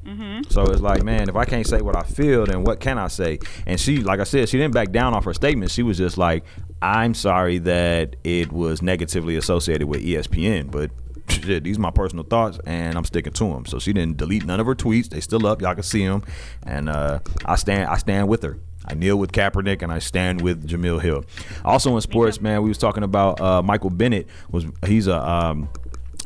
Mm-hmm. 0.06 0.50
So 0.50 0.64
it's 0.64 0.82
like, 0.82 1.04
man, 1.04 1.30
if 1.30 1.36
I 1.38 1.46
can't 1.46 1.66
say 1.66 1.82
what 1.82 1.96
I 1.96 2.04
feel, 2.04 2.46
then 2.46 2.64
what 2.64 2.82
can 2.82 2.98
I 2.98 3.08
say? 3.08 3.40
And 3.66 3.80
she, 3.80 3.98
like 4.00 4.20
I 4.20 4.26
said, 4.26 4.50
she 4.50 4.58
didn't 4.58 4.74
back 4.74 4.92
down 4.92 5.14
off 5.14 5.24
her 5.24 5.34
statement. 5.34 5.72
She 5.72 5.84
was 5.84 5.98
just 5.98 6.18
like, 6.18 6.44
I'm 6.82 7.14
sorry 7.14 7.60
that 7.60 8.18
it 8.26 8.52
was 8.52 8.82
negatively 8.82 9.38
associated 9.38 9.88
with 9.88 10.02
ESPN, 10.04 10.70
but 10.70 10.92
shit, 11.30 11.64
these 11.64 11.78
are 11.78 11.82
my 11.82 11.92
personal 11.92 12.26
thoughts, 12.26 12.60
and 12.66 12.98
I'm 12.98 13.06
sticking 13.06 13.34
to 13.34 13.44
them. 13.46 13.66
So 13.66 13.80
she 13.80 13.94
didn't 13.94 14.18
delete 14.18 14.46
none 14.46 14.60
of 14.60 14.66
her 14.66 14.76
tweets. 14.76 15.10
They 15.10 15.20
still 15.20 15.46
up. 15.46 15.62
Y'all 15.62 15.74
can 15.74 15.84
see 15.84 16.06
them, 16.06 16.24
and 16.64 16.90
uh, 16.90 17.20
I 17.46 17.56
stand, 17.56 17.90
I 17.90 17.98
stand 17.98 18.28
with 18.28 18.44
her. 18.44 18.58
I 18.86 18.96
kneel 18.96 19.18
with 19.18 19.32
Kaepernick 19.32 19.82
and 19.82 19.94
I 19.94 20.00
stand 20.00 20.42
with 20.42 20.68
Jemele 20.68 21.02
Hill. 21.02 21.24
Also 21.64 21.96
in 21.96 22.02
sports, 22.02 22.42
man, 22.42 22.64
we 22.64 22.70
was 22.70 22.78
talking 22.78 23.04
about 23.04 23.40
uh, 23.40 23.62
Michael 23.64 23.90
Bennett. 23.90 24.28
Was 24.52 24.66
he's 24.86 25.08
a 25.08 25.26
um, 25.26 25.70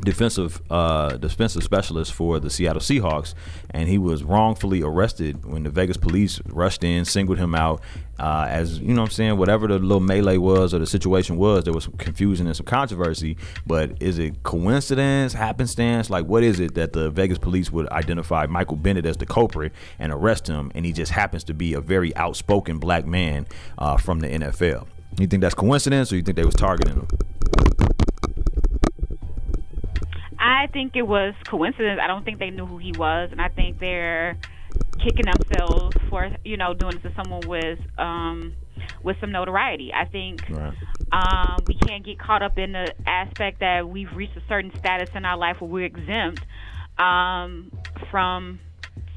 defensive 0.00 0.62
uh, 0.70 1.16
defensive 1.16 1.62
specialist 1.62 2.12
for 2.12 2.38
the 2.40 2.50
Seattle 2.50 2.80
Seahawks, 2.80 3.34
and 3.70 3.88
he 3.88 3.98
was 3.98 4.22
wrongfully 4.22 4.82
arrested 4.82 5.44
when 5.44 5.64
the 5.64 5.70
Vegas 5.70 5.96
police 5.96 6.40
rushed 6.46 6.84
in, 6.84 7.04
singled 7.04 7.38
him 7.38 7.54
out. 7.54 7.82
Uh, 8.18 8.46
as 8.48 8.80
you 8.80 8.88
know, 8.88 9.02
what 9.02 9.10
I'm 9.10 9.12
saying 9.12 9.36
whatever 9.36 9.68
the 9.68 9.78
little 9.78 10.00
melee 10.00 10.38
was 10.38 10.74
or 10.74 10.80
the 10.80 10.86
situation 10.86 11.36
was, 11.36 11.64
there 11.64 11.72
was 11.72 11.84
some 11.84 11.92
confusion 11.94 12.46
and 12.46 12.56
some 12.56 12.66
controversy. 12.66 13.36
But 13.66 14.02
is 14.02 14.18
it 14.18 14.42
coincidence, 14.42 15.32
happenstance? 15.32 16.10
Like, 16.10 16.26
what 16.26 16.42
is 16.42 16.58
it 16.58 16.74
that 16.74 16.92
the 16.92 17.10
Vegas 17.10 17.38
police 17.38 17.70
would 17.70 17.88
identify 17.90 18.46
Michael 18.46 18.76
Bennett 18.76 19.06
as 19.06 19.16
the 19.16 19.26
culprit 19.26 19.72
and 19.98 20.12
arrest 20.12 20.48
him, 20.48 20.72
and 20.74 20.84
he 20.84 20.92
just 20.92 21.12
happens 21.12 21.44
to 21.44 21.54
be 21.54 21.74
a 21.74 21.80
very 21.80 22.14
outspoken 22.16 22.78
black 22.78 23.06
man 23.06 23.46
uh, 23.78 23.96
from 23.96 24.20
the 24.20 24.28
NFL? 24.28 24.86
You 25.18 25.26
think 25.26 25.40
that's 25.40 25.54
coincidence, 25.54 26.12
or 26.12 26.16
you 26.16 26.22
think 26.22 26.36
they 26.36 26.44
was 26.44 26.54
targeting 26.54 26.94
him? 26.94 27.08
Think 30.68 30.96
it 30.96 31.02
was 31.06 31.34
coincidence. 31.50 32.00
I 32.02 32.06
don't 32.06 32.24
think 32.24 32.38
they 32.38 32.50
knew 32.50 32.66
who 32.66 32.78
he 32.78 32.92
was, 32.92 33.30
and 33.32 33.40
I 33.40 33.48
think 33.48 33.80
they're 33.80 34.38
kicking 35.02 35.26
themselves 35.26 35.96
for 36.10 36.28
you 36.44 36.56
know 36.56 36.74
doing 36.74 36.94
this 37.02 37.12
to 37.12 37.12
someone 37.16 37.46
with 37.46 37.78
um 37.98 38.54
with 39.02 39.16
some 39.20 39.32
notoriety. 39.32 39.92
I 39.94 40.04
think 40.06 40.40
Right. 40.50 40.74
um, 41.12 41.64
we 41.66 41.74
can't 41.74 42.04
get 42.04 42.18
caught 42.18 42.42
up 42.42 42.58
in 42.58 42.72
the 42.72 42.92
aspect 43.06 43.60
that 43.60 43.88
we've 43.88 44.12
reached 44.14 44.36
a 44.36 44.42
certain 44.48 44.72
status 44.78 45.08
in 45.14 45.24
our 45.24 45.36
life 45.36 45.60
where 45.60 45.70
we're 45.70 45.84
exempt 45.86 46.42
um, 46.98 47.70
from 48.10 48.58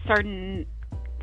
certain 0.08 0.66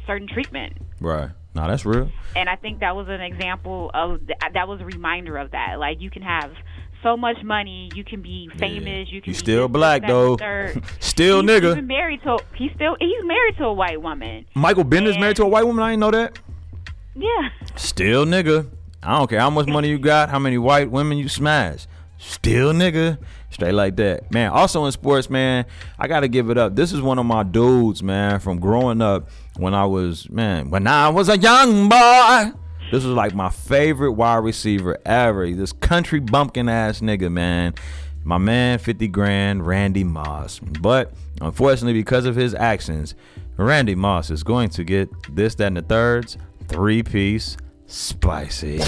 certain 0.06 0.28
treatment. 0.28 0.74
Right. 1.00 1.30
No, 1.54 1.66
that's 1.66 1.84
real. 1.84 2.10
And 2.36 2.48
I 2.48 2.56
think 2.56 2.80
that 2.80 2.94
was 2.94 3.08
an 3.08 3.20
example 3.20 3.90
of 3.92 4.26
th- 4.26 4.38
that 4.54 4.68
was 4.68 4.80
a 4.80 4.84
reminder 4.84 5.36
of 5.36 5.52
that. 5.52 5.78
Like 5.78 6.00
you 6.00 6.10
can 6.10 6.22
have 6.22 6.52
so 7.02 7.16
much 7.16 7.42
money, 7.42 7.90
you 7.94 8.04
can 8.04 8.22
be 8.22 8.48
famous, 8.58 9.10
you 9.10 9.20
can. 9.20 9.32
He's 9.32 9.38
still 9.38 9.68
black, 9.68 10.06
though. 10.06 10.36
Still 11.00 11.42
he's 11.42 11.50
nigga. 11.50 11.84
Married 11.84 12.22
to 12.22 12.38
he's 12.54 12.70
still 12.76 12.96
he's 13.00 13.24
married 13.24 13.56
to 13.58 13.64
a 13.64 13.72
white 13.72 14.00
woman. 14.00 14.46
Michael 14.54 14.84
Bennett's 14.84 15.18
married 15.18 15.36
to 15.36 15.42
a 15.42 15.48
white 15.48 15.66
woman. 15.66 15.82
I 15.82 15.90
didn't 15.90 16.00
know 16.00 16.10
that. 16.12 16.38
Yeah. 17.16 17.48
Still 17.74 18.24
nigga. 18.24 18.68
I 19.02 19.18
don't 19.18 19.28
care 19.28 19.40
how 19.40 19.50
much 19.50 19.66
money 19.66 19.88
you 19.88 19.98
got, 19.98 20.28
how 20.28 20.38
many 20.38 20.58
white 20.58 20.90
women 20.90 21.18
you 21.18 21.28
smash. 21.28 21.86
Still 22.18 22.72
nigga. 22.72 23.18
Straight 23.50 23.72
like 23.72 23.96
that. 23.96 24.30
Man, 24.30 24.50
also 24.50 24.84
in 24.84 24.92
sports, 24.92 25.30
man, 25.30 25.64
I 25.98 26.06
gotta 26.06 26.28
give 26.28 26.50
it 26.50 26.58
up. 26.58 26.76
This 26.76 26.92
is 26.92 27.00
one 27.00 27.18
of 27.18 27.26
my 27.26 27.42
dudes, 27.42 28.02
man, 28.02 28.40
from 28.40 28.60
growing 28.60 29.00
up 29.00 29.28
when 29.56 29.74
I 29.74 29.86
was, 29.86 30.28
man, 30.28 30.70
when 30.70 30.86
I 30.86 31.08
was 31.08 31.28
a 31.28 31.38
young 31.38 31.88
boy. 31.88 32.52
This 32.90 33.04
was 33.04 33.14
like 33.14 33.34
my 33.34 33.50
favorite 33.50 34.12
wide 34.12 34.36
receiver 34.36 34.96
ever. 35.04 35.50
This 35.50 35.72
country 35.72 36.20
bumpkin 36.20 36.70
ass 36.70 37.00
nigga, 37.00 37.30
man. 37.30 37.74
My 38.24 38.38
man, 38.38 38.78
50 38.78 39.08
grand, 39.08 39.66
Randy 39.66 40.04
Moss. 40.04 40.58
But 40.58 41.12
unfortunately, 41.40 41.92
because 41.92 42.24
of 42.24 42.34
his 42.34 42.54
actions, 42.54 43.14
Randy 43.58 43.94
Moss 43.94 44.30
is 44.30 44.42
going 44.42 44.70
to 44.70 44.84
get 44.84 45.10
this, 45.34 45.54
that, 45.56 45.66
and 45.66 45.76
the 45.76 45.82
thirds, 45.82 46.38
three 46.68 47.02
piece 47.02 47.58
spicy. 47.86 48.80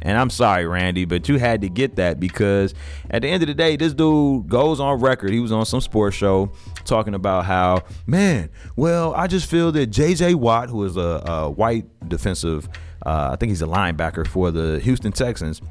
And 0.00 0.16
I'm 0.16 0.30
sorry, 0.30 0.66
Randy, 0.66 1.04
but 1.04 1.28
you 1.28 1.38
had 1.38 1.60
to 1.62 1.68
get 1.68 1.96
that 1.96 2.18
because 2.18 2.72
at 3.10 3.22
the 3.22 3.28
end 3.28 3.42
of 3.42 3.48
the 3.48 3.54
day, 3.54 3.76
this 3.76 3.92
dude 3.92 4.48
goes 4.48 4.80
on 4.80 5.00
record. 5.00 5.30
He 5.30 5.40
was 5.40 5.52
on 5.52 5.66
some 5.66 5.80
sports 5.80 6.16
show 6.16 6.50
talking 6.88 7.14
about 7.14 7.44
how, 7.44 7.84
man, 8.06 8.50
well, 8.76 9.14
I 9.14 9.26
just 9.26 9.48
feel 9.48 9.70
that 9.72 9.86
J.J. 9.86 10.34
Watt, 10.34 10.68
who 10.68 10.84
is 10.84 10.96
a, 10.96 11.22
a 11.26 11.50
white 11.50 11.86
defensive, 12.08 12.68
uh, 13.06 13.30
I 13.32 13.36
think 13.36 13.50
he's 13.50 13.62
a 13.62 13.66
linebacker 13.66 14.26
for 14.26 14.50
the 14.50 14.80
Houston 14.80 15.12
Texans, 15.12 15.62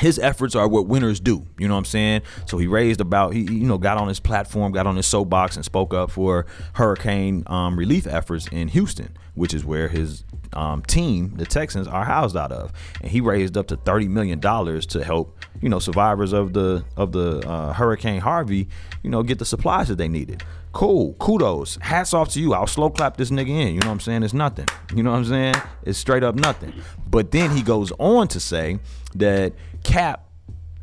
his 0.00 0.18
efforts 0.18 0.54
are 0.54 0.66
what 0.66 0.86
winners 0.86 1.20
do. 1.20 1.46
You 1.58 1.68
know 1.68 1.74
what 1.74 1.78
I'm 1.78 1.84
saying? 1.84 2.22
So 2.46 2.58
he 2.58 2.66
raised 2.66 3.00
about 3.00 3.32
he 3.32 3.42
you 3.42 3.66
know 3.66 3.78
got 3.78 3.96
on 3.96 4.08
his 4.08 4.20
platform, 4.20 4.72
got 4.72 4.86
on 4.86 4.96
his 4.96 5.06
soapbox, 5.06 5.56
and 5.56 5.64
spoke 5.64 5.94
up 5.94 6.10
for 6.10 6.46
hurricane 6.74 7.44
um, 7.46 7.78
relief 7.78 8.06
efforts 8.06 8.48
in 8.48 8.68
Houston, 8.68 9.16
which 9.34 9.54
is 9.54 9.64
where 9.64 9.88
his 9.88 10.24
um, 10.52 10.82
team, 10.82 11.34
the 11.36 11.46
Texans, 11.46 11.88
are 11.88 12.04
housed 12.04 12.36
out 12.36 12.52
of. 12.52 12.72
And 13.00 13.10
he 13.10 13.20
raised 13.20 13.56
up 13.56 13.66
to 13.68 13.76
thirty 13.76 14.08
million 14.08 14.40
dollars 14.40 14.86
to 14.86 15.04
help 15.04 15.38
you 15.60 15.68
know 15.68 15.78
survivors 15.78 16.32
of 16.32 16.52
the 16.52 16.84
of 16.96 17.12
the 17.12 17.46
uh, 17.48 17.72
Hurricane 17.72 18.20
Harvey, 18.20 18.68
you 19.02 19.10
know, 19.10 19.22
get 19.22 19.38
the 19.38 19.44
supplies 19.44 19.88
that 19.88 19.96
they 19.96 20.08
needed. 20.08 20.42
Cool, 20.72 21.14
kudos, 21.14 21.78
hats 21.80 22.12
off 22.12 22.30
to 22.30 22.40
you. 22.40 22.52
I'll 22.52 22.66
slow 22.66 22.90
clap 22.90 23.16
this 23.16 23.30
nigga 23.30 23.48
in. 23.48 23.74
You 23.74 23.80
know 23.80 23.86
what 23.86 23.92
I'm 23.92 24.00
saying? 24.00 24.24
It's 24.24 24.34
nothing. 24.34 24.66
You 24.94 25.04
know 25.04 25.12
what 25.12 25.18
I'm 25.18 25.24
saying? 25.24 25.54
It's 25.84 25.98
straight 25.98 26.24
up 26.24 26.34
nothing. 26.34 26.72
But 27.08 27.30
then 27.30 27.50
he 27.50 27.62
goes 27.62 27.92
on 27.98 28.26
to 28.28 28.40
say 28.40 28.80
that 29.14 29.52
Cap 29.84 30.28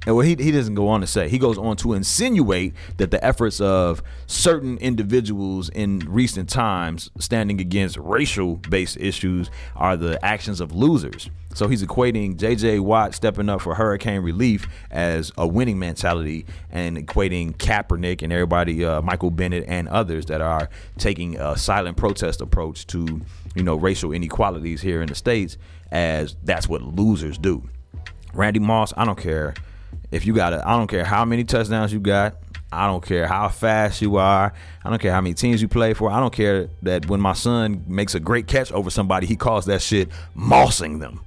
and 0.08 0.16
well, 0.16 0.26
he, 0.26 0.36
he 0.36 0.52
doesn't 0.52 0.74
go 0.74 0.88
on 0.88 1.02
to 1.02 1.08
say. 1.08 1.30
He 1.30 1.38
goes 1.38 1.60
on 1.60 1.78
to 1.78 1.94
insinuate 1.94 2.74
that 2.98 3.12
the 3.12 3.24
efforts 3.24 3.62
of 3.62 4.02
certain 4.26 4.80
individuals 4.80 5.70
in 5.70 6.00
recent 6.00 6.50
times 6.50 7.12
standing 7.20 7.62
against 7.62 7.98
racial 7.98 8.56
based 8.56 8.98
issues 8.98 9.52
are 9.76 9.96
the 9.96 10.24
actions 10.26 10.60
of 10.60 10.74
losers. 10.74 11.30
So 11.54 11.68
he's 11.68 11.84
equating 11.84 12.38
J.J. 12.38 12.80
Watt 12.80 13.14
stepping 13.14 13.48
up 13.48 13.62
for 13.62 13.76
hurricane 13.76 14.22
relief 14.22 14.66
as 14.90 15.32
a 15.38 15.46
winning 15.46 15.78
mentality 15.78 16.48
and 16.72 16.98
equating 16.98 17.56
Kaepernick 17.56 18.24
and 18.24 18.34
everybody, 18.34 18.84
uh, 18.84 19.02
Michael 19.02 19.30
Bennett 19.30 19.66
and 19.68 19.88
others 19.88 20.26
that 20.28 20.42
are 20.42 20.70
taking 20.98 21.38
a 21.40 21.56
silent 21.56 21.98
protest 21.98 22.42
approach 22.42 22.88
to, 22.88 23.22
you 23.54 23.62
know, 23.62 23.76
racial 23.76 24.14
inequalities 24.14 24.82
here 24.82 25.04
in 25.04 25.10
the 25.10 25.16
States 25.16 25.58
as 25.92 26.38
that's 26.44 26.68
what 26.68 26.82
losers 26.82 27.38
do. 27.38 27.70
Randy 28.34 28.60
Moss, 28.60 28.94
I 28.98 29.06
don't 29.06 29.20
care 29.20 29.54
if 30.12 30.26
you 30.26 30.34
got 30.34 30.54
it. 30.54 30.62
I 30.66 30.78
don't 30.78 30.88
care 30.88 31.06
how 31.06 31.26
many 31.26 31.44
touchdowns 31.44 31.94
you 31.94 32.00
got. 32.00 32.36
I 32.72 32.88
don't 32.88 33.06
care 33.06 33.28
how 33.28 33.50
fast 33.50 34.02
you 34.02 34.16
are. 34.16 34.54
I 34.84 34.90
don't 34.90 35.02
care 35.02 35.12
how 35.12 35.20
many 35.20 35.34
teams 35.34 35.62
you 35.62 35.68
play 35.68 35.94
for. 35.94 36.10
I 36.10 36.20
don't 36.20 36.34
care 36.34 36.70
that 36.84 37.08
when 37.08 37.20
my 37.20 37.34
son 37.34 37.84
makes 37.88 38.16
a 38.16 38.20
great 38.20 38.48
catch 38.48 38.72
over 38.72 38.90
somebody, 38.90 39.28
he 39.28 39.36
calls 39.36 39.66
that 39.66 39.82
shit 39.82 40.10
mossing 40.38 41.00
them. 41.02 41.20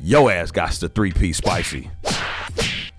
Yo 0.00 0.28
ass 0.28 0.50
got 0.50 0.72
the 0.72 0.88
three 0.88 1.12
piece 1.12 1.36
spicy. 1.36 1.88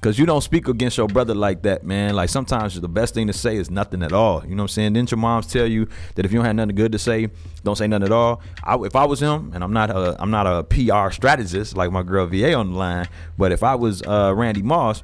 Cause 0.03 0.19
you 0.19 0.25
don't 0.25 0.41
speak 0.41 0.67
against 0.67 0.97
your 0.97 1.07
brother 1.07 1.33
like 1.33 1.61
that, 1.61 1.85
man. 1.85 2.13
Like 2.13 2.27
sometimes 2.27 2.79
the 2.79 2.89
best 2.89 3.13
thing 3.13 3.27
to 3.27 3.33
say 3.33 3.55
is 3.55 3.71
nothing 3.71 4.03
at 4.03 4.11
all. 4.11 4.43
You 4.43 4.49
know 4.53 4.63
what 4.63 4.71
I'm 4.71 4.73
saying? 4.73 4.93
Didn't 4.93 5.11
your 5.11 5.17
moms 5.17 5.47
tell 5.47 5.65
you 5.65 5.87
that 6.15 6.25
if 6.25 6.33
you 6.33 6.39
don't 6.39 6.45
have 6.45 6.57
nothing 6.57 6.75
good 6.75 6.91
to 6.91 6.99
say, 6.99 7.29
don't 7.63 7.77
say 7.77 7.87
nothing 7.87 8.07
at 8.07 8.11
all? 8.11 8.41
I, 8.65 8.75
if 8.79 8.97
I 8.97 9.05
was 9.05 9.21
him, 9.21 9.51
and 9.53 9.63
I'm 9.63 9.71
not 9.71 9.89
a 9.91 10.21
I'm 10.21 10.29
not 10.29 10.45
a 10.45 10.65
PR 10.65 11.09
strategist 11.09 11.77
like 11.77 11.89
my 11.93 12.03
girl 12.03 12.27
VA 12.27 12.53
on 12.53 12.73
the 12.73 12.77
line, 12.77 13.07
but 13.37 13.53
if 13.53 13.63
I 13.63 13.75
was 13.75 14.01
uh, 14.01 14.33
Randy 14.35 14.61
Moss, 14.61 15.03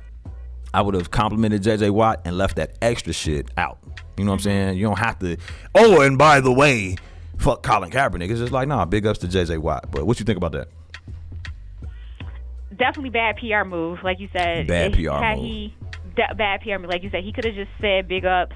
I 0.74 0.82
would 0.82 0.96
have 0.96 1.10
complimented 1.12 1.64
JJ 1.64 1.92
Watt 1.92 2.24
and 2.26 2.38
left 2.38 2.58
that 2.58 2.76
extra 2.82 3.14
shit 3.14 3.50
out. 3.56 3.78
You 4.18 4.26
know 4.26 4.32
what 4.32 4.40
I'm 4.40 4.42
saying? 4.42 4.78
You 4.80 4.84
don't 4.84 5.00
have 5.00 5.18
to. 5.20 5.38
Oh, 5.76 6.02
and 6.02 6.18
by 6.18 6.42
the 6.42 6.52
way, 6.52 6.98
fuck 7.38 7.64
Colin 7.64 7.90
Kaepernick. 7.90 8.30
It's 8.30 8.42
just 8.42 8.52
like 8.52 8.68
nah, 8.68 8.84
big 8.84 9.06
ups 9.06 9.20
to 9.20 9.28
JJ 9.28 9.60
Watt. 9.60 9.92
But 9.92 10.06
what 10.06 10.20
you 10.20 10.26
think 10.26 10.36
about 10.36 10.52
that? 10.52 10.68
Definitely 12.80 13.12
bad 13.12 13.36
PR 13.38 13.68
move, 13.68 14.00
like 14.04 14.20
you 14.20 14.30
said. 14.34 14.68
Bad 14.68 14.94
PR 14.94 15.12
had 15.12 15.38
move. 15.38 15.46
He, 15.46 15.76
bad 16.38 16.62
PR 16.62 16.80
move, 16.80 16.90
like 16.90 17.04
you 17.04 17.10
said. 17.12 17.24
He 17.24 17.32
could 17.32 17.46
have 17.46 17.54
just 17.56 17.70
said 17.80 18.08
big 18.08 18.26
ups, 18.26 18.56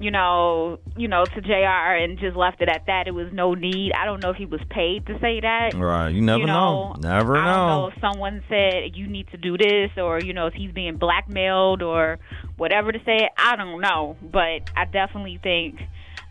you 0.00 0.10
know, 0.10 0.78
you 0.96 1.08
know, 1.08 1.24
to 1.24 1.40
Jr. 1.40 1.94
and 2.02 2.18
just 2.18 2.36
left 2.36 2.60
it 2.60 2.68
at 2.68 2.86
that. 2.86 3.06
It 3.06 3.12
was 3.12 3.28
no 3.32 3.54
need. 3.54 3.92
I 3.92 4.04
don't 4.04 4.22
know 4.22 4.30
if 4.30 4.36
he 4.36 4.46
was 4.46 4.60
paid 4.68 5.06
to 5.06 5.18
say 5.20 5.40
that. 5.40 5.74
Right, 5.74 6.10
you 6.10 6.20
never 6.20 6.40
you 6.40 6.46
know. 6.46 6.92
know, 6.92 6.94
Never 7.00 7.36
I 7.36 7.44
don't 7.46 7.56
know. 7.56 7.80
know 7.80 7.86
if 7.88 8.00
someone 8.00 8.42
said 8.48 8.94
you 8.96 9.06
need 9.06 9.28
to 9.30 9.36
do 9.36 9.56
this, 9.56 9.90
or 9.96 10.20
you 10.20 10.32
know, 10.32 10.46
if 10.46 10.54
he's 10.54 10.72
being 10.72 10.96
blackmailed 10.96 11.82
or 11.82 12.18
whatever 12.56 12.92
to 12.92 12.98
say. 13.04 13.16
it. 13.16 13.30
I 13.36 13.56
don't 13.56 13.80
know, 13.80 14.16
but 14.22 14.70
I 14.76 14.84
definitely 14.84 15.38
think 15.42 15.80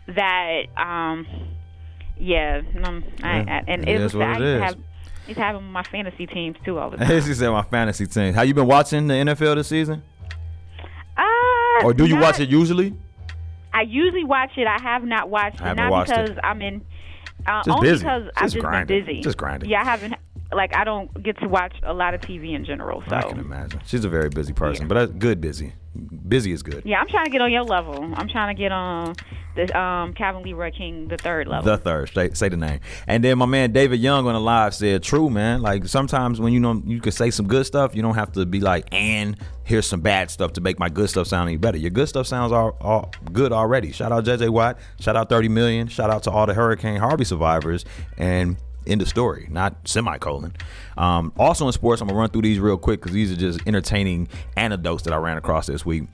that, 0.08 0.62
um, 0.76 1.26
yeah, 2.18 2.60
um, 2.84 3.04
I, 3.22 3.38
I, 3.40 3.62
and 3.68 3.88
it 3.88 4.00
was 4.00 4.14
what 4.14 4.26
I 4.26 4.36
it 4.36 4.42
is. 4.42 4.58
to 4.60 4.64
have. 4.64 4.76
I 5.24 5.28
used 5.28 5.38
to 5.38 5.44
have 5.44 5.56
him 5.56 5.64
on 5.66 5.72
my 5.72 5.82
fantasy 5.84 6.26
teams 6.26 6.56
too 6.64 6.78
all 6.78 6.90
the 6.90 6.96
time. 6.98 7.22
she 7.22 7.34
said 7.34 7.50
my 7.50 7.62
fantasy 7.62 8.06
team. 8.06 8.34
Have 8.34 8.46
you 8.48 8.54
been 8.54 8.66
watching 8.66 9.06
the 9.06 9.14
NFL 9.14 9.56
this 9.56 9.68
season? 9.68 10.02
Uh, 11.16 11.84
Or 11.84 11.92
do 11.94 12.06
you 12.06 12.14
not- 12.14 12.22
watch 12.22 12.40
it 12.40 12.48
usually? 12.48 12.94
I 13.74 13.82
usually 13.82 14.24
watch 14.24 14.50
it. 14.58 14.66
I 14.66 14.78
have 14.82 15.04
not 15.04 15.30
watched 15.30 15.60
I 15.62 15.64
it, 15.64 15.68
haven't 15.68 15.84
not 15.84 15.90
watched 15.92 16.10
it. 16.12 16.26
because 16.26 16.38
I'm 16.44 16.60
in. 16.60 16.82
Uh, 17.46 17.62
Just 17.64 17.68
only 17.70 17.88
busy. 17.88 18.04
because 18.04 18.22
I've 18.36 18.42
Just 18.42 18.54
just 18.54 18.64
grinding. 18.64 18.86
been 18.98 19.06
busy. 19.06 19.20
Just 19.22 19.38
grinding. 19.38 19.70
Yeah, 19.70 19.80
I 19.80 19.84
haven't. 19.84 20.14
Like 20.54 20.74
I 20.76 20.84
don't 20.84 21.22
get 21.22 21.38
to 21.40 21.48
watch 21.48 21.74
a 21.82 21.92
lot 21.92 22.14
of 22.14 22.20
TV 22.20 22.54
in 22.54 22.64
general. 22.64 23.02
So 23.08 23.16
I 23.16 23.22
can 23.22 23.38
imagine. 23.38 23.80
She's 23.86 24.04
a 24.04 24.08
very 24.08 24.28
busy 24.28 24.52
person, 24.52 24.88
but 24.88 24.94
that's 24.94 25.12
good 25.12 25.40
busy. 25.40 25.72
Busy 26.26 26.52
is 26.52 26.62
good. 26.62 26.82
yeah, 26.86 27.00
I'm 27.00 27.08
trying 27.08 27.26
to 27.26 27.30
get 27.30 27.42
on 27.42 27.52
your 27.52 27.64
level. 27.64 28.02
I'm 28.14 28.26
trying 28.28 28.56
to 28.56 28.58
get 28.58 28.72
on 28.72 29.14
the 29.54 29.78
um 29.78 30.14
Calvin 30.14 30.42
Leroy 30.42 30.70
King 30.70 31.08
the 31.08 31.18
third 31.18 31.46
level. 31.46 31.70
The 31.70 31.76
third, 31.76 32.08
say, 32.14 32.30
say 32.32 32.48
the 32.48 32.56
name. 32.56 32.80
And 33.06 33.22
then 33.22 33.36
my 33.36 33.44
man 33.44 33.72
David 33.72 34.00
Young 34.00 34.26
on 34.26 34.32
the 34.32 34.40
live 34.40 34.74
said, 34.74 35.02
"True, 35.02 35.28
man. 35.28 35.60
Like 35.60 35.86
sometimes 35.86 36.40
when 36.40 36.54
you 36.54 36.60
know 36.60 36.80
you 36.86 37.00
can 37.00 37.12
say 37.12 37.30
some 37.30 37.46
good 37.46 37.66
stuff, 37.66 37.94
you 37.94 38.00
don't 38.00 38.14
have 38.14 38.32
to 38.32 38.46
be 38.46 38.60
like, 38.60 38.86
and 38.90 39.36
here's 39.64 39.86
some 39.86 40.00
bad 40.00 40.30
stuff 40.30 40.54
to 40.54 40.62
make 40.62 40.78
my 40.78 40.88
good 40.88 41.10
stuff 41.10 41.26
sound 41.26 41.48
any 41.50 41.58
better. 41.58 41.76
Your 41.76 41.90
good 41.90 42.08
stuff 42.08 42.26
sounds 42.26 42.52
all, 42.52 42.76
all 42.80 43.12
good 43.30 43.52
already. 43.52 43.92
Shout 43.92 44.12
out 44.12 44.24
JJ 44.24 44.48
Watt. 44.48 44.78
Shout 44.98 45.14
out 45.16 45.28
30 45.28 45.48
million. 45.48 45.88
Shout 45.88 46.08
out 46.08 46.22
to 46.22 46.30
all 46.30 46.46
the 46.46 46.54
Hurricane 46.54 46.98
Harvey 47.00 47.24
survivors. 47.24 47.84
And 48.16 48.56
end 48.86 49.02
of 49.02 49.08
story, 49.08 49.46
not 49.50 49.76
semicolon. 49.86 50.54
Um, 50.96 51.32
also 51.38 51.66
in 51.66 51.72
sports, 51.72 52.00
I'm 52.00 52.08
gonna 52.08 52.18
run 52.18 52.30
through 52.30 52.42
these 52.42 52.58
real 52.58 52.78
quick 52.78 53.00
because 53.00 53.12
these 53.12 53.32
are 53.32 53.36
just 53.36 53.60
entertaining 53.66 54.28
anecdotes 54.56 55.02
that 55.04 55.12
I 55.12 55.16
ran 55.16 55.36
across 55.36 55.66
this 55.66 55.84
week. 55.84 56.04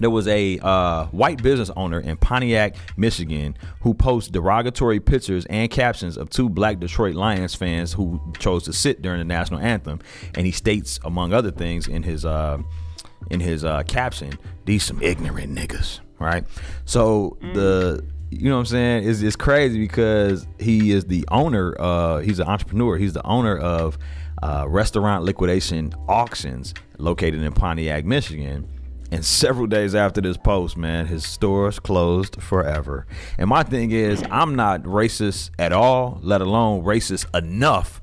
There 0.00 0.10
was 0.10 0.26
a 0.26 0.58
uh, 0.58 1.06
white 1.06 1.42
business 1.42 1.70
owner 1.76 2.00
in 2.00 2.16
Pontiac, 2.16 2.74
Michigan, 2.96 3.56
who 3.80 3.94
posts 3.94 4.28
derogatory 4.28 4.98
pictures 4.98 5.46
and 5.46 5.70
captions 5.70 6.16
of 6.16 6.30
two 6.30 6.48
black 6.48 6.80
Detroit 6.80 7.14
Lions 7.14 7.54
fans 7.54 7.92
who 7.92 8.20
chose 8.38 8.64
to 8.64 8.72
sit 8.72 9.02
during 9.02 9.18
the 9.18 9.24
national 9.24 9.60
anthem. 9.60 10.00
And 10.34 10.46
he 10.46 10.52
states, 10.52 10.98
among 11.04 11.32
other 11.32 11.52
things, 11.52 11.86
in 11.86 12.02
his 12.02 12.24
uh, 12.24 12.58
in 13.30 13.40
his 13.40 13.64
uh, 13.64 13.84
caption, 13.84 14.36
"These 14.64 14.82
some 14.82 15.00
ignorant 15.00 15.54
niggas." 15.54 16.00
Right. 16.18 16.44
So 16.86 17.36
the 17.40 18.04
you 18.40 18.48
know 18.48 18.56
what 18.56 18.60
I'm 18.60 18.66
saying? 18.66 19.08
It's, 19.08 19.22
it's 19.22 19.36
crazy 19.36 19.78
because 19.78 20.46
he 20.58 20.92
is 20.92 21.04
the 21.04 21.24
owner. 21.30 21.74
Uh, 21.78 22.18
he's 22.18 22.38
an 22.38 22.48
entrepreneur. 22.48 22.96
He's 22.96 23.12
the 23.12 23.26
owner 23.26 23.56
of 23.56 23.98
uh, 24.42 24.66
Restaurant 24.68 25.24
Liquidation 25.24 25.92
Auctions, 26.08 26.74
located 26.98 27.42
in 27.42 27.52
Pontiac, 27.52 28.04
Michigan. 28.04 28.68
And 29.10 29.24
several 29.24 29.66
days 29.66 29.94
after 29.94 30.20
this 30.20 30.36
post, 30.36 30.76
man, 30.76 31.06
his 31.06 31.24
stores 31.24 31.78
closed 31.78 32.42
forever. 32.42 33.06
And 33.38 33.48
my 33.48 33.62
thing 33.62 33.92
is, 33.92 34.24
I'm 34.30 34.56
not 34.56 34.82
racist 34.82 35.50
at 35.58 35.72
all, 35.72 36.18
let 36.22 36.40
alone 36.40 36.82
racist 36.82 37.26
enough 37.36 38.02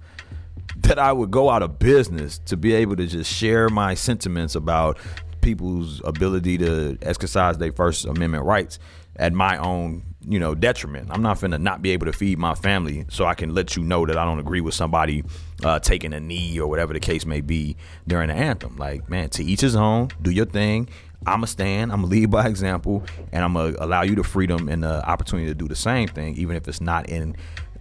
that 0.77 0.97
I 0.97 1.11
would 1.11 1.31
go 1.31 1.49
out 1.49 1.63
of 1.63 1.79
business 1.79 2.39
to 2.45 2.57
be 2.57 2.73
able 2.73 2.95
to 2.95 3.07
just 3.07 3.31
share 3.31 3.69
my 3.69 3.93
sentiments 3.93 4.55
about 4.55 4.97
people's 5.41 6.01
ability 6.05 6.57
to 6.59 6.97
exercise 7.01 7.57
their 7.57 7.71
First 7.71 8.05
Amendment 8.05 8.45
rights 8.45 8.79
at 9.15 9.33
my 9.33 9.57
own, 9.57 10.03
you 10.27 10.39
know, 10.39 10.53
detriment. 10.53 11.09
I'm 11.11 11.21
not 11.21 11.37
finna 11.37 11.59
not 11.59 11.81
be 11.81 11.91
able 11.91 12.05
to 12.05 12.13
feed 12.13 12.37
my 12.37 12.53
family 12.53 13.05
so 13.09 13.25
I 13.25 13.33
can 13.33 13.53
let 13.53 13.75
you 13.75 13.83
know 13.83 14.05
that 14.05 14.17
I 14.17 14.25
don't 14.25 14.39
agree 14.39 14.61
with 14.61 14.73
somebody 14.73 15.23
uh, 15.63 15.79
taking 15.79 16.13
a 16.13 16.19
knee 16.19 16.59
or 16.59 16.67
whatever 16.67 16.93
the 16.93 16.99
case 16.99 17.25
may 17.25 17.41
be 17.41 17.75
during 18.07 18.27
the 18.27 18.35
anthem. 18.35 18.77
Like, 18.77 19.09
man, 19.09 19.29
to 19.31 19.43
each 19.43 19.61
his 19.61 19.75
own. 19.75 20.09
Do 20.21 20.31
your 20.31 20.45
thing. 20.45 20.89
I'm 21.25 21.43
a 21.43 21.47
stand. 21.47 21.91
I'm 21.91 22.03
a 22.03 22.07
lead 22.07 22.31
by 22.31 22.47
example, 22.47 23.03
and 23.31 23.43
I'm 23.43 23.53
gonna 23.53 23.75
allow 23.79 24.01
you 24.01 24.15
the 24.15 24.23
freedom 24.23 24.67
and 24.69 24.83
the 24.83 25.07
opportunity 25.07 25.47
to 25.47 25.53
do 25.53 25.67
the 25.67 25.75
same 25.75 26.07
thing, 26.07 26.35
even 26.37 26.55
if 26.55 26.67
it's 26.67 26.81
not 26.81 27.09
in 27.09 27.35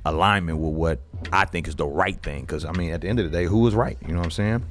alignment 0.05 0.59
with 0.59 0.75
what 0.75 1.01
I 1.33 1.47
think 1.47 1.67
is 1.69 1.77
the 1.77 1.87
right 1.87 2.21
thing. 2.23 2.43
Because 2.43 2.65
I 2.65 2.73
mean, 2.73 2.93
at 2.93 3.01
the 3.01 3.09
end 3.09 3.19
of 3.19 3.31
the 3.31 3.37
day, 3.37 3.45
who 3.45 3.67
is 3.67 3.75
right? 3.75 3.97
You 4.03 4.13
know 4.13 4.19
what 4.19 4.27
I'm 4.27 4.31
saying? 4.31 4.65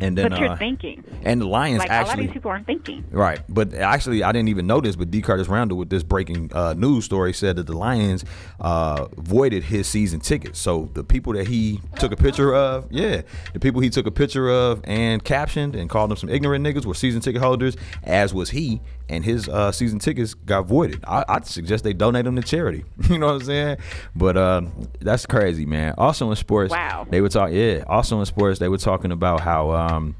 And 0.00 0.18
then, 0.18 0.30
but 0.30 0.40
you're 0.40 0.50
uh, 0.50 0.56
thinking. 0.56 1.04
and 1.22 1.40
the 1.40 1.46
Lions 1.46 1.78
Like 1.78 1.90
a 1.90 1.92
lot 1.92 2.02
of 2.02 2.08
actually 2.08 2.26
these 2.26 2.32
people 2.34 2.50
aren't 2.50 2.66
thinking. 2.66 3.04
Right, 3.10 3.40
but 3.48 3.74
actually, 3.74 4.22
I 4.22 4.32
didn't 4.32 4.48
even 4.48 4.66
know 4.66 4.80
this. 4.80 4.96
But 4.96 5.10
D. 5.10 5.22
Curtis 5.22 5.48
Randall, 5.48 5.78
with 5.78 5.90
this 5.90 6.02
breaking 6.02 6.50
uh, 6.52 6.74
news 6.74 7.04
story, 7.04 7.32
said 7.32 7.56
that 7.56 7.66
the 7.66 7.76
Lions 7.76 8.24
uh, 8.60 9.06
voided 9.16 9.64
his 9.64 9.86
season 9.86 10.20
tickets. 10.20 10.58
So 10.58 10.90
the 10.94 11.04
people 11.04 11.32
that 11.34 11.46
he 11.46 11.80
took 11.98 12.12
a 12.12 12.16
picture 12.16 12.54
of, 12.54 12.90
yeah, 12.90 13.22
the 13.52 13.60
people 13.60 13.80
he 13.80 13.90
took 13.90 14.06
a 14.06 14.10
picture 14.10 14.48
of 14.50 14.80
and 14.84 15.22
captioned 15.24 15.76
and 15.76 15.88
called 15.88 16.10
them 16.10 16.16
some 16.16 16.28
ignorant 16.28 16.66
niggas 16.66 16.84
were 16.84 16.94
season 16.94 17.20
ticket 17.20 17.40
holders, 17.40 17.76
as 18.02 18.34
was 18.34 18.50
he, 18.50 18.80
and 19.08 19.24
his 19.24 19.48
uh, 19.48 19.70
season 19.72 19.98
tickets 19.98 20.34
got 20.34 20.66
voided. 20.66 21.04
I, 21.06 21.24
I'd 21.28 21.46
suggest 21.46 21.84
they 21.84 21.92
donate 21.92 22.24
them 22.24 22.36
to 22.36 22.42
charity. 22.42 22.84
you 23.10 23.18
know 23.18 23.26
what 23.26 23.34
I'm 23.36 23.42
saying? 23.44 23.76
But 24.16 24.36
uh, 24.36 24.62
that's 25.00 25.26
crazy, 25.26 25.66
man. 25.66 25.94
Also 25.98 26.30
in 26.30 26.36
sports, 26.36 26.70
Wow. 26.72 27.06
they 27.10 27.20
were 27.20 27.28
talking. 27.28 27.56
Yeah, 27.56 27.84
also 27.86 28.18
in 28.20 28.26
sports, 28.26 28.58
they 28.58 28.68
were 28.68 28.78
talking 28.78 29.12
about 29.12 29.40
how. 29.40 29.70
Um, 29.72 30.16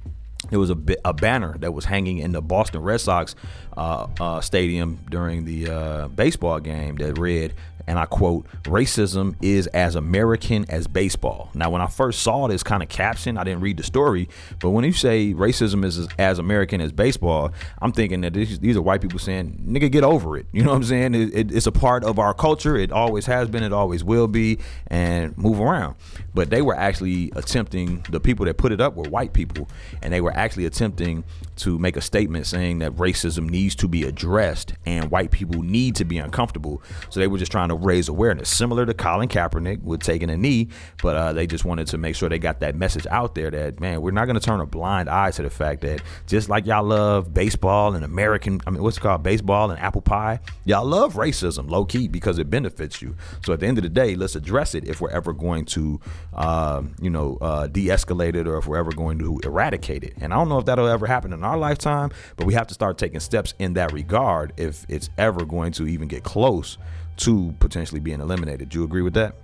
there 0.51 0.59
was 0.61 0.69
a, 0.69 0.75
bi- 0.75 0.97
a 1.07 1.15
banner 1.15 1.57
that 1.61 1.73
was 1.73 1.87
hanging 1.87 2.19
in 2.19 2.33
the 2.33 2.43
Boston 2.43 2.83
Red 2.83 3.01
Sox 3.01 3.35
uh, 3.79 4.07
uh, 4.21 4.41
stadium 4.43 4.99
during 5.11 5.47
the 5.47 5.71
uh, 5.71 6.09
baseball 6.09 6.61
game 6.61 6.97
that 6.97 7.17
read, 7.19 7.55
and 7.87 7.99
I 7.99 8.07
quote, 8.07 8.47
racism 8.65 9.37
is 9.43 9.67
as 9.69 9.95
American 9.95 10.65
as 10.69 10.87
baseball. 10.87 11.51
Now, 11.55 11.71
when 11.71 11.83
I 11.83 11.87
first 11.87 12.23
saw 12.23 12.49
this 12.49 12.63
kind 12.63 12.83
of 12.83 12.89
caption, 12.89 13.37
I 13.37 13.45
didn't 13.45 13.61
read 13.61 13.77
the 13.77 13.83
story, 13.83 14.29
but 14.61 14.71
when 14.71 14.85
you 14.85 14.93
say 14.93 15.35
racism 15.35 15.85
is 15.85 16.09
as, 16.19 16.39
American 16.39 16.81
as 16.81 16.93
baseball, 16.93 17.53
I'm 17.81 17.93
thinking 17.93 18.23
that 18.23 18.35
these, 18.35 18.59
these 18.59 18.77
are 18.77 18.83
white 18.83 19.01
people 19.01 19.19
saying, 19.19 19.65
nigga, 19.67 19.91
get 19.91 20.05
over 20.05 20.37
it. 20.37 20.47
You 20.53 20.63
know 20.63 20.71
what 20.71 20.77
I'm 20.77 20.85
saying? 20.85 21.15
It, 21.15 21.35
it, 21.35 21.53
it's 21.53 21.67
a 21.67 21.73
part 21.73 22.05
of 22.05 22.19
our 22.19 22.35
culture. 22.35 22.77
It 22.77 22.93
always 22.93 23.27
has 23.27 23.49
been, 23.49 23.63
it 23.63 23.73
always 23.73 24.03
will 24.03 24.29
be, 24.29 24.59
and 24.89 25.37
move 25.39 25.61
around. 25.61 25.97
But 26.35 26.51
they 26.51 26.63
were 26.63 26.77
actually 26.77 27.31
attempting, 27.37 28.05
the 28.11 28.21
people 28.21 28.47
that 28.47 28.57
put 28.57 28.73
it 28.73 28.81
up 28.81 28.95
were 28.97 29.09
white 29.09 29.33
people, 29.33 29.69
and 30.03 30.13
they 30.13 30.21
were 30.21 30.33
actually 30.33 30.67
attempting 30.67 31.25
to 31.57 31.79
make 31.79 31.97
a 31.97 32.01
statement 32.01 32.47
saying 32.47 32.79
that 32.81 32.93
racism 32.93 33.49
needs 33.49 33.75
to 33.77 33.89
be 33.89 34.05
addressed 34.05 34.75
and 34.87 35.11
white 35.11 35.31
people 35.31 35.63
need 35.63 35.95
to 35.97 36.05
be 36.05 36.19
uncomfortable. 36.19 36.83
So 37.11 37.21
they 37.21 37.27
were 37.27 37.39
just 37.39 37.53
trying 37.53 37.69
to 37.69 37.75
raise 37.75 38.09
awareness, 38.09 38.49
similar 38.49 38.87
to 38.87 38.95
Colin 38.95 39.29
Kaepernick 39.29 39.83
with 39.83 40.03
taking 40.03 40.31
a 40.31 40.37
knee, 40.37 40.69
but 41.03 41.17
uh, 41.17 41.33
they 41.33 41.47
just 41.47 41.65
wanted 41.65 41.87
to 41.89 41.99
make 41.99 42.17
sure 42.17 42.29
they 42.29 42.39
got 42.39 42.61
that 42.61 42.75
message 42.75 43.07
out 43.11 43.35
there 43.35 43.51
that 43.51 43.81
man, 43.81 44.03
we're 44.03 44.11
not 44.11 44.27
going 44.27 44.39
to 44.39 44.45
turn 44.45 44.61
a 44.61 44.67
blind 44.67 45.09
eye 45.09 45.31
to 45.33 45.43
the 45.43 45.51
fact 45.51 45.83
that 45.83 46.03
just 46.27 46.49
like 46.49 46.67
y'all 46.67 46.85
love 46.85 47.33
baseball 47.33 47.95
and 47.95 48.05
American, 48.05 48.61
I 48.67 48.71
mean, 48.71 48.83
what's 48.83 48.97
it 48.97 49.01
called, 49.01 49.23
baseball 49.23 49.71
and 49.71 49.81
apple 49.81 50.03
pie, 50.03 50.41
y'all 50.65 50.85
love 50.85 51.15
racism 51.15 51.71
low 51.71 51.85
key 51.85 52.09
because 52.09 52.39
it 52.39 52.51
benefits 52.51 53.01
you. 53.03 53.17
So 53.45 53.53
at 53.53 53.61
the 53.61 53.67
end 53.67 53.79
of 53.79 53.85
the 53.85 53.91
day, 53.91 54.15
let's 54.15 54.37
address 54.37 54.75
it 54.75 54.89
if 54.89 55.01
we're 55.01 55.11
ever 55.11 55.33
going 55.33 55.65
to, 55.67 56.01
um, 56.35 56.95
you 57.01 57.11
know, 57.11 57.39
uh, 57.41 57.67
de-escalate 57.67 58.35
it 58.35 58.47
or 58.47 58.59
if 58.59 58.67
we're 58.67 58.79
ever 58.79 58.93
going 58.93 59.19
to 59.19 59.41
eradicate 59.45 60.05
it. 60.05 60.15
And 60.21 60.33
I 60.33 60.37
don't 60.37 60.49
know 60.49 60.59
if 60.59 60.67
that'll 60.67 60.89
ever 60.89 61.07
happen 61.07 61.33
in 61.45 61.51
our 61.51 61.59
lifetime, 61.59 62.11
but 62.37 62.47
we 62.47 62.55
have 62.55 62.67
to 62.69 62.75
start 62.75 62.99
taking 62.99 63.21
steps 63.21 63.55
in 63.59 63.75
that 63.75 63.93
regard 63.93 64.53
if 64.57 64.87
it's 64.89 65.11
ever 65.19 65.45
going 65.45 65.73
to 65.73 65.87
even 65.87 66.09
get 66.09 66.25
close 66.25 66.79
to 67.19 67.55
potentially 67.61 68.01
being 68.01 68.21
eliminated. 68.21 68.71
Do 68.71 68.79
you 68.79 68.85
agree 68.85 69.03
with 69.03 69.15
that? 69.15 69.37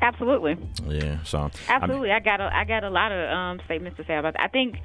Absolutely. 0.00 0.56
Yeah. 0.86 1.22
So 1.24 1.38
I 1.38 1.42
mean- 1.42 1.50
Absolutely, 1.68 2.12
I, 2.12 2.20
got 2.20 2.40
a 2.40 2.54
I 2.54 2.64
got 2.64 2.84
a 2.84 2.90
lot 2.90 3.10
of 3.10 3.30
um, 3.30 3.60
statements 3.64 3.96
to 3.96 4.04
say 4.04 4.16
about 4.16 4.34
that. 4.34 4.42
I 4.42 4.48
think 4.48 4.76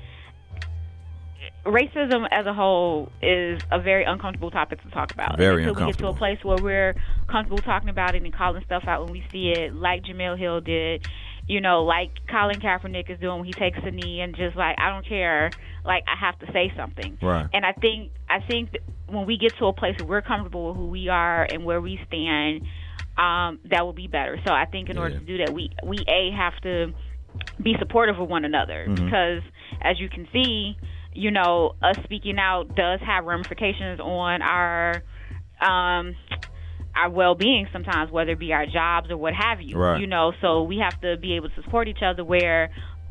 racism 1.65 2.27
as 2.31 2.45
a 2.45 2.53
whole 2.53 3.11
is 3.21 3.61
a 3.71 3.79
very 3.79 4.05
uncomfortable 4.05 4.49
topic 4.49 4.81
to 4.81 4.89
talk 4.89 5.11
about. 5.11 5.37
Very 5.37 5.63
Until 5.63 5.85
we 5.85 5.91
get 5.91 5.99
to 5.99 6.07
a 6.07 6.13
place 6.13 6.39
where 6.43 6.57
we're 6.57 6.95
comfortable 7.27 7.61
talking 7.61 7.89
about 7.89 8.15
it 8.15 8.23
and 8.23 8.33
calling 8.33 8.63
stuff 8.65 8.85
out 8.87 9.03
when 9.03 9.11
we 9.11 9.23
see 9.31 9.49
it, 9.49 9.75
like 9.75 10.03
Jemele 10.03 10.37
Hill 10.37 10.61
did. 10.61 11.05
You 11.47 11.59
know, 11.59 11.83
like 11.83 12.11
Colin 12.31 12.61
Kaepernick 12.61 13.09
is 13.11 13.19
doing 13.19 13.39
when 13.39 13.45
he 13.45 13.53
takes 13.53 13.77
a 13.83 13.91
knee 13.91 14.21
and 14.21 14.35
just 14.35 14.55
like 14.55 14.77
I 14.79 14.89
don't 14.89 15.07
care, 15.07 15.53
like 15.85 16.03
I 16.07 16.17
have 16.25 16.39
to 16.39 16.45
say 16.53 16.71
something. 16.77 17.17
Right. 17.21 17.47
And 17.53 17.65
I 17.65 17.73
think 17.73 18.11
I 18.29 18.39
think 18.47 18.69
when 19.07 19.25
we 19.25 19.37
get 19.37 19.53
to 19.59 19.65
a 19.65 19.73
place 19.73 19.95
where 19.99 20.07
we're 20.07 20.21
comfortable 20.21 20.69
with 20.69 20.77
who 20.77 20.87
we 20.87 21.09
are 21.09 21.43
and 21.43 21.65
where 21.65 21.81
we 21.81 21.99
stand, 22.07 22.61
um, 23.17 23.59
that 23.69 23.85
will 23.85 23.93
be 23.93 24.07
better. 24.07 24.39
So 24.45 24.51
I 24.51 24.65
think 24.65 24.89
in 24.89 24.97
order 24.97 25.19
to 25.19 25.25
do 25.25 25.37
that, 25.39 25.53
we 25.53 25.69
we 25.83 26.05
a 26.07 26.31
have 26.35 26.53
to 26.63 26.93
be 27.61 27.75
supportive 27.79 28.19
of 28.19 28.29
one 28.29 28.45
another 28.45 28.85
Mm-hmm. 28.87 29.05
because 29.05 29.41
as 29.81 29.99
you 29.99 30.09
can 30.09 30.27
see, 30.31 30.77
you 31.13 31.29
know, 31.31 31.75
us 31.81 31.97
speaking 32.05 32.37
out 32.39 32.75
does 32.75 32.99
have 33.05 33.25
ramifications 33.25 33.99
on 33.99 34.41
our 34.41 35.03
um 35.61 36.15
our 36.95 37.09
well-being 37.09 37.67
sometimes 37.71 38.11
whether 38.11 38.31
it 38.31 38.39
be 38.39 38.53
our 38.53 38.65
jobs 38.65 39.09
or 39.09 39.17
what 39.17 39.33
have 39.33 39.61
you 39.61 39.77
Right. 39.77 39.99
you 39.99 40.07
know 40.07 40.33
so 40.41 40.63
we 40.63 40.77
have 40.79 40.99
to 41.01 41.17
be 41.17 41.33
able 41.35 41.49
to 41.49 41.55
support 41.63 41.87
each 41.87 42.01
other 42.03 42.23
where 42.23 42.69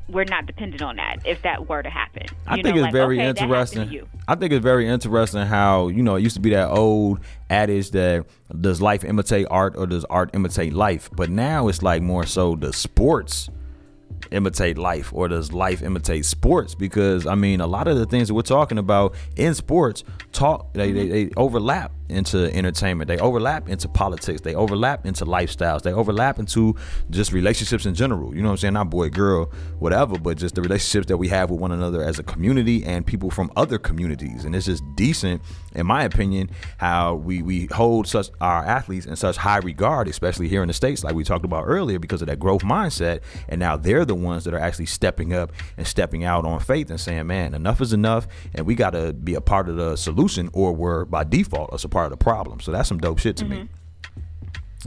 we're 0.08 0.24
not 0.24 0.46
dependent 0.46 0.82
on 0.82 0.96
that 0.96 1.18
if 1.24 1.42
that 1.42 1.68
were 1.68 1.82
to 1.82 1.88
happen 1.88 2.26
I 2.46 2.54
think 2.56 2.66
know, 2.66 2.74
it's 2.74 2.82
like, 2.82 2.92
very 2.92 3.18
okay, 3.20 3.28
interesting. 3.28 3.90
you. 3.90 4.08
I 4.28 4.34
think 4.34 4.52
it's 4.52 4.62
very 4.62 4.86
interesting 4.88 5.46
how 5.46 5.88
you 5.88 6.02
know 6.02 6.16
it 6.16 6.22
used 6.22 6.34
to 6.34 6.40
be 6.40 6.50
that 6.50 6.68
old 6.68 7.20
adage 7.48 7.90
that 7.92 8.26
does 8.60 8.82
life 8.82 9.04
imitate 9.04 9.46
art 9.50 9.74
or 9.76 9.86
does 9.86 10.04
art 10.06 10.30
imitate 10.34 10.74
life, 10.74 11.08
but 11.12 11.30
now 11.30 11.68
it's 11.68 11.82
like 11.82 12.02
more 12.02 12.26
so 12.26 12.56
the 12.56 12.72
sports 12.72 13.48
imitate 14.30 14.78
life 14.78 15.12
or 15.12 15.28
does 15.28 15.52
life 15.52 15.82
imitate 15.82 16.24
sports? 16.24 16.74
Because 16.74 17.26
I 17.26 17.34
mean, 17.34 17.60
a 17.60 17.66
lot 17.66 17.88
of 17.88 17.96
the 17.96 18.06
things 18.06 18.28
that 18.28 18.34
we're 18.34 18.42
talking 18.42 18.78
about 18.78 19.14
in 19.36 19.54
sports 19.54 20.04
talk 20.32 20.72
they, 20.74 20.92
they, 20.92 21.08
they 21.08 21.30
overlap 21.36 21.92
into 22.12 22.52
entertainment. 22.54 23.08
They 23.08 23.18
overlap 23.18 23.68
into 23.68 23.88
politics. 23.88 24.40
They 24.40 24.54
overlap 24.54 25.04
into 25.04 25.24
lifestyles. 25.24 25.82
They 25.82 25.92
overlap 25.92 26.38
into 26.38 26.76
just 27.10 27.32
relationships 27.32 27.86
in 27.86 27.94
general. 27.94 28.34
You 28.34 28.42
know 28.42 28.48
what 28.48 28.52
I'm 28.52 28.58
saying? 28.58 28.74
Not 28.74 28.90
boy, 28.90 29.10
girl, 29.10 29.50
whatever, 29.78 30.18
but 30.18 30.38
just 30.38 30.54
the 30.54 30.62
relationships 30.62 31.06
that 31.08 31.16
we 31.16 31.28
have 31.28 31.50
with 31.50 31.60
one 31.60 31.72
another 31.72 32.02
as 32.02 32.18
a 32.18 32.22
community 32.22 32.84
and 32.84 33.06
people 33.06 33.30
from 33.30 33.50
other 33.56 33.78
communities. 33.78 34.44
And 34.44 34.54
it's 34.54 34.66
just 34.66 34.84
decent, 34.94 35.42
in 35.74 35.86
my 35.86 36.04
opinion, 36.04 36.50
how 36.78 37.14
we, 37.14 37.42
we 37.42 37.66
hold 37.66 38.06
such 38.06 38.28
our 38.40 38.64
athletes 38.64 39.06
in 39.06 39.16
such 39.16 39.36
high 39.36 39.58
regard, 39.58 40.08
especially 40.08 40.48
here 40.48 40.62
in 40.62 40.68
the 40.68 40.74
States, 40.74 41.04
like 41.04 41.14
we 41.14 41.24
talked 41.24 41.44
about 41.44 41.64
earlier, 41.66 41.98
because 41.98 42.22
of 42.22 42.28
that 42.28 42.38
growth 42.38 42.62
mindset. 42.62 43.20
And 43.48 43.58
now 43.58 43.76
they're 43.76 44.04
the 44.04 44.14
ones 44.14 44.44
that 44.44 44.54
are 44.54 44.58
actually 44.60 44.86
stepping 44.86 45.34
up 45.34 45.52
and 45.76 45.86
stepping 45.86 46.24
out 46.24 46.44
on 46.44 46.60
faith 46.60 46.90
and 46.90 47.00
saying, 47.00 47.26
man, 47.26 47.54
enough 47.54 47.80
is 47.80 47.92
enough. 47.92 48.26
And 48.54 48.66
we 48.66 48.74
got 48.74 48.90
to 48.90 49.12
be 49.12 49.34
a 49.34 49.40
part 49.40 49.68
of 49.68 49.76
the 49.76 49.96
solution 49.96 50.48
or 50.52 50.72
we're 50.72 51.04
by 51.04 51.24
default 51.24 51.72
a 51.84 51.88
part 51.88 52.01
of 52.04 52.10
the 52.10 52.16
problem. 52.16 52.60
So 52.60 52.72
that's 52.72 52.88
some 52.88 52.98
dope 52.98 53.18
shit 53.18 53.36
to 53.38 53.44
me. 53.44 53.56
Mm-hmm. 53.56 53.66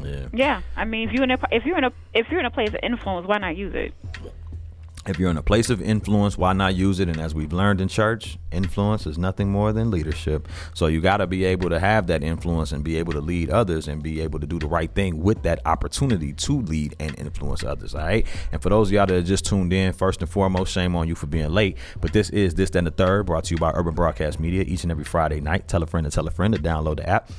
Yeah. 0.03 0.27
yeah 0.33 0.61
i 0.75 0.83
mean 0.83 1.07
if 1.07 1.13
you're 1.13 1.23
in 1.23 1.31
a 1.31 1.37
if 1.53 1.65
you're 1.65 1.77
in 1.77 1.85
a 1.85 1.93
if 2.13 2.27
you're 2.29 2.41
in 2.41 2.45
a 2.45 2.51
place 2.51 2.67
of 2.67 2.75
influence 2.83 3.25
why 3.27 3.37
not 3.37 3.55
use 3.55 3.73
it 3.73 3.93
If 5.07 5.19
you're 5.19 5.29
in 5.29 5.37
a 5.37 5.43
place 5.43 5.69
of 5.69 5.83
influence, 5.83 6.35
why 6.35 6.53
not 6.53 6.73
use 6.73 6.99
it? 6.99 7.09
And 7.09 7.19
as 7.19 7.35
we've 7.35 7.53
learned 7.53 7.79
in 7.79 7.87
church, 7.87 8.39
influence 8.51 9.05
is 9.05 9.19
nothing 9.19 9.51
more 9.51 9.71
than 9.71 9.91
leadership. 9.91 10.47
So 10.73 10.87
you 10.87 10.99
got 10.99 11.17
to 11.17 11.27
be 11.27 11.45
able 11.45 11.69
to 11.69 11.79
have 11.79 12.07
that 12.07 12.23
influence 12.23 12.71
and 12.71 12.83
be 12.83 12.97
able 12.97 13.13
to 13.13 13.21
lead 13.21 13.51
others 13.51 13.87
and 13.87 14.01
be 14.01 14.19
able 14.21 14.39
to 14.39 14.47
do 14.47 14.57
the 14.57 14.65
right 14.65 14.91
thing 14.91 15.21
with 15.21 15.43
that 15.43 15.59
opportunity 15.65 16.33
to 16.33 16.59
lead 16.61 16.95
and 16.99 17.15
influence 17.19 17.63
others. 17.63 17.93
All 17.93 18.01
right. 18.01 18.25
And 18.51 18.63
for 18.63 18.69
those 18.69 18.87
of 18.87 18.93
y'all 18.93 19.05
that 19.05 19.21
just 19.23 19.45
tuned 19.45 19.73
in, 19.73 19.93
first 19.93 20.21
and 20.21 20.29
foremost, 20.29 20.73
shame 20.73 20.95
on 20.95 21.07
you 21.07 21.13
for 21.13 21.27
being 21.27 21.51
late. 21.51 21.77
But 22.01 22.11
this 22.11 22.31
is 22.31 22.55
This, 22.55 22.71
Then, 22.71 22.85
the 22.85 22.91
Third, 22.91 23.27
brought 23.27 23.43
to 23.45 23.53
you 23.53 23.59
by 23.59 23.73
Urban 23.75 23.93
Broadcast 23.93 24.39
Media 24.39 24.63
each 24.63 24.81
and 24.81 24.91
every 24.91 25.03
Friday 25.03 25.39
night. 25.39 25.67
Tell 25.67 25.83
a 25.83 25.85
friend 25.85 26.05
to 26.05 26.11
tell 26.11 26.27
a 26.27 26.31
friend 26.31 26.51
to 26.55 26.59
download 26.59 26.97
the 26.97 27.07
app. 27.07 27.29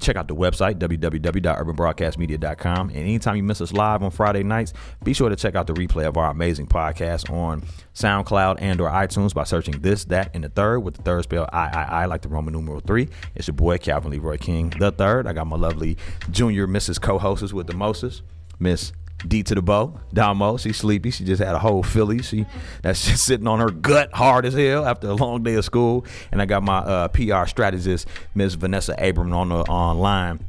Check 0.00 0.16
out 0.16 0.28
the 0.28 0.36
website, 0.36 0.74
www.urbanbroadcastmedia.com. 0.74 2.90
And 2.90 2.98
anytime 2.98 3.36
you 3.36 3.42
miss 3.42 3.62
us 3.62 3.72
live 3.72 4.02
on 4.02 4.10
Friday 4.10 4.42
nights, 4.42 4.74
be 5.02 5.14
sure 5.14 5.30
to 5.30 5.36
check 5.36 5.54
out 5.54 5.66
the 5.66 5.72
replay 5.72 6.06
of 6.06 6.18
our 6.18 6.30
amazing 6.30 6.66
podcast 6.66 7.05
on 7.30 7.62
SoundCloud 7.94 8.56
and 8.58 8.80
or 8.80 8.90
iTunes 8.90 9.34
by 9.34 9.44
searching 9.44 9.80
this, 9.80 10.04
that, 10.06 10.30
and 10.34 10.44
the 10.44 10.48
third 10.48 10.80
with 10.80 10.96
the 10.96 11.02
third 11.02 11.24
spell 11.24 11.48
I, 11.52 11.68
I, 11.68 11.82
I, 12.02 12.04
like 12.06 12.22
the 12.22 12.28
Roman 12.28 12.52
numeral 12.52 12.80
three. 12.80 13.08
It's 13.34 13.48
your 13.48 13.54
boy, 13.54 13.78
Calvin 13.78 14.12
Leroy 14.12 14.38
King, 14.38 14.72
the 14.78 14.90
third. 14.90 15.26
I 15.26 15.32
got 15.32 15.46
my 15.46 15.56
lovely 15.56 15.96
junior 16.30 16.66
Mrs. 16.66 17.00
co-hostess 17.00 17.52
with 17.52 17.66
the 17.66 17.74
Moses, 17.74 18.22
Miss 18.58 18.92
D 19.26 19.42
to 19.44 19.54
the 19.54 19.62
bow, 19.62 19.98
Damo. 20.12 20.56
She's 20.58 20.76
sleepy. 20.76 21.10
She 21.10 21.24
just 21.24 21.42
had 21.42 21.54
a 21.54 21.58
whole 21.58 21.82
Philly. 21.82 22.22
She 22.22 22.46
that's 22.82 23.04
just 23.06 23.24
sitting 23.24 23.46
on 23.46 23.60
her 23.60 23.70
gut 23.70 24.12
hard 24.12 24.44
as 24.44 24.54
hell 24.54 24.84
after 24.84 25.08
a 25.08 25.14
long 25.14 25.42
day 25.42 25.54
of 25.54 25.64
school. 25.64 26.04
And 26.30 26.42
I 26.42 26.46
got 26.46 26.62
my 26.62 26.78
uh, 26.78 27.08
PR 27.08 27.46
strategist, 27.46 28.06
Miss 28.34 28.54
Vanessa 28.54 28.94
Abron, 28.96 29.34
on 29.34 29.48
the 29.48 29.60
online. 29.62 30.44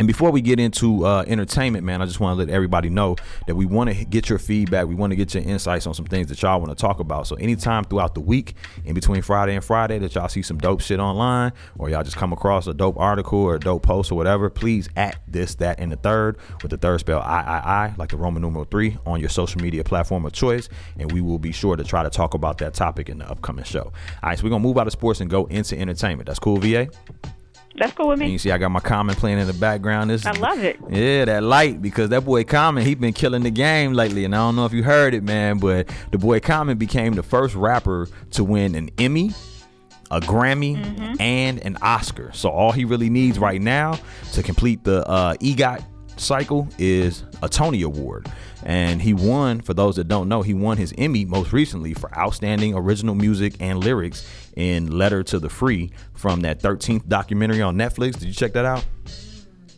And 0.00 0.06
before 0.06 0.30
we 0.30 0.40
get 0.40 0.58
into 0.58 1.04
uh, 1.04 1.24
entertainment, 1.26 1.84
man, 1.84 2.00
I 2.00 2.06
just 2.06 2.20
want 2.20 2.32
to 2.38 2.46
let 2.46 2.50
everybody 2.50 2.88
know 2.88 3.16
that 3.46 3.54
we 3.54 3.66
want 3.66 3.90
to 3.90 4.04
get 4.06 4.30
your 4.30 4.38
feedback. 4.38 4.86
We 4.86 4.94
want 4.94 5.10
to 5.10 5.14
get 5.14 5.34
your 5.34 5.42
insights 5.42 5.86
on 5.86 5.92
some 5.92 6.06
things 6.06 6.28
that 6.28 6.40
y'all 6.40 6.58
want 6.58 6.70
to 6.70 6.74
talk 6.74 7.00
about. 7.00 7.26
So 7.26 7.36
anytime 7.36 7.84
throughout 7.84 8.14
the 8.14 8.22
week, 8.22 8.54
in 8.86 8.94
between 8.94 9.20
Friday 9.20 9.56
and 9.56 9.62
Friday, 9.62 9.98
that 9.98 10.14
y'all 10.14 10.28
see 10.28 10.40
some 10.40 10.56
dope 10.56 10.80
shit 10.80 11.00
online, 11.00 11.52
or 11.76 11.90
y'all 11.90 12.02
just 12.02 12.16
come 12.16 12.32
across 12.32 12.66
a 12.66 12.72
dope 12.72 12.96
article 12.96 13.40
or 13.40 13.56
a 13.56 13.60
dope 13.60 13.82
post 13.82 14.10
or 14.10 14.14
whatever, 14.14 14.48
please 14.48 14.88
at 14.96 15.20
this, 15.28 15.56
that, 15.56 15.78
and 15.78 15.92
the 15.92 15.96
third 15.96 16.38
with 16.62 16.70
the 16.70 16.78
third 16.78 17.00
spell 17.00 17.20
I, 17.20 17.42
I, 17.42 17.58
I, 17.58 17.94
like 17.98 18.08
the 18.08 18.16
Roman 18.16 18.40
numeral 18.40 18.64
three 18.64 18.96
on 19.04 19.20
your 19.20 19.28
social 19.28 19.60
media 19.60 19.84
platform 19.84 20.24
of 20.24 20.32
choice, 20.32 20.70
and 20.98 21.12
we 21.12 21.20
will 21.20 21.38
be 21.38 21.52
sure 21.52 21.76
to 21.76 21.84
try 21.84 22.02
to 22.02 22.08
talk 22.08 22.32
about 22.32 22.56
that 22.56 22.72
topic 22.72 23.10
in 23.10 23.18
the 23.18 23.30
upcoming 23.30 23.66
show. 23.66 23.82
All 23.82 24.30
right, 24.30 24.38
so 24.38 24.44
we're 24.44 24.48
gonna 24.48 24.62
move 24.62 24.78
out 24.78 24.86
of 24.86 24.94
sports 24.94 25.20
and 25.20 25.28
go 25.28 25.44
into 25.44 25.78
entertainment. 25.78 26.26
That's 26.26 26.38
cool, 26.38 26.56
VA. 26.56 26.88
That's 27.76 27.92
cool 27.92 28.08
with 28.08 28.20
And 28.20 28.26
me. 28.28 28.32
you 28.32 28.38
see, 28.38 28.50
I 28.50 28.58
got 28.58 28.70
my 28.70 28.80
Common 28.80 29.14
playing 29.14 29.38
in 29.38 29.46
the 29.46 29.52
background. 29.54 30.10
This 30.10 30.26
I 30.26 30.32
love 30.32 30.58
it. 30.62 30.78
Yeah, 30.90 31.24
that 31.26 31.42
light 31.42 31.80
because 31.80 32.08
that 32.10 32.24
boy 32.24 32.44
Common 32.44 32.84
he 32.84 32.94
been 32.94 33.12
killing 33.12 33.42
the 33.42 33.50
game 33.50 33.92
lately, 33.94 34.24
and 34.24 34.34
I 34.34 34.38
don't 34.38 34.56
know 34.56 34.66
if 34.66 34.72
you 34.72 34.82
heard 34.82 35.14
it, 35.14 35.22
man, 35.22 35.58
but 35.58 35.88
the 36.10 36.18
boy 36.18 36.40
Common 36.40 36.78
became 36.78 37.14
the 37.14 37.22
first 37.22 37.54
rapper 37.54 38.08
to 38.32 38.44
win 38.44 38.74
an 38.74 38.90
Emmy, 38.98 39.30
a 40.10 40.20
Grammy, 40.20 40.76
Mm-hmm. 40.84 41.20
and 41.20 41.58
an 41.60 41.78
Oscar. 41.80 42.30
So 42.34 42.50
all 42.50 42.72
he 42.72 42.84
really 42.84 43.08
needs 43.10 43.38
right 43.38 43.60
now 43.62 43.98
to 44.32 44.42
complete 44.42 44.82
the 44.84 45.06
uh, 45.08 45.34
EGOT 45.34 45.84
cycle 46.20 46.68
is 46.78 47.24
a 47.42 47.48
Tony 47.48 47.82
Award. 47.82 48.30
And 48.62 49.00
he 49.00 49.14
won, 49.14 49.60
for 49.60 49.74
those 49.74 49.96
that 49.96 50.08
don't 50.08 50.28
know, 50.28 50.42
he 50.42 50.54
won 50.54 50.76
his 50.76 50.92
Emmy 50.98 51.24
most 51.24 51.52
recently 51.52 51.94
for 51.94 52.16
Outstanding 52.16 52.74
Original 52.74 53.14
Music 53.14 53.54
and 53.58 53.82
Lyrics 53.82 54.28
in 54.56 54.98
Letter 54.98 55.22
to 55.24 55.38
the 55.38 55.48
Free 55.48 55.90
from 56.14 56.42
that 56.42 56.60
13th 56.60 57.08
documentary 57.08 57.62
on 57.62 57.76
Netflix. 57.76 58.18
Did 58.18 58.24
you 58.24 58.34
check 58.34 58.52
that 58.52 58.64
out? 58.64 58.84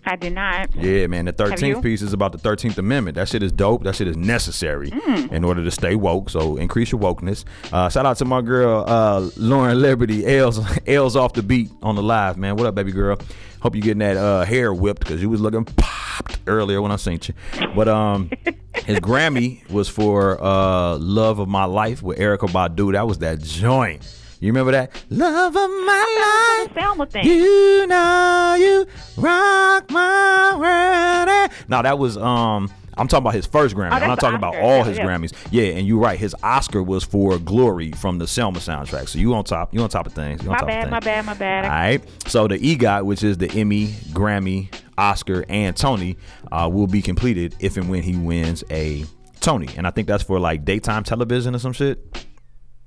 I 0.04 0.16
did 0.16 0.32
not. 0.34 0.74
Yeah, 0.74 1.06
man. 1.06 1.26
The 1.26 1.32
thirteenth 1.32 1.82
piece 1.82 2.02
is 2.02 2.12
about 2.12 2.32
the 2.32 2.38
Thirteenth 2.38 2.76
Amendment. 2.78 3.14
That 3.14 3.28
shit 3.28 3.42
is 3.42 3.52
dope. 3.52 3.84
That 3.84 3.94
shit 3.94 4.08
is 4.08 4.16
necessary 4.16 4.90
Mm. 4.90 5.30
in 5.32 5.44
order 5.44 5.62
to 5.62 5.70
stay 5.70 5.94
woke. 5.94 6.28
So 6.30 6.56
increase 6.56 6.90
your 6.90 7.00
wokeness. 7.00 7.44
Uh, 7.72 7.88
shout 7.88 8.04
out 8.06 8.16
to 8.18 8.24
my 8.24 8.40
girl 8.42 8.84
uh, 8.86 9.30
Lauren 9.36 9.80
Liberty. 9.80 10.26
L's 10.26 10.58
L's 10.86 11.14
off 11.16 11.34
the 11.34 11.42
beat 11.42 11.70
on 11.82 11.94
the 11.94 12.02
live, 12.02 12.36
man. 12.36 12.56
What 12.56 12.66
up, 12.66 12.74
baby 12.74 12.90
girl? 12.92 13.18
Hope 13.60 13.76
you 13.76 13.82
getting 13.82 14.00
that 14.00 14.16
uh, 14.16 14.44
hair 14.44 14.74
whipped 14.74 15.00
because 15.04 15.22
you 15.22 15.30
was 15.30 15.40
looking 15.40 15.64
popped 15.64 16.38
earlier 16.48 16.82
when 16.82 16.90
I 16.90 16.96
seen 16.96 17.20
you. 17.22 17.34
But 17.76 17.86
um, 17.86 18.28
his 18.84 18.98
Grammy 18.98 19.68
was 19.70 19.88
for 19.88 20.42
uh, 20.42 20.96
"Love 20.98 21.38
of 21.38 21.48
My 21.48 21.64
Life" 21.64 22.02
with 22.02 22.18
Erykah 22.18 22.48
Badu. 22.50 22.92
That 22.92 23.06
was 23.06 23.18
that 23.18 23.38
joint. 23.40 24.02
You 24.42 24.48
remember 24.48 24.72
that? 24.72 24.90
Love 25.08 25.54
of 25.56 25.70
my 25.70 26.64
life. 26.66 26.74
Selma 26.74 27.06
thing. 27.06 27.24
You 27.24 27.86
know 27.86 28.56
you 28.58 28.86
rock 29.16 29.88
my 29.88 30.56
world. 30.58 31.28
eh. 31.28 31.48
No, 31.68 31.80
that 31.82 31.96
was 31.98 32.16
um. 32.16 32.68
I'm 32.94 33.08
talking 33.08 33.22
about 33.22 33.34
his 33.34 33.46
first 33.46 33.74
Grammy. 33.74 33.92
Oh, 33.92 33.94
I'm 33.94 34.08
not 34.08 34.18
talking 34.20 34.38
the 34.38 34.48
about 34.48 34.56
all 34.60 34.82
his 34.82 34.98
yeah. 34.98 35.06
Grammys. 35.06 35.32
Yeah, 35.50 35.64
and 35.76 35.86
you're 35.86 35.98
right. 36.00 36.18
His 36.18 36.34
Oscar 36.42 36.82
was 36.82 37.04
for 37.04 37.38
Glory 37.38 37.92
from 37.92 38.18
the 38.18 38.26
Selma 38.26 38.58
soundtrack. 38.58 39.08
So 39.08 39.18
you 39.18 39.32
on 39.32 39.44
top. 39.44 39.72
You 39.72 39.80
on 39.80 39.88
top 39.88 40.06
of 40.06 40.12
things. 40.12 40.42
You 40.42 40.48
on 40.48 40.54
My 40.54 40.58
top 40.58 40.68
bad, 40.68 40.84
of 40.84 40.90
my 40.90 41.00
bad, 41.00 41.24
my 41.24 41.34
bad. 41.34 41.64
All 41.64 41.70
right. 41.70 42.02
So 42.28 42.48
the 42.48 42.58
EGOT, 42.58 43.04
which 43.06 43.22
is 43.22 43.38
the 43.38 43.50
Emmy, 43.52 43.86
Grammy, 44.12 44.68
Oscar, 44.98 45.44
and 45.48 45.74
Tony, 45.74 46.18
uh, 46.50 46.68
will 46.70 46.86
be 46.88 47.00
completed 47.00 47.54
if 47.60 47.76
and 47.78 47.88
when 47.88 48.02
he 48.02 48.16
wins 48.16 48.62
a 48.70 49.04
Tony. 49.40 49.68
And 49.76 49.86
I 49.86 49.90
think 49.90 50.06
that's 50.08 50.22
for 50.24 50.38
like 50.38 50.64
daytime 50.66 51.04
television 51.04 51.54
or 51.54 51.60
some 51.60 51.72
shit 51.72 52.26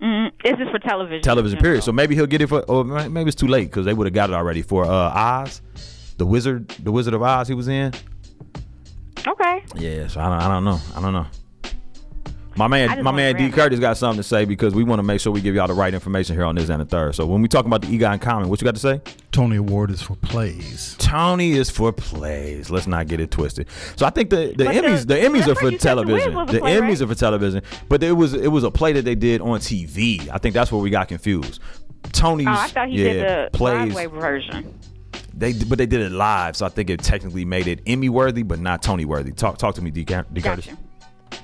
Mm, 0.01 0.31
this 0.43 0.53
is 0.59 0.69
for 0.71 0.79
television. 0.79 1.21
television 1.21 1.59
period. 1.59 1.83
So 1.83 1.91
maybe 1.91 2.15
he'll 2.15 2.25
get 2.25 2.41
it 2.41 2.47
for, 2.47 2.61
or 2.63 2.83
maybe 2.83 3.27
it's 3.27 3.35
too 3.35 3.47
late 3.47 3.69
because 3.69 3.85
they 3.85 3.93
would 3.93 4.05
have 4.07 4.13
got 4.13 4.29
it 4.29 4.33
already 4.33 4.61
for 4.61 4.83
uh, 4.85 4.89
Oz, 4.91 5.61
the 6.17 6.25
Wizard, 6.25 6.67
the 6.83 6.91
Wizard 6.91 7.13
of 7.13 7.21
Oz. 7.23 7.47
He 7.47 7.53
was 7.53 7.67
in. 7.67 7.93
Okay. 9.27 9.63
Yeah, 9.75 10.07
so 10.07 10.19
I 10.21 10.29
don't, 10.29 10.41
I 10.41 10.47
don't 10.47 10.63
know, 10.65 10.79
I 10.95 11.01
don't 11.01 11.13
know. 11.13 11.25
My 12.57 12.67
man, 12.67 13.03
my 13.03 13.11
man 13.11 13.35
D 13.35 13.49
Curtis 13.51 13.79
got 13.81 13.97
something 13.97 14.17
to 14.17 14.23
say 14.23 14.45
because 14.45 14.73
we 14.73 14.85
want 14.85 14.99
to 14.99 15.03
make 15.03 15.19
sure 15.19 15.33
we 15.33 15.41
give 15.41 15.55
y'all 15.55 15.67
the 15.67 15.73
right 15.73 15.93
information 15.93 16.35
here 16.37 16.45
on 16.45 16.55
this 16.55 16.69
and 16.69 16.79
the 16.81 16.85
third. 16.85 17.13
So 17.15 17.25
when 17.25 17.41
we 17.41 17.49
talk 17.49 17.65
about 17.65 17.81
the 17.81 17.87
EGOT 17.87 18.13
in 18.13 18.19
common, 18.19 18.47
what 18.47 18.61
you 18.61 18.65
got 18.65 18.75
to 18.75 18.79
say? 18.81 19.01
Tony 19.33 19.57
Award 19.57 19.91
is 19.91 20.01
for 20.01 20.15
plays. 20.15 20.95
Tony 20.97 21.51
is 21.51 21.69
for 21.69 21.91
plays. 21.91 22.69
Let's 22.69 22.87
not 22.87 23.07
get 23.07 23.19
it 23.19 23.29
twisted. 23.29 23.67
So 23.97 24.05
I 24.05 24.09
think 24.09 24.29
the, 24.29 24.53
the 24.55 24.65
But 24.65 24.75
Emmys 24.75 25.05
the 25.05 25.15
Emmys 25.15 25.47
are 25.47 25.55
for 25.55 25.65
right, 25.65 25.73
The 25.73 25.77
television. 25.79 26.33
The 26.33 26.59
play, 26.59 26.75
Emmys 26.77 26.81
right? 26.81 27.01
are 27.01 27.07
for 27.07 27.15
television, 27.15 27.61
but 27.89 28.01
it 28.01 28.13
was 28.13 28.33
it 28.33 28.47
was 28.51 28.63
a 28.63 28.71
play 28.71 28.93
that 28.93 29.03
they 29.03 29.15
did 29.15 29.41
on 29.41 29.59
TV. 29.59 30.29
I 30.31 30.37
think 30.37 30.53
that's 30.53 30.71
where 30.71 30.81
we 30.81 30.89
got 30.89 31.09
confused. 31.09 31.59
Tony's 32.13 32.47
Oh, 32.47 32.51
I 32.51 32.67
thought 32.67 32.87
he 32.87 33.03
yeah, 33.03 33.13
did 33.13 33.21
the 33.21 33.49
plays. 33.57 33.93
Broadway 33.93 34.05
version. 34.05 34.79
They 35.33 35.51
but 35.51 35.77
they 35.77 35.85
did 35.87 35.99
it 35.99 36.13
live, 36.13 36.55
so 36.55 36.65
I 36.65 36.69
think 36.69 36.89
it 36.89 37.01
technically 37.01 37.43
made 37.43 37.67
it 37.67 37.81
Emmy 37.85 38.07
worthy, 38.07 38.43
but 38.43 38.59
not 38.59 38.81
Tony 38.81 39.03
worthy. 39.03 39.33
Talk 39.33 39.57
talk 39.57 39.75
to 39.75 39.81
me, 39.81 39.91
D. 39.91 40.05
Cur- 40.05 40.25
D. 40.31 40.41
Curtis. 40.41 40.67
Gotcha. 40.67 40.77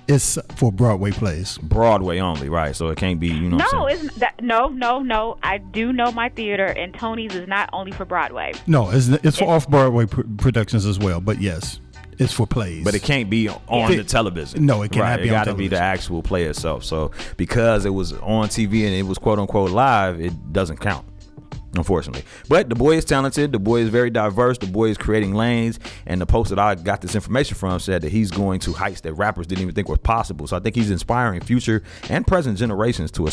It's 0.08 0.38
for 0.56 0.72
Broadway 0.72 1.12
plays. 1.12 1.58
Broadway 1.60 2.20
only, 2.20 2.50
right? 2.50 2.76
So 2.76 2.90
it 2.90 2.98
can't 2.98 3.20
be 3.20 3.28
you 3.30 3.50
know. 3.50 3.58
what 3.58 3.74
I'm 3.74 3.80
No, 3.80 3.88
it's 3.88 4.16
that. 4.16 4.42
No, 4.42 4.68
no, 4.68 5.00
no. 5.00 5.38
I 5.44 5.60
do 5.60 5.94
know 5.94 6.12
my 6.12 6.30
theater, 6.30 6.66
and 6.66 6.94
Tony's 6.94 7.34
is 7.36 7.48
not 7.48 7.70
only 7.72 7.92
for 7.92 8.04
Broadway. 8.06 8.54
No, 8.68 8.90
it's, 8.90 9.08
it's 9.08 9.38
for 9.38 9.46
off 9.46 9.70
Broadway 9.70 10.06
pr- 10.08 10.22
productions 10.38 10.86
as 10.86 11.00
well. 11.00 11.22
But 11.22 11.40
yes, 11.40 11.80
it's 12.18 12.34
for 12.34 12.46
plays. 12.46 12.84
But 12.84 12.94
it 12.96 13.04
can't 13.04 13.30
be 13.30 13.48
on 13.50 13.62
Yeah. 13.70 13.96
the 13.98 14.04
television. 14.04 14.66
No, 14.66 14.82
it 14.82 14.92
cannot 14.92 15.06
right. 15.06 15.22
be 15.22 15.28
It 15.30 15.32
got 15.32 15.46
to 15.46 15.54
be 15.54 15.68
the 15.68 15.80
actual 15.80 16.22
play 16.22 16.44
itself. 16.44 16.84
So 16.84 17.12
because 17.38 17.86
it 17.86 17.92
was 17.92 18.14
on 18.14 18.48
TV 18.50 18.86
and 18.86 18.94
it 18.94 19.04
was 19.04 19.18
quote 19.18 19.40
unquote 19.40 19.72
live, 19.72 20.20
it 20.20 20.52
doesn't 20.52 20.78
count. 20.78 21.06
Unfortunately, 21.74 22.24
but 22.50 22.68
the 22.68 22.76
boy 22.76 22.98
is 22.98 23.06
talented. 23.06 23.54
The 23.54 23.60
boy 23.60 23.80
is 23.80 23.90
very 23.90 24.10
diverse. 24.10 24.58
The 24.58 24.68
boy 24.68 24.90
is 24.90 24.98
creating 24.98 25.34
lanes. 25.34 25.80
And 26.06 26.20
the 26.20 26.26
post 26.26 26.50
that 26.50 26.60
I 26.60 26.76
got 26.76 27.00
this 27.00 27.16
information 27.16 27.56
from 27.56 27.80
said 27.80 28.02
that 28.02 28.12
he's 28.12 28.30
going 28.30 28.60
to 28.62 28.74
heights 28.74 29.02
that 29.02 29.14
rappers 29.14 29.48
didn't 29.48 29.62
even 29.62 29.74
think 29.74 29.88
was 29.88 30.00
possible. 30.00 30.48
So 30.48 30.58
I 30.58 30.60
think 30.60 30.76
he's 30.76 30.92
inspiring 30.92 31.40
future 31.40 31.82
and 32.10 32.28
present 32.28 32.58
generations 32.58 33.10
to 33.12 33.30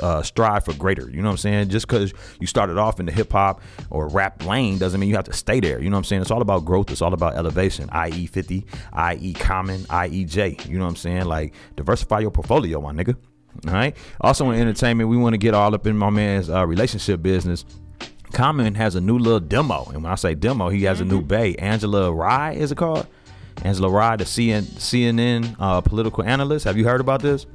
uh, 0.00 0.22
strive 0.22 0.64
for 0.64 0.72
greater. 0.74 1.10
You 1.10 1.20
know 1.20 1.30
what 1.30 1.32
I'm 1.32 1.38
saying? 1.38 1.70
Just 1.70 1.88
because 1.88 2.14
you 2.38 2.46
started 2.46 2.78
off 2.78 3.00
in 3.00 3.06
the 3.06 3.12
hip 3.12 3.32
hop 3.32 3.60
or 3.90 4.06
rap 4.06 4.44
lane 4.44 4.78
doesn't 4.78 5.00
mean 5.00 5.10
you 5.10 5.16
have 5.16 5.24
to 5.24 5.32
stay 5.32 5.58
there. 5.58 5.82
You 5.82 5.90
know 5.90 5.96
what 5.96 5.98
I'm 5.98 6.04
saying? 6.04 6.22
It's 6.22 6.30
all 6.30 6.42
about 6.42 6.64
growth. 6.64 6.92
It's 6.92 7.02
all 7.02 7.12
about 7.12 7.34
elevation. 7.34 7.90
IE 7.92 8.26
50, 8.26 8.66
IE 9.18 9.32
Common, 9.34 9.84
I.e. 9.90 10.24
J. 10.24 10.56
You 10.68 10.78
know 10.78 10.84
what 10.84 10.90
I'm 10.90 10.96
saying? 10.96 11.24
Like 11.24 11.54
diversify 11.74 12.20
your 12.20 12.30
portfolio, 12.30 12.80
my 12.80 12.92
nigga. 12.92 13.16
All 13.66 13.72
right. 13.72 13.96
Also 14.20 14.50
in 14.50 14.60
entertainment, 14.60 15.08
we 15.08 15.16
want 15.16 15.34
to 15.34 15.38
get 15.38 15.54
all 15.54 15.74
up 15.74 15.86
in 15.86 15.96
my 15.96 16.10
man's 16.10 16.48
uh, 16.48 16.66
relationship 16.66 17.22
business. 17.22 17.64
Common 18.32 18.74
has 18.76 18.94
a 18.94 19.00
new 19.00 19.18
little 19.18 19.40
demo, 19.40 19.84
and 19.86 20.04
when 20.04 20.12
I 20.12 20.14
say 20.14 20.34
demo, 20.34 20.68
he 20.68 20.84
has 20.84 21.00
a 21.00 21.04
new 21.04 21.20
bae. 21.20 21.56
Angela 21.58 22.12
Rye 22.12 22.52
is 22.52 22.70
it 22.70 22.76
called? 22.76 23.06
Angela 23.64 23.90
Rye, 23.90 24.16
the 24.16 24.24
CN, 24.24 24.62
CNN 24.62 25.56
uh, 25.58 25.80
political 25.80 26.22
analyst. 26.24 26.64
Have 26.64 26.76
you 26.76 26.84
heard 26.84 27.00
about 27.00 27.20
this? 27.22 27.46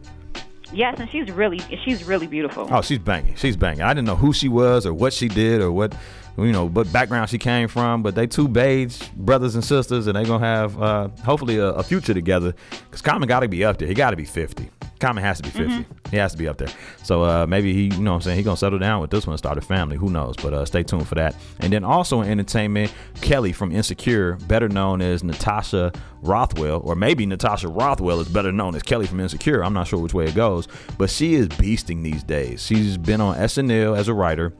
Yes, 0.73 0.99
and 0.99 1.09
she's 1.09 1.31
really, 1.31 1.59
she's 1.85 2.03
really 2.03 2.27
beautiful. 2.27 2.67
Oh, 2.69 2.81
she's 2.81 2.99
banging. 2.99 3.35
She's 3.35 3.55
banging. 3.55 3.81
I 3.83 3.93
didn't 3.93 4.07
know 4.07 4.15
who 4.15 4.33
she 4.33 4.49
was 4.49 4.85
or 4.85 4.93
what 4.93 5.13
she 5.13 5.27
did 5.27 5.61
or 5.61 5.71
what, 5.71 5.95
you 6.37 6.51
know, 6.51 6.67
what 6.67 6.91
background 6.91 7.29
she 7.29 7.37
came 7.37 7.67
from. 7.67 8.03
But 8.03 8.15
they 8.15 8.27
two 8.27 8.47
babes, 8.47 9.07
brothers 9.15 9.55
and 9.55 9.63
sisters, 9.63 10.07
and 10.07 10.15
they 10.15 10.25
gonna 10.25 10.45
have 10.45 10.81
uh, 10.81 11.07
hopefully 11.23 11.57
a, 11.57 11.67
a 11.67 11.83
future 11.83 12.13
together. 12.13 12.53
Cause 12.91 13.01
Common 13.01 13.29
got 13.29 13.41
to 13.41 13.47
be 13.47 13.63
up 13.63 13.77
there. 13.77 13.87
He 13.87 13.93
got 13.93 14.09
to 14.09 14.17
be 14.17 14.25
fifty. 14.25 14.69
Common 14.99 15.23
has 15.23 15.37
to 15.37 15.43
be 15.43 15.49
50 15.49 15.85
He 16.11 16.17
has 16.17 16.31
to 16.31 16.37
be 16.37 16.47
up 16.47 16.57
there. 16.57 16.69
So 17.03 17.23
uh, 17.23 17.45
maybe 17.47 17.73
he, 17.73 17.83
you 17.95 18.01
know, 18.01 18.11
what 18.11 18.15
I'm 18.17 18.21
saying 18.21 18.37
he 18.37 18.43
gonna 18.43 18.57
settle 18.57 18.79
down 18.79 19.01
with 19.01 19.11
this 19.11 19.27
one 19.27 19.33
and 19.33 19.37
start 19.37 19.57
a 19.57 19.61
family. 19.61 19.97
Who 19.97 20.09
knows? 20.09 20.35
But 20.37 20.53
uh, 20.53 20.65
stay 20.65 20.83
tuned 20.83 21.07
for 21.07 21.15
that. 21.15 21.35
And 21.59 21.73
then 21.73 21.83
also 21.83 22.21
in 22.21 22.29
entertainment, 22.29 22.93
Kelly 23.21 23.51
from 23.51 23.71
Insecure, 23.71 24.35
better 24.47 24.69
known 24.69 25.01
as 25.01 25.23
Natasha 25.23 25.91
Rothwell, 26.21 26.81
or 26.83 26.95
maybe 26.95 27.25
Natasha 27.25 27.67
Rothwell 27.67 28.19
is 28.19 28.29
better 28.29 28.51
known 28.51 28.75
as 28.75 28.83
Kelly 28.83 29.05
from 29.05 29.19
Insecure. 29.19 29.63
I'm 29.63 29.73
not 29.73 29.87
sure 29.87 29.99
which 29.99 30.13
way 30.13 30.25
it 30.25 30.35
goes, 30.35 30.67
but 30.97 31.09
she 31.09 31.35
is 31.35 31.47
beasting 31.49 32.03
these 32.03 32.23
days. 32.23 32.65
She's 32.65 32.97
been 32.97 33.21
on 33.21 33.35
SNL 33.35 33.97
as 33.97 34.07
a 34.07 34.13
writer. 34.13 34.53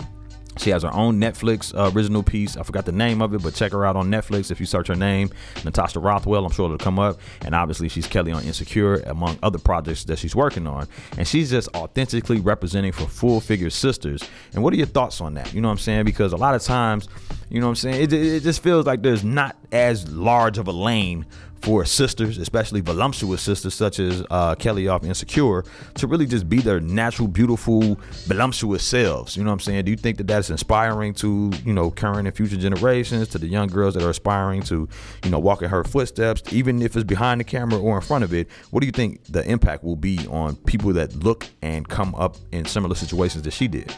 She 0.58 0.70
has 0.70 0.84
her 0.84 0.94
own 0.94 1.20
Netflix 1.20 1.74
uh, 1.78 1.92
original 1.94 2.24
piece. 2.24 2.58
I 2.58 2.64
forgot 2.64 2.86
the 2.86 2.92
name 2.92 3.22
of 3.22 3.34
it, 3.34 3.44
but 3.44 3.54
check 3.54 3.72
her 3.72 3.86
out 3.86 3.96
on 3.96 4.10
Netflix. 4.10 4.52
If 4.52 4.60
you 4.60 4.66
search 4.66 4.88
her 4.88 4.96
name, 4.96 5.30
Natasha 5.64 6.00
Rothwell, 6.00 6.46
I'm 6.46 6.52
sure 6.52 6.66
it'll 6.66 6.78
come 6.78 7.00
up. 7.00 7.20
And 7.42 7.54
obviously, 7.54 7.90
she's 7.90 8.08
Kelly 8.08 8.32
on 8.32 8.44
Insecure, 8.44 8.96
among 9.06 9.38
other 9.44 9.60
projects 9.60 10.04
that 10.06 10.20
she's 10.20 10.36
working 10.36 10.68
on. 10.68 10.88
And 11.18 11.28
she's 11.28 11.50
just 11.50 11.70
authentically 11.76 12.40
representing 12.40 12.92
for 12.92 13.06
full 13.06 13.42
figure 13.42 13.70
sisters. 13.70 14.24
And 14.54 14.64
what 14.64 14.74
are 14.74 14.78
your 14.78 14.88
thoughts 14.88 15.22
on 15.22 15.34
that? 15.36 15.54
You 15.54 15.62
know 15.62 15.68
what 15.68 15.74
I'm 15.74 15.78
saying? 15.80 16.06
Because 16.06 16.34
a 16.34 16.38
lot 16.38 16.56
of 16.56 16.62
times, 16.64 17.08
You 17.50 17.60
know 17.60 17.68
what 17.68 17.72
I'm 17.72 17.76
saying? 17.76 18.02
It, 18.04 18.14
it 18.14 18.44
just 18.44 18.64
feels 18.64 18.86
like 18.86 19.02
there's 19.02 19.24
not 19.24 19.56
as 19.72 20.12
large 20.12 20.58
of 20.58 20.68
a 20.68 20.72
lane 20.72 21.26
for 21.66 21.84
sisters, 21.84 22.38
especially 22.38 22.80
voluptuous 22.80 23.42
sisters 23.42 23.74
such 23.74 24.00
as 24.00 24.24
uh, 24.30 24.54
Kelly 24.54 24.88
off 24.88 25.04
Insecure, 25.04 25.64
to 25.96 26.06
really 26.06 26.28
just 26.28 26.48
be 26.48 26.60
their 26.60 26.80
natural, 26.80 27.28
beautiful, 27.28 28.00
voluptuous 28.28 28.84
selves. 28.84 29.36
You 29.36 29.44
know 29.44 29.50
what 29.50 29.54
I'm 29.54 29.60
saying? 29.62 29.86
Do 29.86 29.92
you 29.92 29.98
think 29.98 30.18
that 30.18 30.28
that's 30.28 30.52
inspiring 30.52 31.16
to 31.16 31.52
you 31.66 31.74
know 31.74 31.90
current 31.90 32.28
and 32.28 32.38
future 32.38 32.58
generations, 32.58 33.30
to 33.30 33.40
the 33.40 33.48
young 33.48 33.68
girls 33.68 33.96
that 33.96 34.04
are 34.04 34.12
aspiring 34.12 34.62
to 34.64 34.88
you 35.24 35.32
know 35.32 35.40
walk 35.40 35.64
in 35.64 35.70
her 35.70 35.84
footsteps, 35.84 36.44
even 36.54 36.84
if 36.84 36.96
it's 36.96 37.04
behind 37.04 37.40
the 37.40 37.46
camera 37.46 37.80
or 37.80 37.96
in 37.96 38.02
front 38.04 38.24
of 38.24 38.32
it? 38.32 38.48
What 38.70 38.82
do 38.82 38.86
you 38.86 38.92
think 38.92 39.24
the 39.26 39.44
impact 39.50 39.84
will 39.84 39.96
be 39.96 40.20
on 40.28 40.58
people 40.58 40.94
that 40.94 41.16
look 41.16 41.48
and 41.64 41.88
come 41.90 42.14
up 42.14 42.38
in 42.52 42.66
similar 42.66 42.94
situations 42.94 43.44
that 43.44 43.54
she 43.54 43.68
did? 43.68 43.92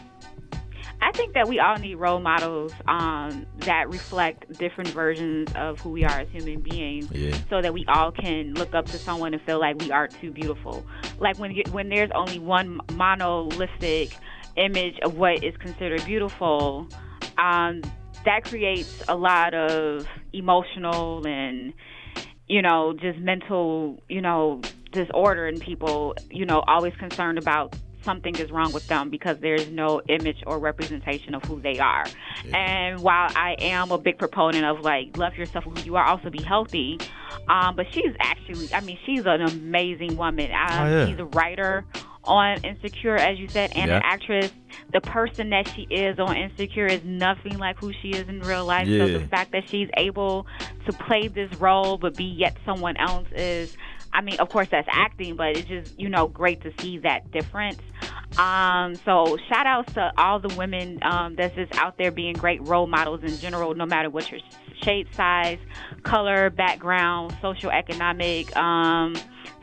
I 0.99 1.11
think 1.11 1.33
that 1.35 1.47
we 1.47 1.59
all 1.59 1.77
need 1.77 1.95
role 1.95 2.19
models 2.19 2.73
um, 2.87 3.45
that 3.59 3.87
reflect 3.89 4.51
different 4.57 4.89
versions 4.89 5.49
of 5.55 5.79
who 5.79 5.91
we 5.91 6.03
are 6.03 6.19
as 6.19 6.27
human 6.29 6.59
beings, 6.61 7.09
Yeah. 7.11 7.37
so 7.49 7.61
that 7.61 7.73
we 7.73 7.85
all 7.87 8.11
can 8.11 8.53
look 8.55 8.73
up 8.73 8.85
to 8.87 8.97
someone 8.97 9.33
and 9.33 9.41
feel 9.43 9.59
like 9.59 9.77
we 9.79 9.91
are 9.91 10.07
too 10.07 10.31
beautiful. 10.31 10.85
Like 11.19 11.37
when 11.37 11.51
you, 11.51 11.63
when 11.71 11.89
there's 11.89 12.09
only 12.15 12.39
one 12.39 12.79
monolithic 12.93 14.15
image 14.55 14.97
of 15.03 15.17
what 15.17 15.43
is 15.43 15.55
considered 15.57 16.03
beautiful, 16.05 16.87
um, 17.37 17.81
that 18.25 18.43
creates 18.43 19.03
a 19.07 19.15
lot 19.15 19.53
of 19.53 20.07
emotional 20.33 21.25
and 21.27 21.73
you 22.47 22.61
know 22.61 22.93
just 22.99 23.19
mental 23.19 24.01
you 24.09 24.21
know 24.21 24.61
disorder 24.91 25.47
in 25.47 25.59
people. 25.59 26.15
You 26.31 26.45
know, 26.45 26.63
always 26.67 26.93
concerned 26.95 27.37
about 27.37 27.75
something 28.03 28.35
is 28.37 28.51
wrong 28.51 28.71
with 28.73 28.87
them 28.87 29.09
because 29.09 29.37
there's 29.39 29.67
no 29.69 30.01
image 30.07 30.37
or 30.47 30.59
representation 30.59 31.35
of 31.35 31.43
who 31.43 31.59
they 31.61 31.79
are. 31.79 32.05
And 32.53 33.01
while 33.01 33.29
I 33.35 33.55
am 33.59 33.91
a 33.91 33.97
big 33.97 34.17
proponent 34.17 34.65
of 34.65 34.81
like 34.81 35.17
love 35.17 35.35
yourself 35.35 35.65
who 35.65 35.73
you 35.83 35.95
are, 35.95 36.05
also 36.05 36.29
be 36.29 36.41
healthy. 36.41 36.99
Um, 37.49 37.75
but 37.75 37.85
she's 37.91 38.13
actually, 38.19 38.73
I 38.73 38.81
mean, 38.81 38.97
she's 39.05 39.25
an 39.25 39.41
amazing 39.41 40.17
woman. 40.17 40.51
Um, 40.51 40.57
Oh, 40.71 40.89
yeah. 40.89 41.05
She's 41.07 41.19
a 41.19 41.25
writer 41.25 41.85
on 42.23 42.61
Insecure, 42.63 43.15
as 43.15 43.39
you 43.39 43.47
said, 43.47 43.71
and 43.75 43.89
an 43.97 44.01
actress. 44.03 44.51
The 44.91 44.99
person 45.01 45.49
that 45.51 45.67
she 45.69 45.83
is 45.83 46.19
on 46.19 46.35
Insecure 46.35 46.85
is 46.87 47.03
nothing 47.05 47.57
like 47.57 47.77
who 47.79 47.93
she 48.01 48.09
is 48.09 48.27
in 48.27 48.41
real 48.41 48.65
life. 48.65 48.87
So 48.87 48.91
the 49.19 49.27
fact 49.27 49.51
that 49.53 49.63
she's 49.69 49.89
able 49.95 50.45
to 50.85 50.93
play 50.93 51.27
this 51.29 51.53
role 51.59 51.97
but 51.97 52.15
be 52.15 52.25
yet 52.25 52.57
someone 52.65 52.97
else 52.97 53.27
is 53.33 53.75
I 54.17 54.21
mean, 54.21 54.39
of 54.39 54.49
course 54.49 54.67
that's 54.71 54.87
acting, 54.91 55.35
but 55.35 55.55
it's 55.55 55.67
just, 55.67 55.99
you 55.99 56.09
know, 56.09 56.27
great 56.27 56.61
to 56.61 56.73
see 56.81 56.97
that 56.99 57.29
difference. 57.29 57.77
Um, 58.39 58.95
so 58.95 59.37
shout 59.47 59.67
outs 59.67 59.93
to 59.93 60.11
all 60.17 60.39
the 60.39 60.53
women 60.55 60.97
um, 61.03 61.35
that's 61.35 61.53
just 61.53 61.75
out 61.75 61.99
there 61.99 62.09
being 62.09 62.33
great 62.33 62.67
role 62.67 62.87
models 62.87 63.21
in 63.21 63.37
general, 63.37 63.75
no 63.75 63.85
matter 63.85 64.09
what 64.09 64.31
your 64.31 64.41
shade 64.81 65.07
size, 65.13 65.59
color, 66.01 66.49
background, 66.49 67.37
social 67.43 67.69
economic 67.69 68.55
um, 68.57 69.15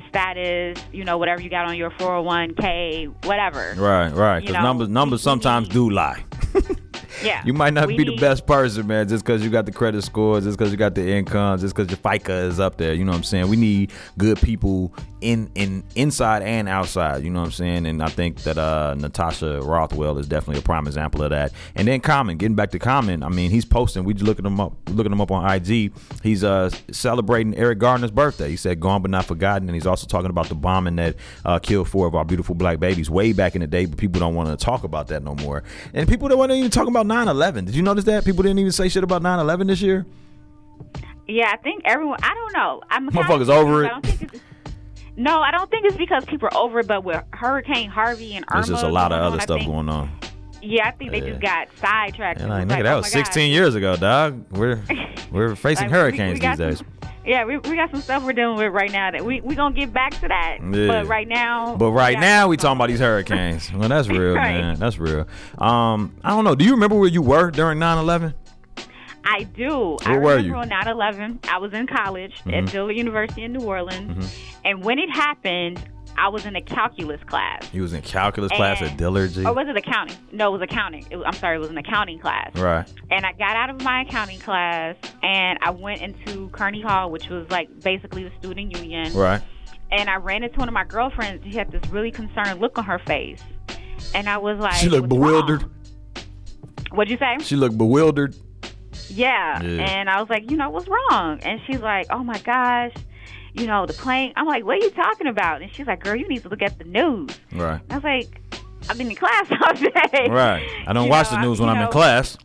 status, 0.09 0.79
you 0.93 1.03
know, 1.03 1.19
whatever 1.19 1.43
you 1.43 1.51
got 1.51 1.67
on 1.67 1.77
your 1.77 1.91
401k, 1.91 3.27
whatever. 3.27 3.75
Right, 3.77 4.13
right. 4.13 4.39
Because 4.39 4.55
numbers 4.63 4.89
numbers 4.89 5.21
sometimes 5.21 5.67
do 5.67 5.91
lie. 5.91 6.25
Yeah. 7.25 7.43
You 7.45 7.53
might 7.53 7.75
not 7.75 7.89
We 7.89 7.97
be 7.97 8.05
the 8.05 8.17
best 8.17 8.47
person, 8.47 8.87
man, 8.87 9.09
just 9.09 9.25
because 9.25 9.43
you 9.43 9.51
got 9.51 9.67
the 9.67 9.73
credit 9.73 10.03
scores, 10.03 10.45
just 10.45 10.59
because 10.59 10.71
you 10.73 10.77
got 10.77 10.95
the 10.95 11.09
income, 11.09 11.59
just 11.59 11.75
because 11.75 11.91
your 11.91 11.99
FICO 11.99 12.49
is 12.49 12.61
up 12.61 12.77
there. 12.77 12.95
You 12.95 13.05
know 13.05 13.13
what 13.13 13.19
I'm 13.19 13.25
saying? 13.25 13.49
We 13.49 13.57
need 13.57 13.93
good 14.19 14.41
people 14.41 14.93
in 15.25 15.51
in 15.55 15.83
inside 15.97 16.43
and 16.43 16.69
outside. 16.69 17.25
You 17.25 17.31
know 17.31 17.41
what 17.41 17.47
I'm 17.47 17.53
saying? 17.53 17.87
And 17.87 18.03
I 18.03 18.09
think 18.09 18.43
that 18.43 18.59
uh, 18.59 18.95
Natasha 18.97 19.61
Rothwell 19.63 20.19
is 20.19 20.27
definitely 20.27 20.61
a 20.61 20.63
prime 20.63 20.87
example 20.87 21.23
of 21.23 21.31
that. 21.31 21.53
And 21.75 21.89
then 21.89 22.01
Common, 22.01 22.37
getting 22.37 22.55
back 22.55 22.71
to 22.73 22.79
Common, 22.79 23.23
I 23.23 23.31
mean, 23.31 23.51
he's 23.51 23.65
posting. 23.65 24.05
We 24.05 24.13
just 24.13 24.27
looking 24.27 24.45
him 24.45 24.61
up, 24.61 24.75
looking 24.91 25.11
him 25.13 25.21
up 25.21 25.31
on 25.31 25.51
IG. 25.51 25.93
He's 26.23 26.45
uh 26.45 26.71
celebrating 26.91 27.57
Eric 27.57 27.79
Garner's 27.79 28.11
birthday. 28.11 28.51
He 28.51 28.57
said 28.57 28.81
"Gone 28.81 29.01
but 29.01 29.11
not 29.11 29.25
forgotten," 29.25 29.69
and 29.69 29.75
he's 29.75 29.87
also 29.87 30.07
talking 30.07 30.31
about 30.31 30.49
the 30.49 30.55
bombing 30.55 30.97
that 30.97 31.17
uh, 31.45 31.59
killed 31.59 31.89
four 31.89 32.07
of 32.07 32.15
our 32.15 32.25
beautiful 32.25 32.55
black 32.55 32.79
babies 32.79 33.09
way 33.09 33.33
back 33.33 33.55
in 33.55 33.63
the 33.63 33.67
day. 33.67 33.87
But 33.87 33.99
people 33.99 34.21
don't 34.21 34.35
want 34.35 34.51
to 34.51 34.63
talk 34.63 34.85
about 34.85 35.09
that 35.09 35.23
no 35.23 35.35
more. 35.37 35.63
And 35.95 36.07
people 36.09 36.29
don't 36.29 36.39
want 36.39 36.53
to 36.53 36.57
even 36.57 36.71
talk 36.71 36.87
about 36.87 37.07
9/11. 37.15 37.67
Did 37.67 37.75
you 37.75 37.83
notice 37.83 38.05
that 38.05 38.25
people 38.25 38.43
didn't 38.43 38.59
even 38.59 38.73
say 38.73 38.89
shit 38.89 39.05
about 39.05 39.23
9/11 39.23 39.69
this 39.69 39.81
year? 39.81 40.05
Yeah, 41.29 41.51
I 41.53 41.57
think 41.59 41.83
everyone. 41.85 42.19
I 42.23 42.35
don't 42.35 42.53
know. 42.53 42.83
I'm 42.91 43.09
Motherfuckers 43.11 43.49
over 43.49 43.85
it. 43.85 43.87
I 43.87 43.89
don't 43.91 44.07
think 44.07 44.23
it's, 44.35 44.43
no, 45.17 45.41
I 45.41 45.51
don't 45.53 45.71
think 45.71 45.87
it's 45.87 45.97
because 45.97 46.25
people 46.27 46.49
are 46.53 46.57
over 46.57 46.81
it, 46.81 46.87
but 46.87 47.05
with 47.05 47.23
Hurricane 47.33 47.89
Harvey 47.89 48.35
and 48.35 48.45
Irma, 48.51 48.63
There's 48.67 48.69
just 48.81 48.85
a 48.85 48.89
lot 48.89 49.13
of 49.13 49.17
going 49.17 49.23
on, 49.27 49.33
other 49.33 49.41
stuff 49.41 49.59
think- 49.61 49.71
going 49.71 49.89
on. 49.89 50.11
Yeah, 50.67 50.89
I 50.89 50.93
think 50.93 51.11
they 51.13 51.19
Yeah. 51.21 51.29
just 51.29 51.41
got 51.43 51.69
sidetracked. 51.79 52.41
And 52.41 52.49
like, 52.49 52.67
nigga, 52.67 52.71
like, 52.71 52.83
that 52.85 52.93
oh 52.95 52.97
was 52.99 53.13
16 53.13 53.51
God. 53.51 53.55
years 53.55 53.75
ago, 53.75 53.97
dog. 53.97 54.45
We're 54.51 54.83
we're 55.31 55.55
facing 55.57 55.91
Like, 55.91 55.93
we- 55.93 55.97
we 55.97 56.01
hurricanes 56.19 56.41
these 56.41 56.57
days. 56.59 56.79
some- 56.79 56.87
yeah, 57.27 57.45
we, 57.45 57.59
we 57.59 57.77
got 57.77 57.91
some 57.91 58.01
stuff 58.01 58.23
we're 58.25 58.33
dealing 58.33 58.57
with 58.59 58.73
right 58.73 58.91
now 58.93 59.11
that 59.11 59.25
we 59.25 59.41
we 59.41 59.55
gonna 59.55 59.75
get 59.75 59.93
back 59.93 60.13
to 60.21 60.29
that. 60.29 60.59
Yeah. 60.63 60.87
But 60.87 61.07
right 61.07 61.27
now, 61.29 61.77
But 61.77 61.91
right 61.93 62.15
got- 62.15 62.21
now 62.21 62.49
we 62.49 62.57
talking 62.57 62.77
about 62.77 62.89
these 62.89 63.01
hurricanes. 63.01 63.73
Well, 63.73 63.89
that's 63.89 64.09
real, 64.09 64.35
Right. 64.35 64.61
man. 64.61 64.79
That's 64.79 64.99
real. 64.99 65.27
Um, 65.59 66.15
I 66.23 66.31
don't 66.31 66.45
know. 66.45 66.55
Do 66.55 66.65
you 66.65 66.73
remember 66.73 66.97
where 66.97 67.09
you 67.09 67.23
were 67.23 67.51
during 67.51 67.79
9/11? 67.79 68.35
I 69.27 69.45
do. 69.45 69.97
I 70.05 70.11
Where 70.13 70.21
were 70.21 70.31
remember 70.37 70.49
you? 70.49 70.55
on 70.57 70.69
9/11, 70.69 71.49
I 71.49 71.57
was 71.59 71.73
in 71.73 71.87
college 71.87 72.35
Mhm. 72.45 72.59
at 72.67 72.71
Dillard 72.73 72.95
University 72.97 73.43
in 73.45 73.53
New 73.55 73.65
Orleans, 73.65 74.11
Mm-hmm. 74.27 74.67
and 74.67 74.85
when 74.85 74.99
it 74.99 75.09
happened, 75.11 75.81
I 76.17 76.29
was 76.29 76.47
in 76.47 76.57
a 76.57 76.61
calculus 76.63 77.21
class. 77.27 77.69
You 77.73 77.83
was 77.83 77.93
in 77.93 78.03
calculus 78.03 78.51
class 78.53 78.81
at 78.83 78.89
And- 78.91 78.99
Dillard. 78.99 79.33
G? 79.33 79.45
Or 79.45 79.53
was 79.53 79.67
it 79.69 79.77
accounting? 79.77 80.17
No, 80.33 80.49
it 80.55 80.59
was 80.59 80.63
accounting. 80.63 81.07
It 81.11 81.17
was, 81.17 81.25
I'm 81.27 81.35
sorry, 81.35 81.57
it 81.57 81.61
was 81.61 81.71
an 81.71 81.79
accounting 81.79 82.19
class. 82.19 82.55
Right. 82.57 82.87
And 83.11 83.25
I 83.27 83.33
got 83.33 83.57
out 83.57 83.71
of 83.71 83.83
my 83.83 84.03
accounting 84.03 84.39
class 84.39 84.97
and 85.23 85.59
I 85.63 85.71
went 85.71 86.03
into 86.03 86.49
Kearney 86.51 86.81
Hall, 86.83 87.11
which 87.11 87.29
was 87.29 87.51
like 87.51 87.69
basically 87.81 88.25
the 88.25 88.33
student 88.39 88.77
union. 88.77 89.13
Right. 89.15 89.43
And 89.93 90.09
I 90.09 90.17
ran 90.17 90.43
into 90.43 90.59
one 90.59 90.69
of 90.69 90.75
my 90.75 90.85
girlfriends. 90.85 91.45
She 91.45 91.57
had 91.57 91.71
this 91.71 91.83
really 91.91 92.11
concerned 92.11 92.61
look 92.61 92.79
on 92.79 92.85
her 92.85 92.99
face. 93.01 93.43
And 94.15 94.29
I 94.29 94.39
was 94.39 94.59
like, 94.59 94.75
She 94.75 94.89
looked 94.89 95.09
"What's 95.09 95.15
bewildered. 95.21 95.63
wrong?" 95.63 95.71
What'd 96.93 97.11
you 97.11 97.19
say? 97.19 97.37
She 97.45 97.57
looked 97.57 97.77
bewildered. 97.77 98.37
Yeah. 99.09 99.63
Yeah. 99.63 99.83
And 99.83 100.09
I 100.09 100.21
was 100.21 100.31
like, 100.31 100.51
you 100.51 100.57
know, 100.57 100.71
what's 100.71 100.89
wrong? 100.89 101.41
And 101.43 101.61
she's 101.67 101.81
like, 101.81 102.07
oh 102.11 102.23
my 102.25 102.39
gosh, 102.39 102.93
you 103.55 103.67
know, 103.67 103.87
the 103.87 103.93
plane. 103.95 104.33
I'm 104.37 104.47
like, 104.47 104.65
what 104.65 104.77
are 104.77 104.85
you 104.85 104.91
talking 104.91 105.27
about? 105.27 105.63
And 105.63 105.73
she's 105.73 105.87
like, 105.87 106.03
girl, 106.05 106.15
you 106.17 106.29
need 106.29 106.43
to 106.43 106.49
look 106.49 106.63
at 106.63 106.79
the 106.79 106.85
news. 106.85 107.31
Right. 107.53 107.81
I 107.91 107.95
was 107.95 108.05
like, 108.05 108.41
I've 108.89 108.99
been 108.99 109.09
in 109.11 109.17
class 109.17 109.47
all 109.63 109.73
day. 109.75 110.29
Right. 110.31 110.67
I 110.87 110.93
don't 110.93 111.05
You 111.05 111.11
watch 111.11 111.31
know, 111.33 111.39
the 111.41 111.47
news 111.47 111.61
I- 111.61 111.65
when 111.65 111.75
you 111.75 111.81
I'm 111.81 111.87
in 111.87 111.93
class. 111.93 112.37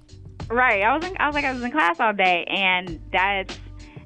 Right. 0.49 0.84
I 0.84 0.95
was 0.95 1.05
in, 1.05 1.16
I 1.20 1.28
was 1.28 1.36
like 1.36 1.45
I 1.45 1.51
was 1.53 1.62
in 1.64 1.72
class 1.72 1.99
all 1.99 2.14
day 2.14 2.43
and 2.49 2.99
that's 3.12 3.57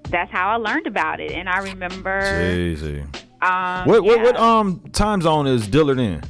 that's 0.09 0.31
how 0.31 0.49
I 0.49 0.55
learned 0.57 0.87
about 0.87 1.19
it. 1.21 1.31
And 1.31 1.47
I 1.47 1.59
remember 1.59 2.21
Jeezy. 2.21 3.01
um 3.41 3.87
What 3.87 4.03
what 4.03 4.19
what 4.21 4.35
um 4.37 4.79
time 4.91 5.21
zone 5.21 5.47
is 5.47 5.67
Dillard 5.67 5.99
in? 5.99 6.21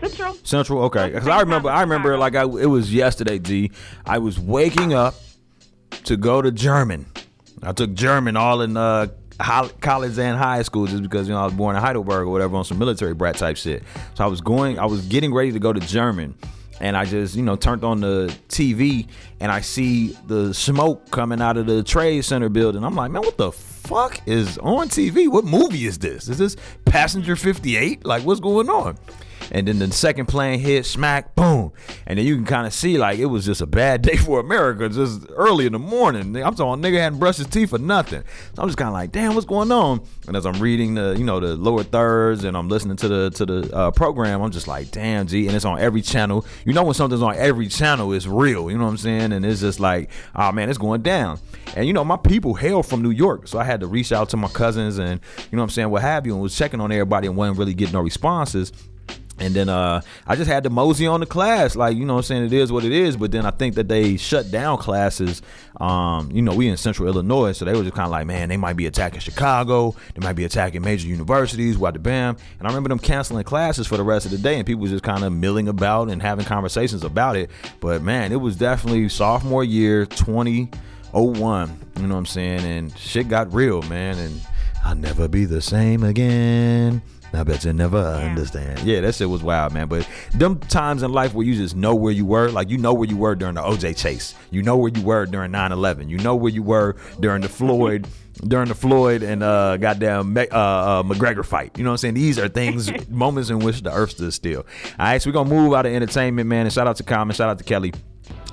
Central. 0.00 0.34
Central. 0.42 0.82
Okay. 0.84 1.10
Because 1.10 1.28
I 1.28 1.40
remember. 1.40 1.70
I 1.70 1.80
remember 1.82 2.18
like 2.18 2.34
I 2.34 2.42
it 2.42 2.66
was 2.66 2.92
yesterday. 2.92 3.38
D. 3.38 3.70
I 4.04 4.18
was 4.18 4.38
waking 4.38 4.92
up 4.92 5.14
to 6.04 6.16
go 6.16 6.42
to 6.42 6.50
German. 6.50 7.06
I 7.62 7.72
took 7.72 7.94
German 7.94 8.36
all 8.36 8.60
in 8.62 8.76
uh 8.76 9.06
college 9.38 10.18
and 10.18 10.36
high 10.36 10.62
school 10.62 10.86
just 10.86 11.02
because 11.02 11.28
you 11.28 11.34
know 11.34 11.40
I 11.40 11.44
was 11.44 11.54
born 11.54 11.76
in 11.76 11.82
Heidelberg 11.82 12.26
or 12.26 12.30
whatever 12.30 12.56
on 12.56 12.64
some 12.64 12.78
military 12.78 13.14
brat 13.14 13.36
type 13.36 13.56
shit. 13.56 13.82
So 14.14 14.24
I 14.24 14.26
was 14.26 14.40
going. 14.40 14.78
I 14.78 14.86
was 14.86 15.06
getting 15.06 15.32
ready 15.32 15.52
to 15.52 15.58
go 15.58 15.72
to 15.72 15.80
German. 15.80 16.34
And 16.80 16.96
I 16.96 17.04
just, 17.04 17.36
you 17.36 17.42
know, 17.42 17.54
turned 17.54 17.84
on 17.84 18.00
the 18.00 18.36
TV 18.48 19.06
and 19.38 19.52
I 19.52 19.60
see 19.60 20.16
the 20.26 20.52
smoke 20.52 21.12
coming 21.12 21.40
out 21.40 21.56
of 21.56 21.66
the 21.66 21.84
Trade 21.84 22.24
Center 22.24 22.48
building. 22.48 22.82
I'm 22.82 22.96
like, 22.96 23.12
man, 23.12 23.22
what 23.22 23.36
the 23.36 23.52
fuck 23.52 24.20
is 24.26 24.58
on 24.58 24.88
TV? 24.88 25.28
What 25.28 25.44
movie 25.44 25.86
is 25.86 25.98
this? 25.98 26.28
Is 26.28 26.38
this 26.38 26.56
Passenger 26.84 27.36
58? 27.36 28.04
Like, 28.04 28.24
what's 28.24 28.40
going 28.40 28.68
on? 28.68 28.98
And 29.52 29.68
then 29.68 29.78
the 29.78 29.92
second 29.92 30.26
plane 30.26 30.58
hit, 30.58 30.86
smack, 30.86 31.34
boom. 31.34 31.72
And 32.06 32.18
then 32.18 32.24
you 32.24 32.36
can 32.36 32.46
kind 32.46 32.66
of 32.66 32.72
see 32.72 32.96
like 32.96 33.18
it 33.18 33.26
was 33.26 33.44
just 33.44 33.60
a 33.60 33.66
bad 33.66 34.00
day 34.00 34.16
for 34.16 34.40
America, 34.40 34.88
just 34.88 35.26
early 35.36 35.66
in 35.66 35.72
the 35.72 35.78
morning. 35.78 36.34
I'm 36.42 36.54
talking 36.54 36.82
nigga 36.82 36.98
hadn't 36.98 37.18
brushed 37.18 37.38
his 37.38 37.48
teeth 37.48 37.74
or 37.74 37.78
nothing. 37.78 38.24
So 38.54 38.62
I'm 38.62 38.68
just 38.68 38.78
kind 38.78 38.88
of 38.88 38.94
like, 38.94 39.12
damn, 39.12 39.34
what's 39.34 39.46
going 39.46 39.70
on? 39.70 40.04
And 40.26 40.36
as 40.36 40.46
I'm 40.46 40.58
reading 40.58 40.94
the, 40.94 41.14
you 41.18 41.24
know, 41.24 41.38
the 41.38 41.54
lower 41.54 41.82
thirds 41.82 42.44
and 42.44 42.56
I'm 42.56 42.68
listening 42.68 42.96
to 42.96 43.08
the 43.08 43.30
to 43.30 43.44
the 43.46 43.76
uh, 43.76 43.90
program, 43.90 44.40
I'm 44.40 44.50
just 44.50 44.68
like, 44.68 44.90
damn, 44.90 45.26
G. 45.26 45.46
And 45.46 45.54
it's 45.54 45.66
on 45.66 45.78
every 45.78 46.00
channel. 46.00 46.46
You 46.64 46.72
know 46.72 46.82
when 46.82 46.94
something's 46.94 47.22
on 47.22 47.36
every 47.36 47.68
channel, 47.68 48.10
it's 48.14 48.26
real. 48.26 48.70
You 48.70 48.78
know 48.78 48.84
what 48.84 48.90
I'm 48.90 48.96
saying? 48.96 49.32
And 49.32 49.44
it's 49.44 49.60
just 49.60 49.80
like, 49.80 50.10
oh 50.34 50.50
man, 50.52 50.70
it's 50.70 50.78
going 50.78 51.02
down. 51.02 51.38
And 51.76 51.86
you 51.86 51.92
know, 51.92 52.04
my 52.04 52.16
people 52.16 52.54
hail 52.54 52.82
from 52.82 53.02
New 53.02 53.10
York, 53.10 53.48
so 53.48 53.58
I 53.58 53.64
had 53.64 53.80
to 53.80 53.86
reach 53.86 54.12
out 54.12 54.30
to 54.30 54.38
my 54.38 54.48
cousins 54.48 54.98
and 54.98 55.20
you 55.50 55.56
know 55.56 55.62
what 55.62 55.64
I'm 55.64 55.70
saying, 55.70 55.90
what 55.90 56.00
have 56.00 56.26
you, 56.26 56.32
and 56.32 56.42
was 56.42 56.56
checking 56.56 56.80
on 56.80 56.90
everybody 56.90 57.26
and 57.26 57.36
wasn't 57.36 57.58
really 57.58 57.74
getting 57.74 57.92
no 57.92 58.00
responses. 58.00 58.72
And 59.42 59.54
then 59.54 59.68
uh, 59.68 60.02
I 60.24 60.36
just 60.36 60.48
had 60.48 60.62
to 60.62 60.70
mosey 60.70 61.08
on 61.08 61.18
the 61.18 61.26
class, 61.26 61.74
like 61.74 61.96
you 61.96 62.04
know, 62.04 62.14
what 62.14 62.20
I'm 62.20 62.24
saying 62.24 62.44
it 62.44 62.52
is 62.52 62.70
what 62.70 62.84
it 62.84 62.92
is. 62.92 63.16
But 63.16 63.32
then 63.32 63.44
I 63.44 63.50
think 63.50 63.74
that 63.74 63.88
they 63.88 64.16
shut 64.16 64.52
down 64.52 64.78
classes. 64.78 65.42
Um, 65.80 66.30
you 66.30 66.42
know, 66.42 66.54
we 66.54 66.68
in 66.68 66.76
Central 66.76 67.08
Illinois, 67.08 67.50
so 67.50 67.64
they 67.64 67.72
were 67.72 67.82
just 67.82 67.96
kind 67.96 68.06
of 68.06 68.12
like, 68.12 68.24
man, 68.24 68.48
they 68.48 68.56
might 68.56 68.76
be 68.76 68.86
attacking 68.86 69.18
Chicago, 69.18 69.96
they 70.14 70.24
might 70.24 70.34
be 70.34 70.44
attacking 70.44 70.82
major 70.82 71.08
universities, 71.08 71.76
what 71.76 71.94
the 71.94 71.98
bam. 71.98 72.36
And 72.60 72.68
I 72.68 72.70
remember 72.70 72.88
them 72.90 73.00
canceling 73.00 73.42
classes 73.42 73.88
for 73.88 73.96
the 73.96 74.04
rest 74.04 74.26
of 74.26 74.30
the 74.30 74.38
day, 74.38 74.58
and 74.58 74.64
people 74.64 74.86
just 74.86 75.02
kind 75.02 75.24
of 75.24 75.32
milling 75.32 75.66
about 75.66 76.08
and 76.08 76.22
having 76.22 76.44
conversations 76.44 77.02
about 77.02 77.34
it. 77.34 77.50
But 77.80 78.00
man, 78.00 78.30
it 78.30 78.40
was 78.40 78.54
definitely 78.54 79.08
sophomore 79.08 79.64
year, 79.64 80.06
2001. 80.06 81.80
You 81.96 82.02
know 82.06 82.14
what 82.14 82.18
I'm 82.18 82.26
saying? 82.26 82.60
And 82.60 82.96
shit 82.96 83.26
got 83.26 83.52
real, 83.52 83.82
man. 83.82 84.18
And 84.18 84.40
I'll 84.84 84.94
never 84.94 85.26
be 85.26 85.46
the 85.46 85.60
same 85.60 86.04
again. 86.04 87.02
I 87.34 87.44
bet 87.44 87.64
you 87.64 87.72
never 87.72 87.98
understand. 87.98 88.80
Yeah, 88.80 89.00
that 89.00 89.14
shit 89.14 89.28
was 89.28 89.42
wild, 89.42 89.72
man. 89.72 89.88
But 89.88 90.06
them 90.34 90.58
times 90.58 91.02
in 91.02 91.12
life 91.12 91.34
where 91.34 91.46
you 91.46 91.54
just 91.54 91.74
know 91.74 91.94
where 91.94 92.12
you 92.12 92.26
were, 92.26 92.50
like 92.50 92.68
you 92.68 92.78
know 92.78 92.92
where 92.92 93.08
you 93.08 93.16
were 93.16 93.34
during 93.34 93.54
the 93.54 93.62
OJ 93.62 93.96
chase. 93.96 94.34
You 94.50 94.62
know 94.62 94.76
where 94.76 94.92
you 94.94 95.02
were 95.02 95.26
during 95.26 95.50
9-11. 95.50 96.08
You 96.08 96.18
know 96.18 96.36
where 96.36 96.52
you 96.52 96.62
were 96.62 96.96
during 97.20 97.42
the 97.42 97.48
Floyd 97.48 98.06
during 98.48 98.68
the 98.68 98.74
Floyd 98.74 99.22
and 99.22 99.42
uh 99.42 99.76
goddamn 99.76 100.36
uh, 100.36 100.40
uh, 100.40 101.02
McGregor 101.02 101.44
fight. 101.44 101.76
You 101.76 101.84
know 101.84 101.90
what 101.90 101.94
I'm 101.94 101.98
saying? 101.98 102.14
These 102.14 102.38
are 102.38 102.48
things, 102.48 102.90
moments 103.08 103.50
in 103.50 103.60
which 103.60 103.82
the 103.82 103.92
earth 103.92 104.12
stood 104.12 104.32
still. 104.32 104.66
All 104.98 105.06
right, 105.06 105.20
so 105.20 105.30
we're 105.30 105.34
gonna 105.34 105.50
move 105.50 105.74
out 105.74 105.86
of 105.86 105.92
entertainment, 105.92 106.48
man. 106.48 106.66
And 106.66 106.72
shout 106.72 106.86
out 106.86 106.96
to 106.96 107.02
Common, 107.02 107.34
shout 107.34 107.48
out 107.48 107.58
to 107.58 107.64
Kelly. 107.64 107.92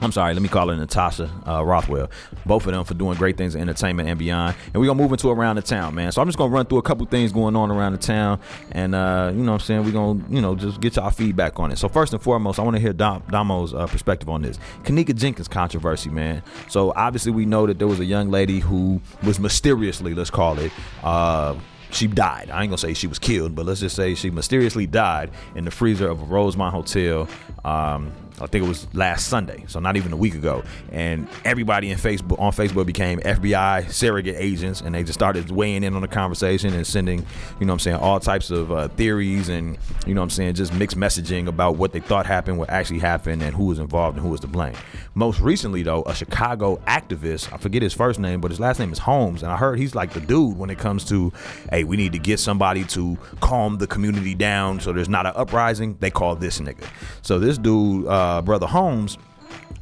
I'm 0.02 0.12
sorry, 0.12 0.34
let 0.34 0.41
me 0.41 0.50
call 0.50 0.70
her 0.70 0.76
Natasha 0.76 1.30
uh, 1.45 1.64
Rothwell. 1.64 2.10
Both 2.45 2.66
of 2.66 2.74
them 2.74 2.84
for 2.86 2.93
doing 2.93 3.18
great 3.18 3.38
things 3.38 3.56
in 3.56 3.62
entertainment 3.62 4.08
and 4.08 4.18
beyond. 4.18 4.56
And 4.74 4.76
we're 4.76 4.88
gonna 4.88 5.02
move 5.02 5.12
into 5.12 5.30
around 5.30 5.58
the 5.58 5.62
town, 5.62 5.95
man. 5.95 6.12
So 6.12 6.22
I'm 6.22 6.28
just 6.28 6.38
gonna 6.38 6.54
run 6.54 6.66
through 6.66 6.78
a 6.78 6.84
couple 6.84 7.06
things 7.06 7.32
going 7.32 7.56
on 7.56 7.70
around 7.70 7.93
the 7.93 7.97
town, 7.97 8.39
and 8.72 8.95
uh, 8.95 9.32
you 9.34 9.43
know 9.43 9.54
I'm 9.54 9.60
saying 9.60 9.84
we're 9.84 9.91
gonna 9.91 10.24
you 10.30 10.41
know 10.41 10.56
just 10.56 10.80
get 10.80 10.95
y'all 10.95 11.10
feedback 11.10 11.60
on 11.60 11.72
it. 11.72 11.78
So 11.78 11.89
first 11.89 12.14
and 12.14 12.22
foremost, 12.22 12.60
I 12.60 12.64
want 12.64 12.78
to 12.78 12.82
hear 12.82 12.93
Dom, 12.93 13.24
Damo's 13.30 13.74
uh, 13.74 13.88
perspective 13.88 14.30
on 14.30 14.41
this 14.41 14.58
Kenneka 14.84 15.16
Jenkins 15.16 15.47
controversy, 15.47 16.10
man. 16.10 16.43
So 16.70 16.93
obviously 16.95 17.32
we 17.32 17.45
know 17.45 17.68
that 17.68 17.80
there 17.80 17.88
was 17.88 18.00
a 18.00 18.06
young 18.06 18.30
lady 18.30 18.60
who 18.60 19.02
was 19.24 19.39
mysteriously, 19.39 20.14
let's 20.14 20.30
call 20.30 20.60
it. 20.60 20.72
Uh, 21.04 21.56
she 21.91 22.08
died. 22.08 22.50
I 22.52 22.62
ain't 22.62 22.70
gonna 22.70 22.78
say 22.78 22.93
she 22.93 23.08
was 23.08 23.20
killed, 23.20 23.56
but 23.56 23.66
let's 23.66 23.80
just 23.80 23.95
say 23.95 24.16
she 24.16 24.30
mysteriously 24.30 24.86
died 24.86 25.32
in 25.56 25.66
the 25.66 25.72
freezer 25.72 26.08
of 26.08 26.22
a 26.22 26.26
Rosemont 26.26 26.74
hotel. 26.74 27.28
Um, 27.66 28.12
I 28.42 28.48
think 28.48 28.66
it 28.66 28.68
was 28.68 28.88
last 28.94 29.28
Sunday, 29.28 29.66
so 29.68 29.80
not 29.80 29.98
even 29.98 30.14
a 30.14 30.18
week 30.18 30.36
ago. 30.36 30.64
And 30.92 31.28
everybody 31.44 31.92
in 31.92 31.98
Facebook 31.98 32.40
on 32.40 32.52
Facebook 32.52 32.86
became 32.86 33.20
FBI 33.20 33.92
surrogate 33.92 34.36
agents, 34.38 34.82
and 34.82 34.96
they 34.96 35.04
just 35.04 35.20
started 35.20 35.52
weighing 35.52 35.84
in 35.84 35.96
on 35.96 36.02
the 36.02 36.08
conversation 36.08 36.74
and 36.74 36.88
sending, 36.88 37.20
you 37.60 37.66
know, 37.66 37.74
what 37.74 37.76
I'm 37.76 37.80
saying 37.80 37.98
all 37.98 38.20
types 38.20 38.50
of 38.50 38.72
uh, 38.72 38.88
theories 38.90 39.50
and 39.50 39.78
you 40.08 40.14
know, 40.14 40.22
I'm 40.22 40.30
saying 40.30 40.54
just 40.56 40.74
mixed 40.74 40.98
messaging 40.98 41.48
about 41.48 41.76
what 41.76 41.92
they 41.92 42.00
thought 42.00 42.26
happened, 42.26 42.58
what 42.58 42.70
actually 42.70 43.00
happened, 43.00 43.44
and 43.44 43.56
who 43.56 43.66
was 43.66 43.80
involved 43.80 44.18
and 44.18 44.26
who 44.26 44.32
was 44.32 44.40
to 44.42 44.48
blame. 44.48 44.74
Most 45.16 45.40
recently, 45.40 45.84
though, 45.84 46.04
a 46.04 46.16
Chicago 46.16 46.78
activist, 46.88 47.52
I 47.54 47.58
forget 47.58 47.82
his 47.82 47.94
first 47.94 48.20
name, 48.20 48.40
but 48.42 48.52
his 48.52 48.60
last 48.60 48.80
name 48.80 48.92
is 48.94 49.00
Holmes, 49.00 49.44
and 49.44 49.52
I 49.52 49.58
heard 49.58 49.78
he's 49.78 49.96
like 49.96 50.14
the 50.14 50.22
dude 50.22 50.58
when 50.58 50.70
it 50.70 50.80
comes 50.80 51.04
to, 51.06 51.34
hey, 51.72 51.84
we 51.84 51.98
need 51.98 52.14
to 52.14 52.20
get 52.20 52.40
somebody 52.40 52.86
to 52.86 53.18
calm 53.42 53.78
the 53.78 53.88
community 53.88 54.34
down 54.34 54.80
so 54.80 54.94
there's 54.94 55.10
not 55.10 55.26
an 55.26 55.34
uprising. 55.36 55.98
They 56.00 56.10
call 56.10 56.36
this 56.36 56.60
nigga. 56.60 56.88
So 57.22 57.38
this 57.40 57.58
dude. 57.58 58.08
Uh, 58.08 58.29
uh, 58.30 58.42
brother 58.42 58.68
Holmes 58.68 59.18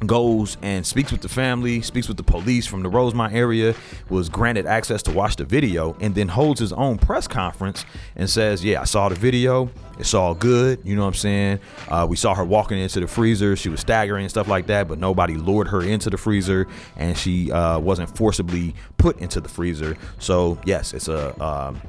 goes 0.06 0.56
and 0.62 0.86
speaks 0.86 1.10
with 1.10 1.20
the 1.20 1.28
family, 1.28 1.82
speaks 1.82 2.08
with 2.08 2.16
the 2.16 2.22
police 2.22 2.66
from 2.66 2.82
the 2.82 2.88
Rosemont 2.88 3.34
area, 3.34 3.74
was 4.08 4.28
granted 4.28 4.64
access 4.64 5.02
to 5.02 5.12
watch 5.12 5.36
the 5.36 5.44
video, 5.44 5.96
and 6.00 6.14
then 6.14 6.28
holds 6.28 6.60
his 6.60 6.72
own 6.72 6.96
press 6.98 7.26
conference 7.26 7.84
and 8.16 8.30
says, 8.30 8.64
Yeah, 8.64 8.80
I 8.80 8.84
saw 8.84 9.08
the 9.08 9.16
video. 9.16 9.70
It's 9.98 10.14
all 10.14 10.34
good. 10.34 10.80
You 10.84 10.94
know 10.94 11.02
what 11.02 11.08
I'm 11.08 11.14
saying? 11.14 11.60
Uh, 11.88 12.06
we 12.08 12.16
saw 12.16 12.34
her 12.34 12.44
walking 12.44 12.78
into 12.78 13.00
the 13.00 13.08
freezer. 13.08 13.56
She 13.56 13.68
was 13.68 13.80
staggering 13.80 14.24
and 14.24 14.30
stuff 14.30 14.46
like 14.46 14.68
that, 14.68 14.86
but 14.86 14.98
nobody 14.98 15.34
lured 15.34 15.68
her 15.68 15.82
into 15.82 16.08
the 16.08 16.16
freezer, 16.16 16.68
and 16.96 17.18
she 17.18 17.50
uh, 17.50 17.78
wasn't 17.80 18.16
forcibly 18.16 18.74
put 18.96 19.18
into 19.18 19.40
the 19.40 19.48
freezer. 19.48 19.96
So, 20.18 20.58
yes, 20.64 20.94
it's 20.94 21.08
a. 21.08 21.38
Um, 21.42 21.80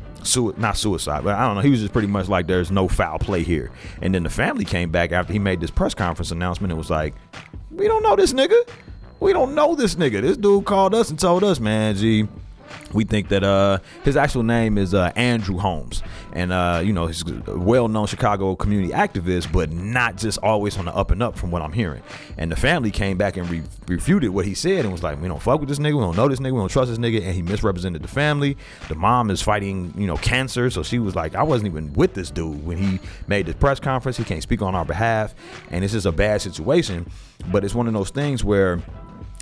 Not 0.58 0.78
suicide, 0.78 1.24
but 1.24 1.36
I 1.36 1.46
don't 1.48 1.56
know. 1.56 1.62
He 1.62 1.70
was 1.70 1.80
just 1.80 1.94
pretty 1.94 2.08
much 2.08 2.28
like, 2.28 2.48
"There's 2.48 2.72
no 2.72 2.88
foul 2.88 3.20
play 3.20 3.44
here." 3.44 3.72
And 4.02 4.14
then 4.14 4.24
the 4.24 4.30
family 4.30 4.66
came 4.66 4.92
back 4.92 5.12
after 5.12 5.34
he 5.34 5.40
made 5.40 5.62
this 5.62 5.72
press 5.72 5.94
conference 5.94 6.32
announcement. 6.32 6.72
It 6.72 6.76
was 6.76 6.90
like, 6.90 7.16
"We 7.72 7.88
don't 7.88 8.04
know 8.04 8.16
this 8.16 8.34
nigga. 8.34 8.58
We 9.20 9.34
don't 9.34 9.56
know 9.56 9.76
this 9.76 9.96
nigga. 9.96 10.22
This 10.22 10.38
dude 10.38 10.66
called 10.66 10.94
us 10.94 11.10
and 11.10 11.18
told 11.18 11.44
us, 11.44 11.60
man, 11.60 11.96
G." 11.96 12.28
we 12.94 13.04
think 13.04 13.30
that 13.30 13.44
uh, 13.44 13.80
his 14.04 14.18
actual 14.18 14.44
name 14.44 14.78
is 14.78 14.94
uh, 14.94 15.12
Andrew 15.16 15.58
Holmes, 15.58 16.02
and 16.34 16.52
uh, 16.52 16.82
you 16.84 16.94
know 16.94 17.08
he's 17.08 17.24
a 17.48 17.58
well-known 17.58 18.08
Chicago 18.08 18.56
community 18.56 18.94
activist, 18.94 19.52
but 19.52 19.72
not 19.72 20.18
just 20.18 20.40
always 20.40 20.78
on 20.78 20.86
the 20.86 20.96
up 20.96 21.12
and 21.12 21.22
up, 21.22 21.38
from 21.38 21.52
what 21.52 21.62
I'm 21.62 21.74
hearing. 21.74 22.02
And 22.38 22.52
the 22.52 22.56
family 22.56 22.92
came 22.92 23.18
back 23.18 23.38
and 23.38 23.50
re- 23.50 23.64
refuted 23.88 24.32
what 24.32 24.46
he 24.46 24.54
said 24.54 24.86
and 24.86 24.92
was 24.92 25.04
like, 25.04 25.22
"We 25.22 25.28
don't 25.28 25.42
fuck 25.42 25.60
with 25.60 25.70
this 25.70 25.80
nigga. 25.80 25.96
We 25.96 26.02
don't 26.02 26.16
know 26.16 26.28
this 26.28 26.40
nigga. 26.40 26.54
We 26.54 26.60
don't 26.60 26.70
trust 26.70 26.90
this 26.90 27.00
nigga." 27.00 27.24
And 27.24 27.34
he 27.34 27.42
misrepresented 27.42 28.02
the 28.02 28.08
family. 28.08 28.58
The 28.88 28.96
mom 28.96 29.30
is 29.30 29.42
fighting, 29.42 29.94
you 29.98 30.08
know, 30.08 30.18
cancer, 30.18 30.70
so 30.70 30.84
she 30.84 31.00
was 31.00 31.16
like, 31.16 31.36
"I 31.36 31.44
wasn't 31.44 31.68
even 31.68 31.94
with 31.94 32.14
this 32.14 32.32
dude 32.32 32.66
when 32.66 32.78
he 32.78 33.00
made 33.28 33.46
this 33.46 33.56
press 33.56 33.80
conference. 33.80 34.18
He 34.18 34.24
can't 34.24 34.44
speak 34.44 34.62
on 34.62 34.76
our 34.76 34.86
behalf, 34.86 35.34
and 35.72 35.84
it's 35.84 35.94
just 35.94 36.06
a 36.06 36.12
bad 36.12 36.42
situation." 36.42 37.10
But 37.52 37.64
it's 37.64 37.74
one 37.74 37.88
of 37.88 37.94
those 37.94 38.10
things 38.10 38.44
where 38.44 38.82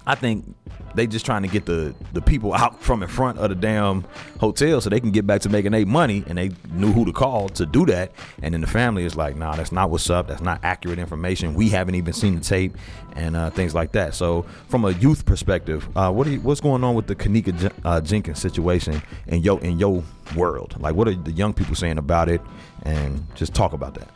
I 0.07 0.15
think 0.15 0.55
they 0.95 1.05
just 1.05 1.25
trying 1.25 1.41
to 1.41 1.49
get 1.49 1.65
the 1.65 1.93
the 2.13 2.21
people 2.21 2.53
out 2.53 2.81
from 2.81 3.03
in 3.03 3.09
front 3.09 3.37
of 3.39 3.49
the 3.49 3.55
damn 3.55 4.05
hotel 4.39 4.79
so 4.79 4.89
they 4.89 5.01
can 5.01 5.11
get 5.11 5.27
back 5.27 5.41
to 5.41 5.49
making 5.49 5.73
their 5.73 5.85
money 5.85 6.23
and 6.27 6.37
they 6.37 6.49
knew 6.71 6.93
who 6.93 7.03
to 7.05 7.11
call 7.11 7.49
to 7.49 7.65
do 7.65 7.85
that. 7.87 8.13
And 8.41 8.53
then 8.53 8.61
the 8.61 8.67
family 8.67 9.03
is 9.03 9.17
like 9.17 9.35
nah 9.35 9.55
that's 9.57 9.73
not 9.73 9.89
what's 9.89 10.09
up. 10.09 10.29
That's 10.29 10.41
not 10.41 10.61
accurate 10.63 10.97
information. 10.97 11.53
We 11.53 11.67
haven't 11.69 11.95
even 11.95 12.13
seen 12.13 12.35
the 12.35 12.41
tape 12.41 12.77
and 13.17 13.35
uh, 13.35 13.49
things 13.49 13.75
like 13.75 13.91
that. 13.91 14.15
So 14.15 14.43
from 14.69 14.85
a 14.85 14.91
youth 14.91 15.25
perspective 15.25 15.87
uh, 15.95 16.11
what 16.11 16.27
you, 16.27 16.39
what's 16.39 16.61
going 16.61 16.85
on 16.85 16.95
with 16.95 17.07
the 17.07 17.15
Kenneka 17.15 17.71
uh, 17.83 17.99
Jenkins 17.99 18.39
situation 18.39 19.01
in 19.27 19.41
your 19.43 19.59
in 19.59 19.77
your 19.77 20.03
world? 20.37 20.79
Like 20.79 20.95
what 20.95 21.09
are 21.09 21.15
the 21.15 21.33
young 21.33 21.53
people 21.53 21.75
saying 21.75 21.97
about 21.97 22.29
it? 22.29 22.39
And 22.83 23.27
just 23.35 23.53
talk 23.53 23.73
about 23.73 23.93
that. 23.95 24.09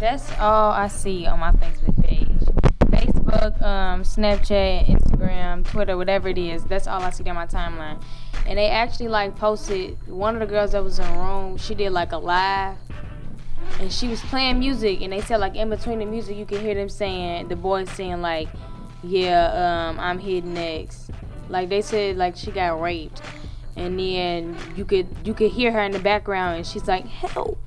That's 0.00 0.32
all 0.40 0.72
I 0.72 0.88
see 0.88 1.26
on 1.26 1.40
my 1.40 1.52
Facebook 1.52 2.02
page 2.02 2.61
Facebook, 3.02 3.60
um, 3.62 4.02
Snapchat, 4.02 4.86
Instagram, 4.86 5.64
Twitter, 5.66 5.96
whatever 5.96 6.28
it 6.28 6.38
is. 6.38 6.64
That's 6.64 6.86
all 6.86 7.02
I 7.02 7.10
see 7.10 7.24
on 7.28 7.34
my 7.34 7.46
timeline. 7.46 8.02
And 8.46 8.58
they 8.58 8.68
actually 8.68 9.08
like 9.08 9.36
posted 9.36 9.96
one 10.08 10.34
of 10.34 10.40
the 10.40 10.46
girls 10.46 10.72
that 10.72 10.82
was 10.82 10.98
in 10.98 11.06
the 11.06 11.18
room. 11.18 11.56
She 11.56 11.74
did 11.74 11.90
like 11.90 12.12
a 12.12 12.18
live, 12.18 12.76
and 13.80 13.92
she 13.92 14.08
was 14.08 14.20
playing 14.22 14.58
music. 14.58 15.00
And 15.00 15.12
they 15.12 15.20
said 15.20 15.40
like 15.40 15.56
in 15.56 15.70
between 15.70 15.98
the 15.98 16.06
music, 16.06 16.36
you 16.36 16.46
could 16.46 16.60
hear 16.60 16.74
them 16.74 16.88
saying 16.88 17.48
the 17.48 17.56
boys 17.56 17.90
saying 17.90 18.20
like, 18.20 18.48
"Yeah, 19.02 19.90
um, 19.90 20.00
I'm 20.00 20.18
here 20.18 20.42
next." 20.42 21.10
Like 21.48 21.68
they 21.68 21.82
said 21.82 22.16
like 22.16 22.36
she 22.36 22.50
got 22.50 22.80
raped, 22.80 23.20
and 23.76 23.98
then 23.98 24.56
you 24.76 24.84
could 24.84 25.08
you 25.24 25.34
could 25.34 25.50
hear 25.50 25.72
her 25.72 25.80
in 25.80 25.92
the 25.92 26.00
background, 26.00 26.56
and 26.56 26.66
she's 26.66 26.86
like, 26.88 27.06
"Help." 27.06 27.58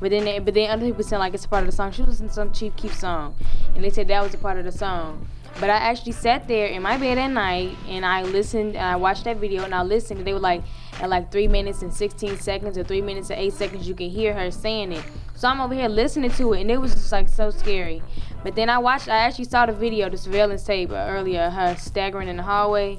But 0.00 0.10
then, 0.10 0.44
but 0.44 0.54
then 0.54 0.70
other 0.70 0.86
people 0.86 1.04
saying 1.04 1.20
like 1.20 1.34
it's 1.34 1.44
a 1.44 1.48
part 1.48 1.62
of 1.62 1.70
the 1.70 1.76
song. 1.76 1.92
She 1.92 2.02
was 2.02 2.18
to 2.18 2.28
some 2.30 2.52
Chief 2.52 2.74
Keef 2.76 2.94
song, 2.94 3.34
and 3.74 3.84
they 3.84 3.90
said 3.90 4.08
that 4.08 4.22
was 4.22 4.34
a 4.34 4.38
part 4.38 4.58
of 4.58 4.64
the 4.64 4.72
song. 4.72 5.28
But 5.58 5.68
I 5.68 5.76
actually 5.76 6.12
sat 6.12 6.48
there 6.48 6.66
in 6.68 6.82
my 6.82 6.96
bed 6.96 7.18
at 7.18 7.26
night 7.28 7.76
and 7.88 8.06
I 8.06 8.22
listened 8.22 8.76
and 8.76 8.86
I 8.86 8.96
watched 8.96 9.24
that 9.24 9.38
video 9.38 9.64
and 9.64 9.74
I 9.74 9.82
listened. 9.82 10.20
And 10.20 10.26
they 10.26 10.32
were 10.32 10.38
like 10.38 10.62
at 11.00 11.10
like 11.10 11.30
three 11.30 11.48
minutes 11.48 11.82
and 11.82 11.92
16 11.92 12.38
seconds 12.38 12.78
or 12.78 12.84
three 12.84 13.02
minutes 13.02 13.30
and 13.30 13.38
eight 13.38 13.52
seconds, 13.52 13.86
you 13.86 13.94
can 13.94 14.08
hear 14.08 14.32
her 14.32 14.50
saying 14.50 14.92
it. 14.92 15.04
So 15.34 15.48
I'm 15.48 15.60
over 15.60 15.74
here 15.74 15.88
listening 15.88 16.30
to 16.32 16.52
it 16.54 16.62
and 16.62 16.70
it 16.70 16.80
was 16.80 16.94
just 16.94 17.12
like 17.12 17.28
so 17.28 17.50
scary. 17.50 18.02
But 18.42 18.54
then 18.54 18.70
I 18.70 18.78
watched, 18.78 19.08
I 19.08 19.16
actually 19.16 19.46
saw 19.46 19.66
the 19.66 19.72
video, 19.72 20.08
the 20.08 20.16
surveillance 20.16 20.62
tape 20.62 20.92
earlier, 20.92 21.50
her 21.50 21.76
staggering 21.76 22.28
in 22.28 22.36
the 22.36 22.42
hallway. 22.42 22.98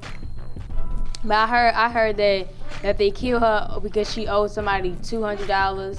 But 1.24 1.34
I 1.34 1.46
heard, 1.46 1.74
I 1.74 1.88
heard 1.88 2.16
that 2.18 2.48
that 2.82 2.98
they 2.98 3.12
killed 3.12 3.42
her 3.42 3.78
because 3.80 4.12
she 4.12 4.26
owed 4.26 4.50
somebody 4.50 4.96
two 5.04 5.22
hundred 5.22 5.46
dollars 5.46 5.98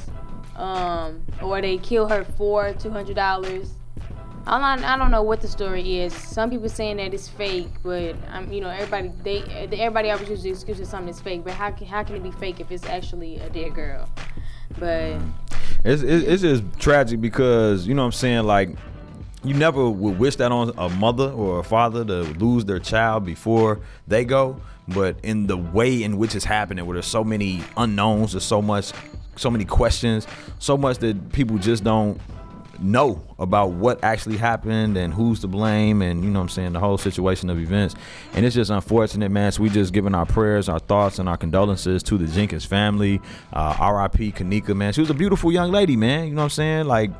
um, 0.55 1.23
or 1.41 1.61
they 1.61 1.77
kill 1.77 2.07
her 2.09 2.23
for 2.23 2.73
two 2.73 2.89
hundred 2.89 3.15
dollars. 3.15 3.75
I'm 4.45 4.59
not, 4.59 4.83
I 4.83 4.97
don't 4.97 5.09
know 5.09 5.23
what 5.23 5.39
the 5.39 5.47
story 5.47 5.99
is. 5.99 6.13
Some 6.13 6.49
people 6.49 6.67
saying 6.67 6.97
that 6.97 7.13
it's 7.13 7.29
fake, 7.29 7.69
but 7.81 8.15
I'm, 8.29 8.51
you 8.51 8.59
know, 8.59 8.67
everybody 8.67 9.11
they 9.23 9.41
everybody 9.61 10.11
always 10.11 10.29
uses 10.29 10.43
the 10.43 10.49
excuse 10.49 10.77
that 10.79 10.87
something 10.87 11.09
is 11.09 11.21
fake. 11.21 11.43
But 11.43 11.53
how 11.53 11.71
can 11.71 11.87
how 11.87 12.03
can 12.03 12.17
it 12.17 12.23
be 12.23 12.31
fake 12.31 12.59
if 12.59 12.71
it's 12.71 12.85
actually 12.85 13.37
a 13.37 13.49
dead 13.49 13.73
girl? 13.73 14.09
But 14.79 15.17
it's 15.85 16.01
it's 16.03 16.41
just 16.41 16.63
tragic 16.79 17.21
because 17.21 17.87
you 17.87 17.93
know 17.93 18.03
what 18.03 18.07
I'm 18.07 18.11
saying 18.13 18.43
like 18.43 18.69
you 19.43 19.53
never 19.53 19.89
would 19.89 20.17
wish 20.17 20.37
that 20.37 20.51
on 20.51 20.71
a 20.77 20.87
mother 20.89 21.29
or 21.29 21.59
a 21.59 21.63
father 21.63 22.05
to 22.05 22.21
lose 22.23 22.63
their 22.63 22.79
child 22.79 23.25
before 23.25 23.81
they 24.07 24.23
go 24.23 24.59
but 24.87 25.17
in 25.23 25.47
the 25.47 25.57
way 25.57 26.01
in 26.01 26.17
which 26.17 26.35
it's 26.35 26.45
happening 26.45 26.85
where 26.85 26.95
there's 26.95 27.05
so 27.05 27.23
many 27.23 27.61
unknowns 27.75 28.31
there's 28.31 28.45
so 28.45 28.61
much 28.61 28.93
so 29.35 29.49
many 29.49 29.65
questions, 29.65 30.27
so 30.59 30.77
much 30.77 30.97
that 30.99 31.31
people 31.31 31.57
just 31.57 31.83
don't 31.83 32.19
know 32.79 33.21
about 33.39 33.71
what 33.71 34.03
actually 34.03 34.37
happened 34.37 34.97
and 34.97 35.13
who's 35.13 35.39
to 35.41 35.47
blame 35.47 36.01
and 36.01 36.23
you 36.23 36.29
know 36.29 36.39
what 36.39 36.43
I'm 36.43 36.49
saying 36.49 36.73
the 36.73 36.79
whole 36.79 36.97
situation 36.97 37.49
of 37.49 37.59
events. 37.59 37.95
And 38.33 38.45
it's 38.45 38.55
just 38.55 38.71
unfortunate 38.71 39.29
man. 39.29 39.51
So 39.51 39.63
we 39.63 39.69
just 39.69 39.93
giving 39.93 40.15
our 40.15 40.25
prayers 40.25 40.69
our 40.69 40.79
thoughts 40.79 41.19
and 41.19 41.29
our 41.29 41.37
condolences 41.37 42.03
to 42.03 42.17
the 42.17 42.27
Jenkins 42.27 42.65
family. 42.65 43.21
Uh, 43.51 43.75
RIP 43.79 44.35
Kenneka 44.35 44.75
man. 44.75 44.93
She 44.93 45.01
was 45.01 45.09
a 45.09 45.15
beautiful 45.15 45.51
young 45.51 45.71
lady 45.71 45.95
man. 45.95 46.27
You 46.27 46.33
know 46.33 46.41
what 46.41 46.45
I'm 46.45 46.49
saying? 46.51 46.85
Like 46.85 47.11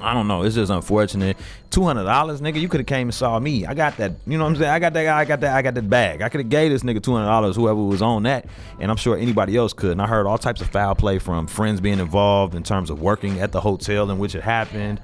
I 0.00 0.14
don't 0.14 0.28
know. 0.28 0.42
It's 0.42 0.54
just 0.54 0.70
unfortunate. 0.70 1.36
Two 1.70 1.82
hundred 1.82 2.04
dollars, 2.04 2.40
nigga. 2.40 2.60
You 2.60 2.68
could 2.68 2.80
have 2.80 2.86
came 2.86 3.08
and 3.08 3.14
saw 3.14 3.38
me. 3.38 3.66
I 3.66 3.74
got 3.74 3.96
that. 3.96 4.12
You 4.26 4.38
know 4.38 4.44
what 4.44 4.50
I'm 4.50 4.56
saying? 4.56 4.70
I 4.70 4.78
got 4.78 4.92
that. 4.94 5.04
guy. 5.04 5.18
I 5.18 5.24
got 5.24 5.40
that. 5.40 5.56
I 5.56 5.62
got 5.62 5.74
that 5.74 5.90
bag. 5.90 6.22
I 6.22 6.28
could 6.28 6.40
have 6.40 6.48
gave 6.48 6.70
this 6.70 6.82
nigga 6.82 7.02
two 7.02 7.12
hundred 7.12 7.26
dollars. 7.26 7.56
Whoever 7.56 7.82
was 7.82 8.02
on 8.02 8.22
that, 8.24 8.46
and 8.80 8.90
I'm 8.90 8.96
sure 8.96 9.16
anybody 9.16 9.56
else 9.56 9.72
could. 9.72 9.92
And 9.92 10.02
I 10.02 10.06
heard 10.06 10.26
all 10.26 10.38
types 10.38 10.60
of 10.60 10.68
foul 10.68 10.94
play 10.94 11.18
from 11.18 11.46
friends 11.46 11.80
being 11.80 11.98
involved 11.98 12.54
in 12.54 12.62
terms 12.62 12.88
of 12.90 13.00
working 13.02 13.40
at 13.40 13.52
the 13.52 13.60
hotel 13.60 14.10
in 14.10 14.18
which 14.18 14.34
it 14.34 14.42
happened. 14.42 15.00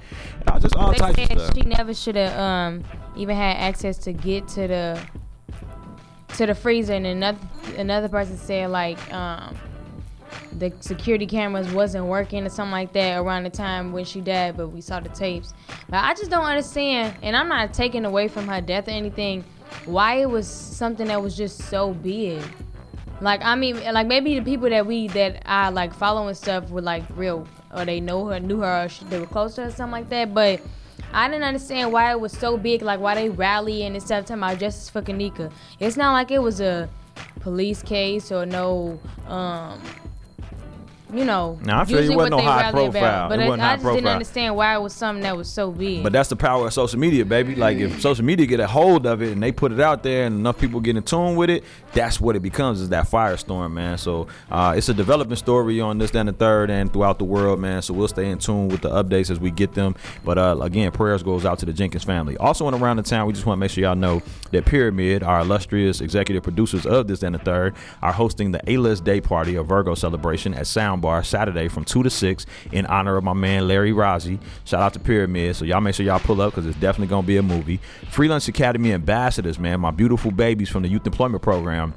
Uh, 0.46 0.58
just 0.58 0.74
all 0.76 0.92
They 0.92 0.98
types 0.98 1.18
of 1.18 1.40
stuff. 1.40 1.54
she 1.54 1.62
never 1.62 1.92
should 1.94 2.16
have 2.16 2.38
um 2.38 2.84
even 3.16 3.36
had 3.36 3.56
access 3.56 3.98
to 3.98 4.12
get 4.12 4.48
to 4.48 4.66
the 4.68 5.00
to 6.36 6.46
the 6.46 6.54
freezer, 6.54 6.94
and 6.94 7.06
another 7.06 7.38
another 7.76 8.08
person 8.08 8.36
said 8.38 8.70
like 8.70 8.98
um 9.12 9.56
the 10.58 10.72
security 10.80 11.26
cameras 11.26 11.72
wasn't 11.72 12.06
working 12.06 12.44
or 12.44 12.48
something 12.48 12.72
like 12.72 12.92
that 12.92 13.18
around 13.18 13.44
the 13.44 13.50
time 13.50 13.92
when 13.92 14.04
she 14.04 14.20
died, 14.20 14.56
but 14.56 14.68
we 14.68 14.80
saw 14.80 15.00
the 15.00 15.08
tapes. 15.10 15.54
But 15.88 16.04
I 16.04 16.14
just 16.14 16.30
don't 16.30 16.44
understand, 16.44 17.16
and 17.22 17.36
I'm 17.36 17.48
not 17.48 17.72
taking 17.74 18.04
away 18.04 18.28
from 18.28 18.46
her 18.48 18.60
death 18.60 18.88
or 18.88 18.92
anything. 18.92 19.44
Why 19.86 20.16
it 20.16 20.30
was 20.30 20.46
something 20.46 21.08
that 21.08 21.22
was 21.22 21.36
just 21.36 21.58
so 21.58 21.94
big. 21.94 22.42
Like 23.20 23.40
I 23.42 23.54
mean, 23.54 23.82
like 23.92 24.06
maybe 24.06 24.38
the 24.38 24.44
people 24.44 24.68
that 24.68 24.84
we 24.84 25.06
that 25.08 25.42
I 25.46 25.68
like 25.70 25.94
following 25.94 26.34
stuff 26.34 26.70
were 26.70 26.82
like 26.82 27.04
real, 27.14 27.46
or 27.74 27.84
they 27.84 28.00
know 28.00 28.26
her, 28.26 28.40
knew 28.40 28.60
her, 28.60 28.84
or 28.84 28.88
sh- 28.88 29.02
they 29.08 29.18
were 29.18 29.26
close 29.26 29.54
to 29.54 29.64
her, 29.64 29.70
something 29.70 29.92
like 29.92 30.08
that. 30.10 30.34
But 30.34 30.60
I 31.12 31.28
didn't 31.28 31.44
understand 31.44 31.92
why 31.92 32.10
it 32.10 32.20
was 32.20 32.32
so 32.32 32.56
big, 32.56 32.82
like 32.82 32.98
why 32.98 33.14
they 33.14 33.28
rallying 33.28 33.94
and 33.94 34.02
stuff 34.02 34.24
talking 34.24 34.42
about 34.42 34.58
justice 34.58 34.88
for 34.88 35.02
Kenneka. 35.02 35.52
It's 35.78 35.96
not 35.96 36.12
like 36.12 36.30
it 36.30 36.40
was 36.40 36.60
a 36.60 36.88
police 37.40 37.82
case 37.82 38.32
or 38.32 38.46
no, 38.46 38.98
um, 39.26 39.80
you 41.12 41.24
know. 41.24 41.58
Nah, 41.62 41.82
I 41.82 41.84
feel 41.84 41.98
usually 41.98 42.16
wasn't 42.16 42.34
what 42.34 42.38
no 42.38 42.44
they 42.44 42.50
high 42.62 42.70
profile. 42.70 42.88
About. 42.88 43.28
But 43.28 43.38
It 43.38 43.42
I, 43.42 43.48
wasn't 43.48 43.62
I 43.62 43.66
high 43.66 43.74
just 43.76 43.84
didn't 43.84 43.94
profile. 43.96 44.12
understand 44.12 44.56
why 44.56 44.74
it 44.76 44.80
was 44.80 44.92
something 44.92 45.22
that 45.22 45.36
was 45.36 45.48
so 45.48 45.70
big. 45.70 46.02
But 46.02 46.12
that's 46.12 46.28
the 46.28 46.36
power 46.36 46.66
of 46.66 46.72
social 46.72 46.98
media, 46.98 47.24
baby. 47.24 47.54
Like 47.54 47.78
if 47.78 48.00
social 48.00 48.24
media 48.24 48.46
get 48.46 48.60
a 48.60 48.66
hold 48.66 49.06
of 49.06 49.22
it 49.22 49.32
and 49.32 49.42
they 49.42 49.52
put 49.52 49.72
it 49.72 49.80
out 49.80 50.02
there 50.02 50.26
and 50.26 50.36
enough 50.36 50.58
people 50.58 50.80
get 50.80 50.96
in 50.96 51.02
tune 51.02 51.36
with 51.36 51.50
it, 51.50 51.64
that's 51.92 52.20
what 52.20 52.36
it 52.36 52.40
becomes 52.40 52.80
is 52.80 52.88
that 52.90 53.08
firestorm, 53.08 53.72
man. 53.72 53.98
So 53.98 54.26
uh, 54.50 54.74
it's 54.76 54.88
a 54.88 54.94
developing 54.94 55.36
story 55.36 55.80
on 55.80 55.98
this, 55.98 56.10
then 56.10 56.26
the 56.26 56.32
third, 56.32 56.70
and 56.70 56.92
throughout 56.92 57.18
the 57.18 57.24
world, 57.24 57.60
man. 57.60 57.82
So 57.82 57.94
we'll 57.94 58.08
stay 58.08 58.30
in 58.30 58.38
tune 58.38 58.68
with 58.68 58.80
the 58.80 58.90
updates 58.90 59.30
as 59.30 59.38
we 59.38 59.50
get 59.50 59.74
them. 59.74 59.94
But 60.24 60.38
uh, 60.38 60.58
again, 60.62 60.92
prayers 60.92 61.22
goes 61.22 61.44
out 61.44 61.58
to 61.60 61.66
the 61.66 61.72
Jenkins 61.72 62.04
family. 62.04 62.36
Also, 62.38 62.66
and 62.66 62.80
around 62.80 62.96
the 62.96 63.02
town, 63.02 63.26
we 63.26 63.32
just 63.32 63.46
want 63.46 63.56
to 63.58 63.60
make 63.60 63.70
sure 63.70 63.84
y'all 63.84 63.94
know 63.94 64.22
that 64.50 64.64
Pyramid, 64.64 65.22
our 65.22 65.40
illustrious 65.40 66.00
executive 66.00 66.42
producers 66.42 66.86
of 66.86 67.06
this 67.06 67.22
and 67.22 67.34
the 67.34 67.38
third, 67.38 67.74
are 68.00 68.12
hosting 68.12 68.52
the 68.52 68.60
A-list 68.70 69.04
day 69.04 69.20
party, 69.20 69.56
a 69.56 69.62
Virgo 69.62 69.94
celebration 69.94 70.54
at 70.54 70.66
Soundbar 71.02 71.24
Saturday 71.24 71.68
from 71.68 71.84
two 71.84 72.02
to 72.02 72.10
six 72.10 72.46
in 72.70 72.86
honor 72.86 73.16
of 73.16 73.24
my 73.24 73.32
man 73.32 73.68
Larry 73.68 73.92
Rozzi. 73.92 74.40
Shout 74.64 74.80
out 74.80 74.92
to 74.94 74.98
Pyramid. 75.00 75.56
So 75.56 75.64
y'all 75.64 75.80
make 75.80 75.94
sure 75.94 76.06
y'all 76.06 76.20
pull 76.20 76.40
up 76.40 76.52
because 76.52 76.66
it's 76.66 76.78
definitely 76.78 77.08
gonna 77.08 77.26
be 77.26 77.36
a 77.36 77.42
movie. 77.42 77.80
Free 78.10 78.28
Lunch 78.28 78.48
Academy 78.48 78.92
ambassadors, 78.92 79.58
man, 79.58 79.80
my 79.80 79.90
beautiful 79.90 80.30
babies 80.30 80.68
from 80.68 80.82
the 80.82 80.88
Youth 80.88 81.06
Employment 81.06 81.42
Program. 81.42 81.94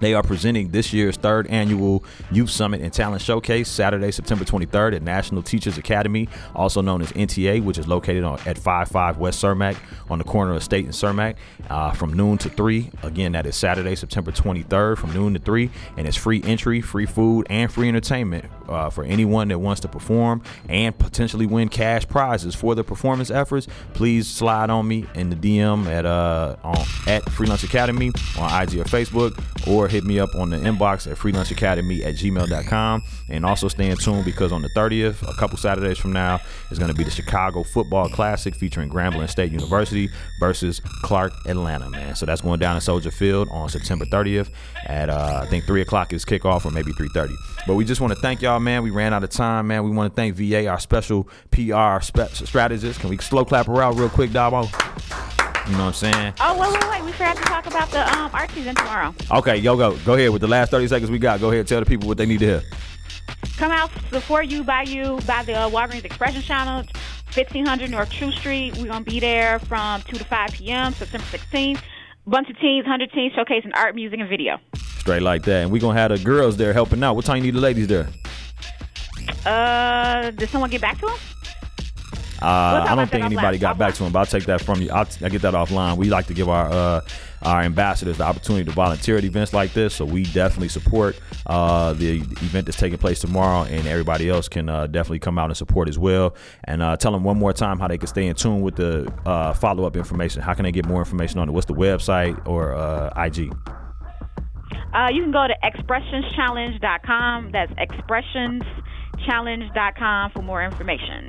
They 0.00 0.14
are 0.14 0.22
presenting 0.22 0.70
this 0.70 0.92
year's 0.92 1.16
third 1.16 1.46
annual 1.48 2.04
Youth 2.30 2.50
Summit 2.50 2.80
and 2.80 2.92
Talent 2.92 3.22
Showcase 3.22 3.68
Saturday, 3.68 4.10
September 4.10 4.44
23rd 4.44 4.96
at 4.96 5.02
National 5.02 5.42
Teachers 5.42 5.78
Academy, 5.78 6.28
also 6.54 6.80
known 6.80 7.02
as 7.02 7.12
NTA, 7.12 7.62
which 7.62 7.78
is 7.78 7.88
located 7.88 8.24
on, 8.24 8.38
at 8.46 8.58
55 8.58 9.18
West 9.18 9.42
Cermak 9.42 9.76
on 10.08 10.18
the 10.18 10.24
corner 10.24 10.54
of 10.54 10.62
State 10.62 10.84
and 10.84 10.94
Cermak 10.94 11.36
uh, 11.68 11.92
from 11.92 12.12
noon 12.12 12.38
to 12.38 12.48
3. 12.48 12.90
Again, 13.02 13.32
that 13.32 13.46
is 13.46 13.56
Saturday, 13.56 13.94
September 13.94 14.30
23rd 14.30 14.98
from 14.98 15.12
noon 15.12 15.34
to 15.34 15.40
3. 15.40 15.70
And 15.96 16.06
it's 16.06 16.16
free 16.16 16.42
entry, 16.44 16.80
free 16.80 17.06
food, 17.06 17.46
and 17.50 17.72
free 17.72 17.88
entertainment 17.88 18.44
uh, 18.68 18.90
for 18.90 19.04
anyone 19.04 19.48
that 19.48 19.58
wants 19.58 19.80
to 19.80 19.88
perform 19.88 20.42
and 20.68 20.96
potentially 20.98 21.46
win 21.46 21.68
cash 21.68 22.06
prizes 22.06 22.54
for 22.54 22.74
their 22.74 22.84
performance 22.84 23.30
efforts. 23.30 23.66
Please 23.94 24.28
slide 24.28 24.70
on 24.70 24.86
me 24.86 25.06
in 25.14 25.30
the 25.30 25.36
DM 25.36 25.86
at 25.86 26.06
uh, 26.06 26.56
on, 26.62 26.76
at 27.06 27.28
Free 27.30 27.46
Lunch 27.46 27.64
Academy 27.64 28.08
on 28.38 28.62
IG 28.62 28.76
or 28.76 28.84
Facebook 28.84 29.38
or 29.66 29.77
hit 29.86 30.02
me 30.02 30.18
up 30.18 30.34
on 30.34 30.50
the 30.50 30.56
inbox 30.56 31.08
at 31.08 31.16
freelunchacademy 31.16 32.04
at 32.04 32.16
gmail.com. 32.16 33.04
And 33.28 33.44
also 33.44 33.68
stay 33.68 33.90
in 33.90 33.96
tune 33.98 34.24
because 34.24 34.50
on 34.50 34.62
the 34.62 34.70
30th, 34.70 35.22
a 35.28 35.34
couple 35.34 35.56
Saturdays 35.58 35.98
from 35.98 36.12
now, 36.12 36.40
is 36.70 36.78
going 36.78 36.90
to 36.90 36.96
be 36.96 37.04
the 37.04 37.10
Chicago 37.10 37.62
Football 37.62 38.08
Classic 38.08 38.54
featuring 38.54 38.90
Grambling 38.90 39.28
State 39.28 39.52
University 39.52 40.08
versus 40.40 40.80
Clark 41.02 41.32
Atlanta, 41.46 41.88
man. 41.90 42.16
So 42.16 42.26
that's 42.26 42.40
going 42.40 42.58
down 42.58 42.74
in 42.74 42.80
Soldier 42.80 43.10
Field 43.10 43.48
on 43.52 43.68
September 43.68 44.06
30th 44.06 44.50
at, 44.86 45.10
uh, 45.10 45.42
I 45.44 45.46
think, 45.46 45.64
3 45.66 45.82
o'clock 45.82 46.12
is 46.12 46.24
kickoff 46.24 46.64
or 46.64 46.70
maybe 46.70 46.92
3.30. 46.92 47.34
But 47.66 47.74
we 47.74 47.84
just 47.84 48.00
want 48.00 48.14
to 48.14 48.18
thank 48.18 48.42
y'all, 48.42 48.58
man. 48.58 48.82
We 48.82 48.90
ran 48.90 49.12
out 49.12 49.22
of 49.22 49.30
time, 49.30 49.66
man. 49.68 49.84
We 49.84 49.90
want 49.90 50.10
to 50.10 50.16
thank 50.16 50.34
VA, 50.34 50.66
our 50.66 50.80
special 50.80 51.28
PR 51.50 52.00
spe- 52.00 52.32
strategist. 52.32 53.00
Can 53.00 53.10
we 53.10 53.18
slow 53.18 53.44
clap 53.44 53.66
her 53.66 53.82
out 53.82 53.96
real 53.96 54.08
quick, 54.08 54.30
Dabo? 54.30 54.68
You 55.68 55.76
know 55.76 55.84
what 55.84 56.02
I'm 56.02 56.12
saying? 56.12 56.34
Oh, 56.40 56.58
wait, 56.58 56.72
wait, 56.72 56.90
wait. 56.90 57.04
We 57.04 57.12
forgot 57.12 57.36
to 57.36 57.42
talk 57.42 57.66
about 57.66 57.90
the 57.90 58.00
um, 58.16 58.30
art 58.32 58.50
season 58.52 58.74
tomorrow. 58.74 59.14
Okay, 59.30 59.56
yo, 59.56 59.76
go. 59.76 59.98
Go 59.98 60.14
ahead 60.14 60.30
with 60.30 60.40
the 60.40 60.48
last 60.48 60.70
30 60.70 60.88
seconds 60.88 61.10
we 61.10 61.18
got. 61.18 61.40
Go 61.40 61.50
ahead, 61.50 61.66
tell 61.66 61.80
the 61.80 61.86
people 61.86 62.08
what 62.08 62.16
they 62.16 62.24
need 62.24 62.38
to 62.38 62.46
hear. 62.46 62.62
Come 63.58 63.70
out 63.70 63.90
before 64.10 64.42
you, 64.42 64.64
by 64.64 64.82
you, 64.82 65.18
by 65.26 65.42
the 65.42 65.52
uh, 65.52 65.68
Walgreens 65.68 66.04
Expressions 66.04 66.46
Challenge, 66.46 66.88
1500 67.34 67.90
North 67.90 68.10
True 68.10 68.32
Street. 68.32 68.78
We're 68.78 68.86
going 68.86 69.04
to 69.04 69.10
be 69.10 69.20
there 69.20 69.58
from 69.58 70.00
2 70.02 70.16
to 70.16 70.24
5 70.24 70.50
p.m., 70.52 70.94
September 70.94 71.26
16th. 71.26 71.82
Bunch 72.26 72.48
of 72.48 72.58
teens, 72.58 72.84
100 72.84 73.12
teens 73.12 73.34
showcasing 73.34 73.72
art, 73.74 73.94
music, 73.94 74.20
and 74.20 74.28
video. 74.28 74.58
Straight 74.74 75.22
like 75.22 75.42
that. 75.42 75.64
And 75.64 75.70
we 75.70 75.80
going 75.80 75.96
to 75.96 76.00
have 76.00 76.12
the 76.12 76.18
girls 76.18 76.56
there 76.56 76.72
helping 76.72 77.02
out. 77.02 77.14
What 77.14 77.26
time 77.26 77.38
you 77.38 77.42
need 77.42 77.54
the 77.54 77.60
ladies 77.60 77.88
there? 77.88 78.08
Uh, 79.44 80.30
did 80.30 80.48
someone 80.48 80.70
get 80.70 80.80
back 80.80 80.98
to 81.00 81.08
him? 81.08 81.18
Uh, 82.40 82.86
I 82.88 82.94
don't 82.94 83.10
think 83.10 83.24
anybody 83.24 83.58
got 83.58 83.78
back 83.78 83.94
to 83.94 84.04
him, 84.04 84.12
but 84.12 84.20
I'll 84.20 84.26
take 84.26 84.44
that 84.44 84.60
from 84.60 84.80
you. 84.80 84.90
I'll, 84.90 85.06
I'll 85.22 85.30
get 85.30 85.42
that 85.42 85.54
offline. 85.54 85.96
We 85.96 86.08
like 86.08 86.26
to 86.26 86.34
give 86.34 86.48
our 86.48 86.66
uh, 86.66 87.00
our 87.42 87.62
ambassadors 87.62 88.18
the 88.18 88.24
opportunity 88.24 88.64
to 88.64 88.72
volunteer 88.72 89.16
at 89.16 89.24
events 89.24 89.52
like 89.52 89.72
this, 89.72 89.94
so 89.94 90.04
we 90.04 90.24
definitely 90.24 90.68
support 90.68 91.18
uh, 91.46 91.92
the 91.94 92.18
event 92.18 92.66
that's 92.66 92.78
taking 92.78 92.98
place 92.98 93.20
tomorrow, 93.20 93.64
and 93.64 93.86
everybody 93.86 94.28
else 94.28 94.48
can 94.48 94.68
uh, 94.68 94.86
definitely 94.86 95.18
come 95.18 95.38
out 95.38 95.46
and 95.46 95.56
support 95.56 95.88
as 95.88 95.98
well. 95.98 96.34
And 96.64 96.82
uh, 96.82 96.96
tell 96.96 97.12
them 97.12 97.24
one 97.24 97.38
more 97.38 97.52
time 97.52 97.78
how 97.78 97.88
they 97.88 97.98
can 97.98 98.06
stay 98.06 98.26
in 98.26 98.34
tune 98.34 98.60
with 98.60 98.76
the 98.76 99.12
uh, 99.26 99.52
follow 99.54 99.84
up 99.84 99.96
information. 99.96 100.42
How 100.42 100.54
can 100.54 100.64
they 100.64 100.72
get 100.72 100.86
more 100.86 101.00
information 101.00 101.40
on 101.40 101.48
it? 101.48 101.52
What's 101.52 101.66
the 101.66 101.74
website 101.74 102.46
or 102.46 102.74
uh, 102.74 103.12
IG? 103.16 103.52
Uh, 104.94 105.08
you 105.12 105.22
can 105.22 105.32
go 105.32 105.46
to 105.46 105.54
expressionschallenge.com. 105.64 107.50
That's 107.52 107.72
expressionschallenge.com 107.72 110.30
for 110.30 110.42
more 110.42 110.64
information. 110.64 111.26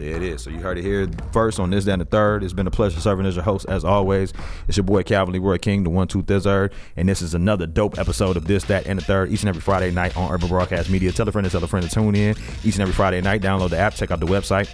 There 0.00 0.16
it 0.16 0.22
is. 0.22 0.42
So 0.42 0.48
you 0.48 0.60
heard 0.60 0.78
it 0.78 0.82
here 0.82 1.06
first 1.30 1.60
on 1.60 1.68
this, 1.68 1.84
then 1.84 1.98
the 1.98 2.06
third. 2.06 2.42
It's 2.42 2.54
been 2.54 2.66
a 2.66 2.70
pleasure 2.70 2.98
serving 3.00 3.26
as 3.26 3.36
your 3.36 3.44
host 3.44 3.66
as 3.68 3.84
always. 3.84 4.32
It's 4.66 4.78
your 4.78 4.84
boy 4.84 5.02
Calvin 5.02 5.34
Leroy 5.34 5.58
King, 5.58 5.84
the 5.84 5.90
one, 5.90 6.08
two, 6.08 6.22
third, 6.22 6.72
and 6.96 7.06
this 7.06 7.20
is 7.20 7.34
another 7.34 7.66
dope 7.66 7.98
episode 7.98 8.38
of 8.38 8.46
this, 8.46 8.64
that, 8.64 8.86
and 8.86 8.98
the 8.98 9.04
third. 9.04 9.30
Each 9.30 9.42
and 9.42 9.50
every 9.50 9.60
Friday 9.60 9.90
night 9.90 10.16
on 10.16 10.32
Urban 10.32 10.48
Broadcast 10.48 10.88
Media. 10.88 11.12
Tell 11.12 11.28
a 11.28 11.32
friend 11.32 11.44
to 11.44 11.50
tell 11.50 11.62
a 11.62 11.66
friend 11.66 11.86
to 11.86 11.94
tune 11.94 12.14
in. 12.14 12.34
Each 12.64 12.76
and 12.76 12.80
every 12.80 12.94
Friday 12.94 13.20
night, 13.20 13.42
download 13.42 13.70
the 13.70 13.78
app, 13.78 13.94
check 13.94 14.10
out 14.10 14.20
the 14.20 14.26
website. 14.26 14.70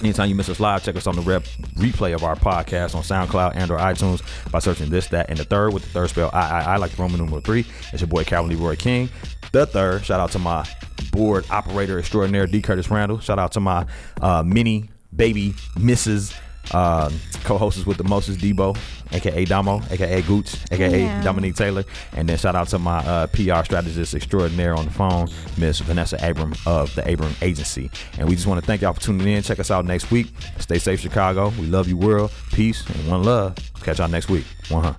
Anytime 0.00 0.30
you 0.30 0.34
miss 0.34 0.48
us 0.48 0.58
live, 0.58 0.82
check 0.82 0.96
us 0.96 1.06
on 1.06 1.16
the 1.16 1.22
rep 1.22 1.42
replay 1.76 2.14
of 2.14 2.24
our 2.24 2.34
podcast 2.34 2.94
on 2.94 3.02
SoundCloud 3.02 3.52
and 3.54 3.70
or 3.70 3.76
iTunes 3.76 4.22
by 4.50 4.58
searching 4.58 4.88
this, 4.88 5.06
that, 5.08 5.28
and 5.28 5.38
the 5.38 5.44
third 5.44 5.74
with 5.74 5.82
the 5.82 5.90
third 5.90 6.08
spell 6.08 6.30
I, 6.32 6.48
I, 6.48 6.60
I 6.60 6.76
like 6.76 6.92
the 6.92 7.02
Roman 7.02 7.18
numeral 7.18 7.42
three. 7.42 7.66
It's 7.92 8.00
your 8.00 8.08
boy 8.08 8.24
Calvin 8.24 8.56
Leroy 8.56 8.76
King. 8.76 9.10
The 9.52 9.66
third. 9.66 10.04
Shout 10.04 10.18
out 10.20 10.30
to 10.32 10.38
my 10.38 10.66
board 11.10 11.44
operator 11.50 11.98
extraordinaire 11.98 12.46
D. 12.46 12.62
Curtis 12.62 12.90
Randall. 12.90 13.20
Shout 13.20 13.38
out 13.38 13.52
to 13.52 13.60
my 13.60 13.86
uh, 14.20 14.42
mini 14.42 14.88
baby 15.14 15.50
Mrs. 15.76 16.34
Uh, 16.70 17.10
co-hosts 17.42 17.84
with 17.84 17.96
the 17.98 18.04
Moses 18.04 18.36
Debo, 18.36 18.78
aka 19.10 19.44
Damo, 19.44 19.82
aka 19.90 20.22
Gooch, 20.22 20.56
aka 20.70 21.02
Yeah. 21.02 21.22
Dominique 21.22 21.56
Taylor, 21.56 21.84
and 22.12 22.28
then 22.28 22.38
shout 22.38 22.54
out 22.54 22.68
to 22.68 22.78
my 22.78 22.98
uh, 22.98 23.26
PR 23.26 23.64
strategist 23.64 24.14
extraordinaire 24.14 24.74
on 24.74 24.84
the 24.86 24.90
phone, 24.92 25.28
Miss 25.58 25.80
Vanessa 25.80 26.16
Abron 26.18 26.56
of 26.66 26.94
the 26.94 27.02
Abron 27.02 27.34
Agency. 27.42 27.90
And 28.16 28.28
we 28.28 28.36
just 28.36 28.46
want 28.46 28.60
to 28.60 28.66
thank 28.66 28.80
y'all 28.80 28.92
for 28.92 29.00
tuning 29.00 29.26
in. 29.26 29.42
Check 29.42 29.58
us 29.58 29.72
out 29.72 29.84
next 29.84 30.10
week. 30.12 30.28
Stay 30.60 30.78
safe, 30.78 31.00
Chicago. 31.00 31.48
We 31.58 31.66
love 31.66 31.88
you, 31.88 31.96
world. 31.96 32.30
Peace 32.52 32.88
and 32.88 33.08
one 33.10 33.24
love. 33.24 33.56
Catch 33.82 33.98
y'all 33.98 34.08
next 34.08 34.30
week. 34.30 34.46
One 34.68 34.84
huh. 34.84 34.94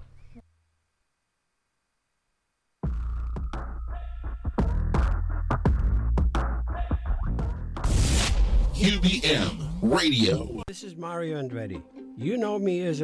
UBM 8.83 9.69
Radio. 9.81 10.61
This 10.67 10.83
is 10.83 10.97
Mario 10.97 11.41
Andretti. 11.41 11.81
You 12.17 12.35
know 12.35 12.59
me 12.59 12.85
as 12.85 12.99
a 12.99 13.01